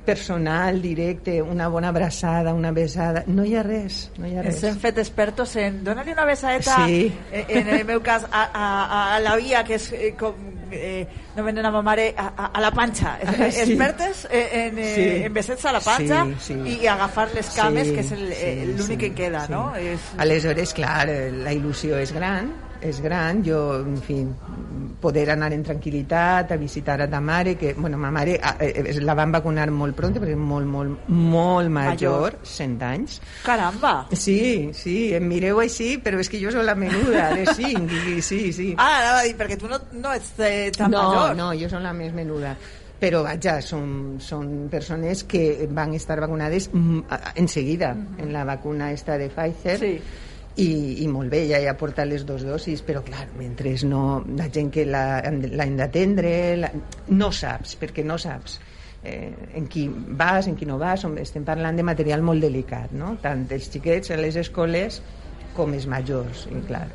[0.04, 4.56] personal, directe, una bona abraçada, una besada, no hi ha res, no hi ha res.
[4.56, 7.12] Ens hem fet expertos en donar-li una besadeta, Sí.
[7.30, 10.34] eh, en el meu cas, a, a, a la via, que és eh, com...
[10.72, 11.06] Eh,
[11.36, 13.18] no venen a ma mare a, a, a la panxa.
[13.26, 13.60] Ah, sí.
[13.60, 15.24] Expertes eh, en, eh, Sí.
[15.26, 16.78] en besets a la panxa Sí, sí.
[16.80, 19.52] i agafar les cames, Sí, que és l'únic sí, que queda, sí.
[19.52, 19.74] no?
[19.76, 20.00] És...
[20.18, 22.48] Aleshores, clar, la il·lusió és gran,
[22.82, 23.42] és gran.
[23.46, 24.16] Jo, en fi,
[25.02, 29.00] poder anar en tranquil·litat a visitar a ta mare, que, bueno, ma mare eh, eh,
[29.02, 32.36] la van vacunar molt pront, perquè és molt, molt, molt major, Major.
[32.42, 33.16] 100 anys.
[33.46, 33.94] Caramba!
[34.12, 38.20] Sí, sí, em mireu així, però és que jo soc la menuda, de 5, i
[38.22, 38.68] sí, sí.
[38.76, 41.36] Ah, anava a dir, perquè tu no, no ets eh, tan no, major.
[41.36, 42.54] no, jo soc la més menuda.
[43.02, 48.44] Però vaja, són, són persones que van estar vacunades mm, a- en seguida, en la
[48.46, 49.78] vacuna esta de Pfizer.
[49.80, 49.96] Sí.
[50.60, 50.68] I,
[51.00, 54.50] i molt bé, ja hi ha portat les dues dosis, però clar, mentre no, la
[54.52, 56.68] gent que l'han d'atendre, la,
[57.08, 58.58] no saps, perquè no saps
[59.02, 63.16] eh, en qui vas, en qui no vas, estem parlant de material molt delicat, no?
[63.22, 65.00] tant els xiquets a les escoles
[65.56, 66.86] com els majors, i clar.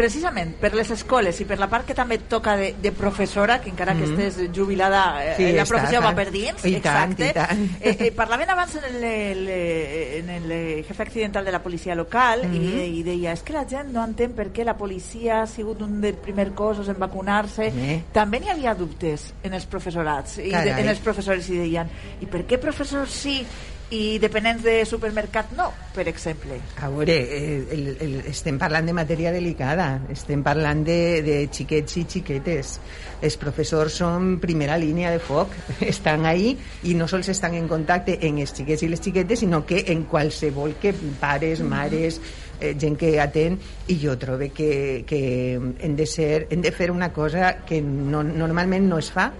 [0.00, 3.58] Precisament, per les escoles i per la part que també et toca de, de professora,
[3.60, 4.18] que encara que Mhm.
[4.20, 6.16] estés jubilada, eh, Sí, la està, professió va està.
[6.16, 7.28] per dins, I tant, exacte.
[7.28, 7.60] i tant.
[7.82, 11.94] Eh, eh, parlaven abans en el, el, en el eh, jefe accidental de la policia
[11.94, 12.54] local Mhm.
[12.54, 15.82] i, i deia, és que la gent no entén per què la policia ha sigut
[15.82, 17.66] un dels primers cossos en vacunar-se.
[17.68, 18.02] Eh.
[18.12, 21.88] També n'hi havia dubtes en els professorats, i de, en els professors, i deien,
[22.22, 23.44] i per què professors sí
[23.90, 26.60] i dependents de supermercat no, per exemple?
[26.78, 31.98] A veure, eh, el, el, estem parlant de matèria delicada, estem parlant de, de xiquets
[31.98, 32.76] i xiquetes.
[33.20, 35.56] Els professors són primera línia de foc,
[35.92, 36.54] estan ahí
[36.86, 40.04] i no sols estan en contacte amb els xiquets i les xiquetes, sinó que en
[40.10, 42.20] qualsevol que pares, mares,
[42.60, 43.58] eh, gent que atén,
[43.90, 45.22] i jo trobo que, que
[45.58, 49.32] hem, de ser, hem de fer una cosa que no, normalment no es fa.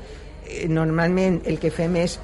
[0.44, 2.18] Eh, Normalment el que fem és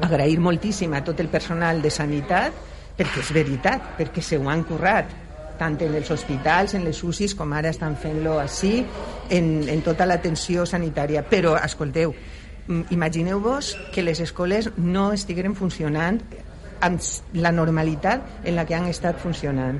[0.00, 4.64] agrair moltíssim a tot el personal de sanitat perquè és veritat, perquè se ho han
[4.68, 5.10] currat
[5.58, 8.82] tant en els hospitals, en les UCIs, com ara estan fent-lo així,
[9.30, 11.22] en, en tota l'atenció sanitària.
[11.28, 12.14] Però, escolteu,
[12.66, 16.18] mm, imagineu-vos que les escoles no estigueren funcionant
[16.82, 16.98] amb
[17.38, 19.78] la normalitat en la que han estat funcionant.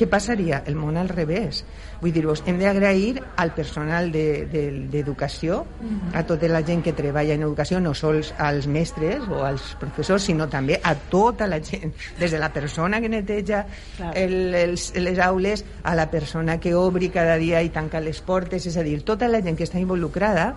[0.00, 0.62] Què passaria?
[0.64, 1.58] El món al revés.
[2.00, 6.14] Vull dir-vos, hem d'agrair al personal de- de- d'educació, Mhm.
[6.16, 10.22] a tota la gent que treballa en educació, no sols als mestres o als professors,
[10.22, 13.66] sinó també a tota la gent, des de la persona que neteja
[14.14, 18.64] el, els, les aules a la persona que obri cada dia i tanca les portes,
[18.64, 20.54] és a dir, tota la gent que està involucrada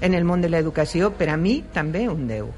[0.00, 2.52] en el món de l'educació, per a mi també un Déu.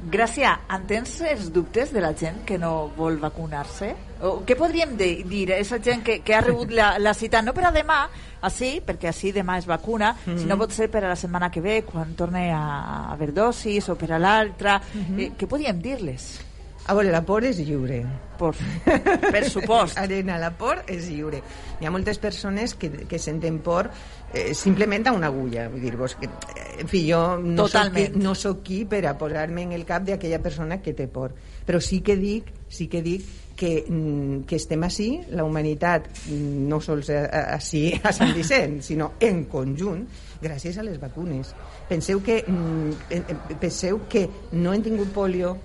[0.00, 3.90] Gràcia, entens els dubtes de la gent que no vol vacunar-se?
[4.24, 7.42] O què podríem de, dir a aquesta gent que, que ha rebut la, la cita,
[7.44, 7.98] no per a demà,
[8.48, 10.38] així, perquè així demà es vacuna, Mhm.
[10.38, 13.88] sinó pot ser per a la setmana que ve, quan torne a, a haver dosis,
[13.90, 14.80] o per a l'altra.
[14.94, 15.18] Mhm.
[15.20, 16.40] eh, què podríem dir-les?
[16.90, 18.00] A veure, la por és lliure.
[18.40, 18.56] Por,
[19.30, 19.98] per supost.
[20.02, 21.38] Arena, la por és lliure.
[21.80, 23.90] Hi ha moltes persones que, que senten por
[24.34, 25.68] eh, simplement a una agulla.
[25.70, 28.16] Vull dir-vos que, eh, en fi, jo no soc, Totalment.
[28.16, 31.36] qui, no soc qui per a posar-me en el cap d'aquella persona que té por.
[31.68, 33.28] Però sí que dic, sí que dic
[33.60, 38.34] que, mm, que estem així, la humanitat, mm, no sols a- a- així a Sant
[38.34, 40.06] Vicent, sinó en conjunt,
[40.42, 41.54] gràcies a les vacunes.
[41.88, 45.58] Penseu que, mm, eh, eh, penseu que no hem tingut polio,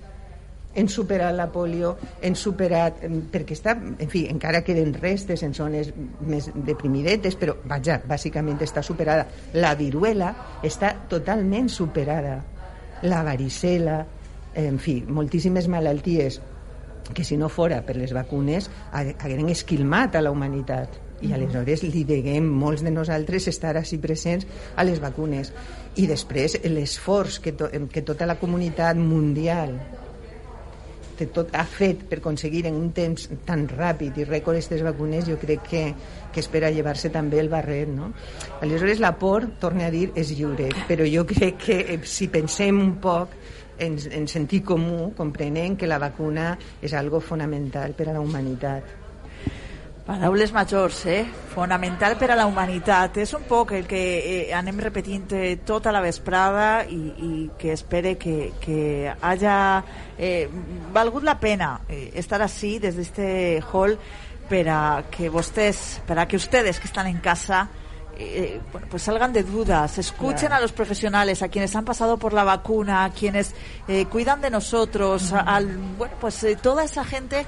[0.76, 3.00] hem superat la polio, hem superat...
[3.32, 8.84] perquè està, en fi, encara queden restes en zones més deprimidetes, però, vaja, bàsicament està
[8.84, 9.26] superada.
[9.56, 12.36] La viruela està totalment superada.
[13.08, 14.02] La varicela,
[14.56, 16.40] en fi, moltíssimes malalties
[17.14, 22.02] que si no fora per les vacunes hagueren esquilmat a la humanitat i aleshores li
[22.04, 24.46] deguem molts de nosaltres estar així presents
[24.76, 25.52] a les vacunes
[25.96, 29.78] i després l'esforç que, to, que tota la comunitat mundial
[31.18, 35.26] de tot ha fet per aconseguir en un temps tan ràpid i rècord aquestes vacunes,
[35.28, 35.84] jo crec que,
[36.32, 37.88] que és per a llevar-se també el barret.
[37.92, 38.12] No?
[38.60, 42.80] Aleshores, la por, torne a dir, és lliure, però jo crec que eh, si pensem
[42.82, 43.34] un poc
[43.78, 49.05] en, en sentit comú, comprenem que la vacuna és algo fonamental per a la humanitat.
[50.06, 51.24] Paraules majors, eh?
[51.50, 53.16] Fonamental per a la humanitat.
[53.18, 57.72] És un poc el que eh, anem repetint eh, tota la vesprada i, i que
[57.74, 59.56] espere que, que haya
[60.16, 60.46] eh,
[60.94, 63.26] valgut la pena eh, estar així des d'este
[63.72, 63.96] hall
[64.46, 64.80] per a
[65.10, 67.64] que vostès, per a que ustedes que estan en casa
[68.16, 70.54] eh, bueno, pues salgan de dudas, escuchen Claro.
[70.54, 73.54] a los profesionales, a quienes han pasado por la vacuna, a quienes
[73.88, 77.44] eh, cuidan de nosotros, al, bueno, pues eh, toda esa gente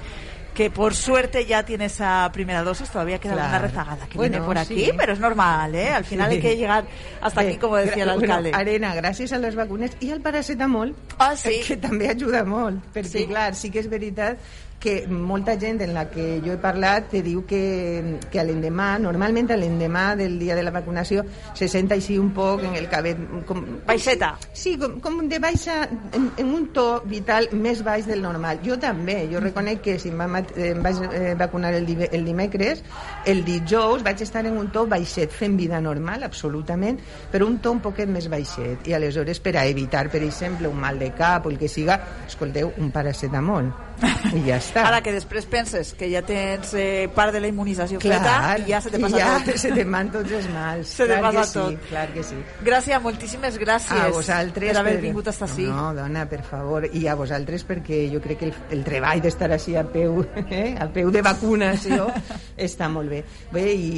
[0.59, 3.47] que por suerte ya tiene esa primera dosis, todavía queda Claro.
[3.47, 4.91] una rezagada que Bueno, viene por aquí, sí.
[4.97, 5.87] pero es normal, ¿eh?
[5.87, 6.35] Al final Sí.
[6.35, 6.83] hay que llegar
[7.21, 8.51] hasta aquí, como decía el Gra- bueno, alcalde.
[8.53, 11.61] Arena, gràcies a les vacunes i al paracetamol, ah, sí.
[11.65, 13.25] que també ajuda molt, perquè, Sí.
[13.25, 14.37] clar, sí que és veritat
[14.79, 18.93] que molta gent en la que jo he parlat te diu que, que a l'endemà,
[19.03, 22.87] normalment a l'endemà del dia de la vacunació, se sent així un poc en el
[22.89, 23.19] cabet...
[23.49, 24.31] Com, Baixeta.
[24.53, 25.81] Sí, com, com de baixa,
[26.15, 28.61] en, en un to vital més baix del normal.
[28.65, 32.83] Jo també, jo reconec que si em, va, em vaig eh, vacunar el, el dimecres,
[33.27, 37.01] el dijous vaig estar en un to baixet, fent vida normal, absolutament,
[37.33, 38.87] però un to un poquet més baixet.
[38.87, 41.99] I aleshores, per a evitar, per exemple, un mal de cap o el que siga,
[42.29, 43.88] escolteu, un paracetamol.
[44.37, 44.83] I ja està.
[44.87, 48.69] Ara que després penses que ja tens eh, part de la immunització Clar, feta i
[48.71, 49.57] ja se te passa ja tot.
[49.63, 50.93] se te van tots els mals.
[50.95, 51.89] Se te clar passa que sí, tot.
[51.89, 52.39] Clar que sí.
[52.65, 55.67] Gràcies, moltíssimes gràcies a vosaltres per haver per- vingut hasta així.
[55.67, 59.51] No, dona, per favor, i a vosaltres perquè jo crec que el, el treball d'estar
[59.55, 62.09] així a peu, eh, a peu de vacunació
[62.57, 63.23] està molt bé.
[63.51, 63.93] Bé, i,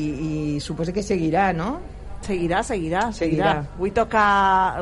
[0.56, 1.76] i suposo que seguirà, no?
[2.22, 3.52] Seguirà, seguirà, seguirà.
[3.52, 3.52] Seguirà.
[3.74, 4.22] Avui toca,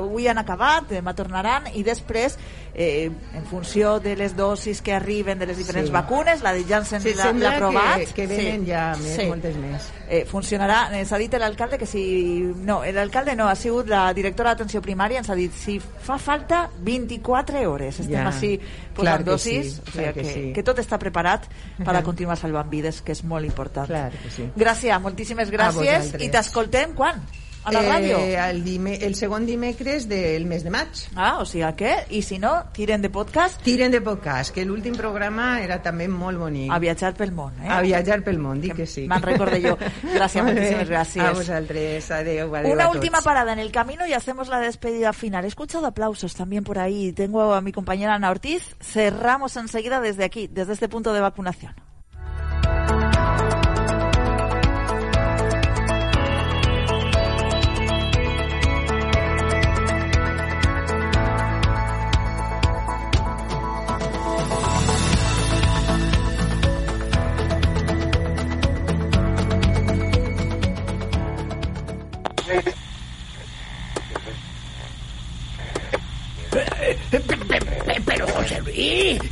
[0.02, 2.36] avui han acabat, demà tornaran i després,
[2.81, 5.91] eh, en funció de les dosis que arriben de les diferents Sí.
[5.93, 7.97] vacunes, la de Janssen Sí, l'ha aprovat.
[7.99, 9.89] que- que venen ja més, moltes més.
[10.07, 12.39] Eh, funcionarà, eh, s'ha dit l'alcalde que si...
[12.64, 16.69] No, l'alcalde no, ha sigut la directora d'atenció primària, ens ha dit si fa falta
[16.80, 17.99] 24 hores.
[17.99, 18.27] Estem Ja.
[18.30, 18.60] així
[18.95, 20.53] posant dosis, sí, o sigui que que, sí.
[20.53, 21.49] que tot està preparat
[21.84, 23.88] per a continuar salvant vides, que és molt important.
[23.88, 24.49] Clar que sí.
[24.56, 27.22] Gràcies, moltíssimes gràcies i t'escoltem quan?
[27.70, 28.18] A la ràdio?
[28.20, 31.04] Eh, el, dime, el segon dimecres del mes de maig.
[31.16, 33.62] Ah, o sigui que, i si no, tiren de podcast?
[33.64, 36.72] Tiren de podcast, que l'últim programa era també molt bonic.
[36.74, 37.70] A viatjar pel món, eh?
[37.70, 39.06] A viatjar pel món, dic que sí.
[39.08, 39.76] me'n recordé jo.
[40.16, 41.26] Gràcies, moltíssimes gràcies.
[41.26, 42.98] A vosaltres, adeu, adeu Una a tots.
[42.98, 45.46] última parada en el camino y hacemos la despedida final.
[45.46, 47.12] He escuchado aplausos también por ahí.
[47.14, 48.76] Tengo a mi compañera Ana Ortiz.
[48.82, 51.76] Cerramos enseguida desde aquí, desde este punto de vacunación.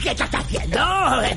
[0.02, 0.80] ¿Qué estás haciendo?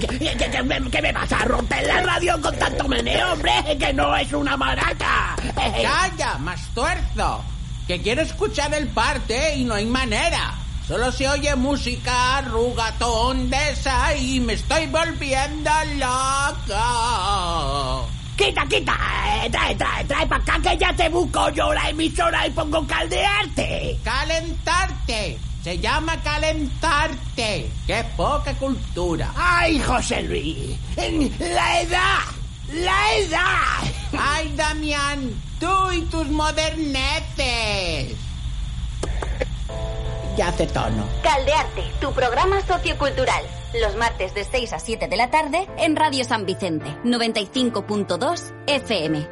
[0.01, 0.07] ¿Que,
[0.37, 3.53] que- que me, que me vas a romper la radio con tanto meneo, hombre?
[3.79, 5.37] Que no es una maraca.
[5.55, 7.45] ¡Calla, más tuerzo!
[7.87, 10.55] Que quiero escuchar el parte y no hay manera.
[10.87, 15.71] Solo se oye música rugatón de esa y me estoy volviendo
[16.71, 18.09] loco.
[18.37, 18.97] Quita, quita,
[19.45, 22.87] eh, trae, trae, trae para acá que ya te busco yo la emisora y pongo
[22.87, 23.99] caldearte.
[24.03, 25.39] Calentarte.
[25.63, 27.71] Se llama calentarte.
[27.87, 29.33] ¡Qué poca cultura!
[29.37, 30.79] ¡Ay, José Luis!
[31.39, 32.19] ¡La edad!
[32.73, 33.93] ¡La edad!
[34.19, 35.31] ¡Ay, Damián!
[35.59, 38.17] ¡Tú y tus modernetes!
[40.37, 41.05] Ya hace tono.
[41.23, 43.45] Caldearte, tu programa sociocultural.
[43.83, 49.29] Los martes de 6 a 7 de la tarde en Radio San Vicente, 95.2 FM.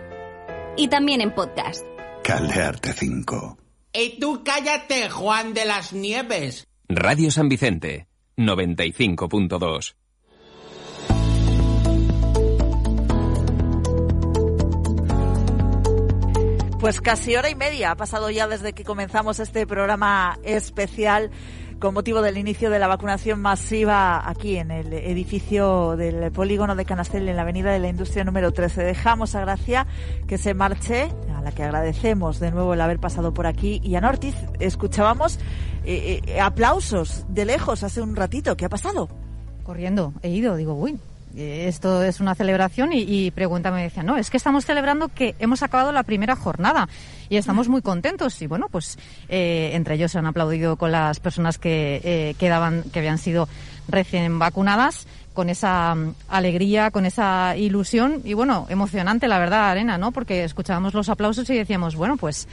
[0.76, 1.84] Y también en podcast.
[2.22, 3.68] Caldearte 5.
[4.01, 6.69] Y tú cállate, Juan de las Nieves.
[6.89, 8.07] Radio San Vicente,
[8.37, 9.97] 95.2.
[16.79, 21.33] Pues casi hora y media ha pasado ya desde que comenzamos este programa especial
[21.78, 26.84] con motivo del inicio de la vacunación masiva aquí en el edificio del polígono de
[26.84, 28.82] Canastel en la avenida de la Industria número 13.
[28.82, 29.86] Dejamos a Gracia
[30.26, 33.80] que se marche, a la que agradecemos de nuevo el haber pasado por aquí.
[33.84, 35.38] Y a Nortiz escuchábamos
[35.84, 38.56] eh, eh, aplausos de lejos hace un ratito.
[38.56, 39.09] ¿Qué ha pasado?
[39.62, 40.98] Corriendo, he ido, digo, uy,
[41.39, 45.35] esto es una celebración y, y pregunta me decía, no, es que estamos celebrando que
[45.39, 46.89] hemos acabado la primera jornada
[47.28, 48.98] y estamos muy contentos y bueno, pues
[49.28, 53.48] eh, entre ellos se han aplaudido con las personas que eh, quedaban, que habían sido
[53.89, 59.98] recién vacunadas con esa mm, alegría, con esa ilusión y bueno, emocionante la verdad, Arena,
[59.98, 60.12] ¿no?
[60.12, 62.48] Porque escuchábamos los aplausos y decíamos, bueno, pues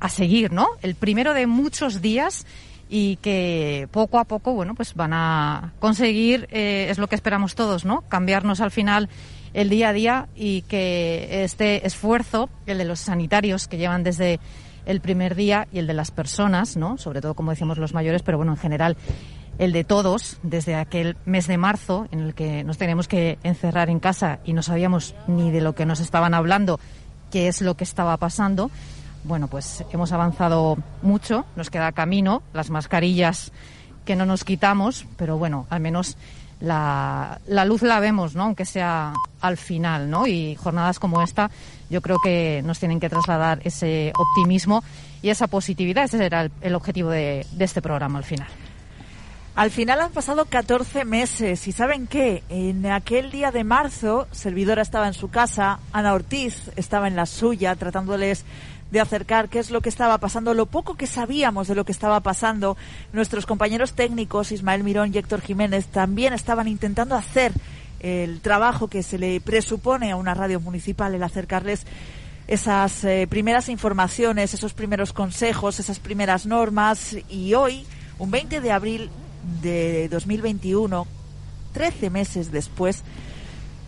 [0.00, 0.68] a seguir, ¿no?
[0.82, 2.46] El primero de muchos días
[2.88, 7.54] y que poco a poco, bueno, pues van a conseguir, eh, es lo que esperamos
[7.54, 8.02] todos, ¿no?
[8.08, 9.08] Cambiarnos al final
[9.54, 14.38] el día a día y que este esfuerzo, el de los sanitarios que llevan desde
[14.84, 16.96] el primer día y el de las personas, ¿no?
[16.98, 18.96] Sobre todo, como decíamos, los mayores, pero bueno, en general,
[19.58, 23.90] el de todos, desde aquel mes de marzo en el que nos teníamos que encerrar
[23.90, 26.78] en casa y no sabíamos ni de lo que nos estaban hablando,
[27.30, 28.70] qué es lo que estaba pasando
[29.26, 33.52] bueno, pues hemos avanzado mucho, nos queda camino, las mascarillas
[34.04, 36.16] que no nos quitamos, pero bueno, al menos
[36.60, 38.44] la, luz la vemos, ¿no?
[38.44, 40.26] Aunque sea al final, ¿no?
[40.26, 41.50] Y jornadas como esta,
[41.90, 44.82] yo creo que nos tienen que trasladar ese optimismo
[45.22, 46.04] y esa positividad.
[46.04, 48.48] Ese el, el objetivo de, de este programa al final.
[49.56, 52.42] Al final han pasado 14 meses y ¿saben qué?
[52.50, 57.24] En aquel día de marzo, Servidora estaba en su casa, Ana Ortiz estaba en la
[57.24, 58.44] suya, tratándoles
[58.90, 61.92] de acercar qué es lo que estaba pasando, lo poco que sabíamos de lo que
[61.92, 62.76] estaba pasando.
[63.12, 67.52] Nuestros compañeros técnicos, Ismael Mirón y Héctor Jiménez, también estaban intentando hacer
[68.00, 71.86] el trabajo que se le presupone a una radio municipal, el acercarles
[72.46, 77.16] esas eh, primeras informaciones, esos primeros consejos, esas primeras normas.
[77.28, 77.84] Y hoy,
[78.18, 79.10] un 20 de abril
[79.62, 81.06] de 2021,
[81.72, 83.02] 13 meses después,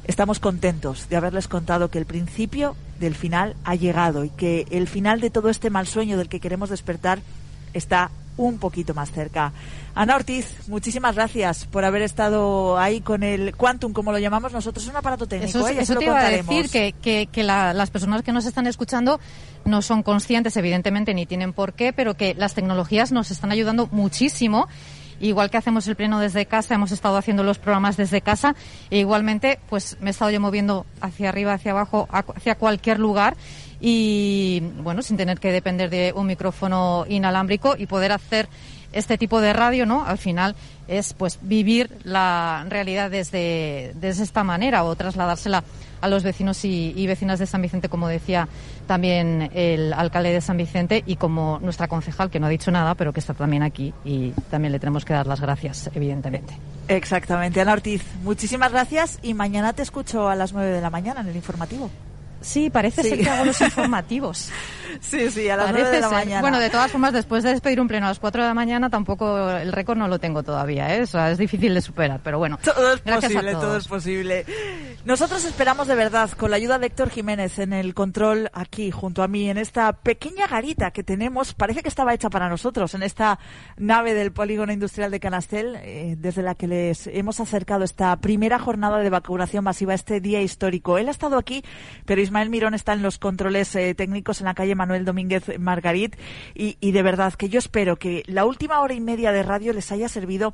[0.09, 4.89] estamos contentos de haberles contado que el principio del final ha llegado y que el
[4.89, 7.21] final de todo este mal sueño del que queremos despertar
[7.75, 9.53] está un poquito más cerca.
[9.97, 14.85] Ana Ortiz, muchísimas gracias por haber estado ahí con el Quantum, como lo llamamos nosotros,
[14.85, 15.59] es un aparato técnico.
[15.59, 15.77] Eso, ¿eh?
[15.81, 18.67] eso lo te iba a decir, que, que, que la- las personas que nos están
[18.69, 19.19] escuchando
[19.65, 23.89] no son conscientes, evidentemente, ni tienen por qué, pero que las tecnologías nos están ayudando
[23.91, 24.69] muchísimo.
[25.21, 28.55] Igual que hacemos el pleno desde casa, hemos estado haciendo los programas desde casa,
[28.91, 33.37] e igualmente, pues me he estado yo moviendo hacia arriba, hacia abajo, hacia cualquier lugar.
[33.81, 38.49] Y, bueno, sin tener que depender de un micrófono inalámbrico y poder hacer
[38.93, 40.05] este tipo de radio, ¿no?
[40.05, 40.55] Al final
[40.87, 45.65] es pues vivir la realidad desde, desde esta manera o trasladársela
[46.01, 48.49] a los vecinos y, y vecinas de San Vicente, como decía
[48.87, 52.95] también el alcalde de San Vicente y como nuestra concejal, que no ha dicho nada,
[52.95, 56.57] pero que está también aquí y también le tenemos que dar las gracias, evidentemente.
[56.89, 61.21] Exactamente, Ana Ortiz, muchísimas gracias y mañana te escucho a las 9 de la mañana
[61.21, 61.91] en el informativo.
[62.41, 63.09] Sí, parece Sí.
[63.11, 64.51] ser que hago los informativos.
[65.01, 66.19] Sí, sí, a las Parece 9 de la ser.
[66.19, 66.41] mañana.
[66.41, 68.89] Bueno, de todas formas, después de despedir un pleno a las 4 de la mañana,
[68.89, 71.03] tampoco el récord no lo tengo todavía, ¿eh?
[71.03, 72.59] O sea, es difícil de superar, pero bueno.
[72.65, 74.47] Todo es posible, todo es posible.
[75.05, 79.23] Nosotros esperamos de verdad, con la ayuda de Héctor Jiménez en el control aquí, junto
[79.23, 83.03] a mí, en esta pequeña garita que tenemos, parece que estaba hecha para nosotros, en
[83.03, 83.39] esta
[83.77, 88.59] nave del Polígono Industrial de Canastel, eh, desde la que les hemos acercado esta primera
[88.59, 90.99] jornada de vacunación masiva, este día histórico.
[90.99, 91.63] Él ha estado aquí,
[92.07, 96.17] pero Ismael Mirón está en los controles eh, técnicos en la calle Manuel Domínguez Margarit,
[96.55, 99.73] y, y de verdad que yo espero que la última hora y media de radio
[99.73, 100.53] les haya servido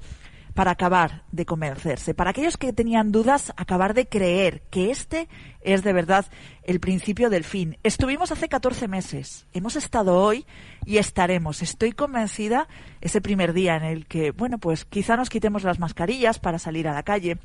[0.54, 5.28] para acabar de convencerse, para aquellos que tenían dudas, acabar de creer que este
[5.62, 6.26] es de verdad
[6.62, 7.76] el principio del fin.
[7.82, 10.46] Estuvimos hace 14 meses, hemos estado hoy
[10.86, 11.60] y estaremos.
[11.60, 12.68] Estoy convencida
[13.00, 16.86] ese primer día en el que, bueno, pues quizá nos quitemos las mascarillas para salir
[16.86, 17.38] a la calle,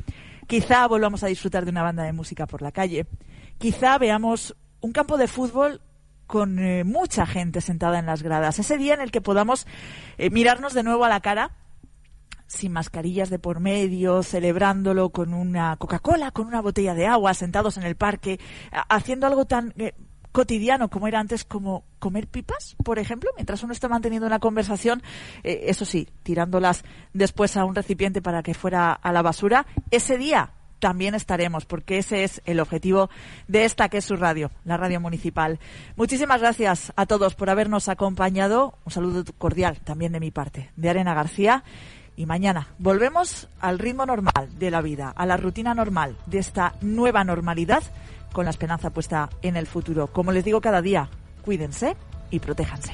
[0.45, 3.07] quizá volvamos a disfrutar de una banda de música por la calle,
[3.59, 5.81] quizá veamos un campo de fútbol
[6.25, 9.67] con eh, mucha gente sentada en las gradas, ese día en el que podamos
[10.17, 11.51] eh, mirarnos de nuevo a la cara
[12.47, 17.77] sin mascarillas de por medio, celebrándolo con una Coca-Cola, con una botella de agua, sentados
[17.77, 18.39] en el parque,
[18.89, 19.93] haciendo algo tan eh,
[20.31, 25.03] cotidiano como era antes, como comer pipas, por ejemplo, mientras uno está manteniendo una conversación,
[25.43, 26.83] eso sí, tirándolas
[27.13, 29.67] después a un recipiente para que fuera a la basura.
[29.91, 33.09] Ese día también estaremos, porque ese es el objetivo
[33.47, 35.59] de esta que es su radio, la radio municipal.
[35.95, 38.73] Muchísimas gracias a todos por habernos acompañado.
[38.85, 41.63] Un saludo cordial también de mi parte, de Arena García.
[42.15, 46.75] Y mañana volvemos al ritmo normal de la vida, a la rutina normal de esta
[46.81, 47.83] nueva normalidad,
[48.33, 50.07] con la esperanza puesta en el futuro.
[50.07, 51.09] Como les digo cada día,
[51.45, 51.95] cuídense
[52.29, 52.93] y protéjanse.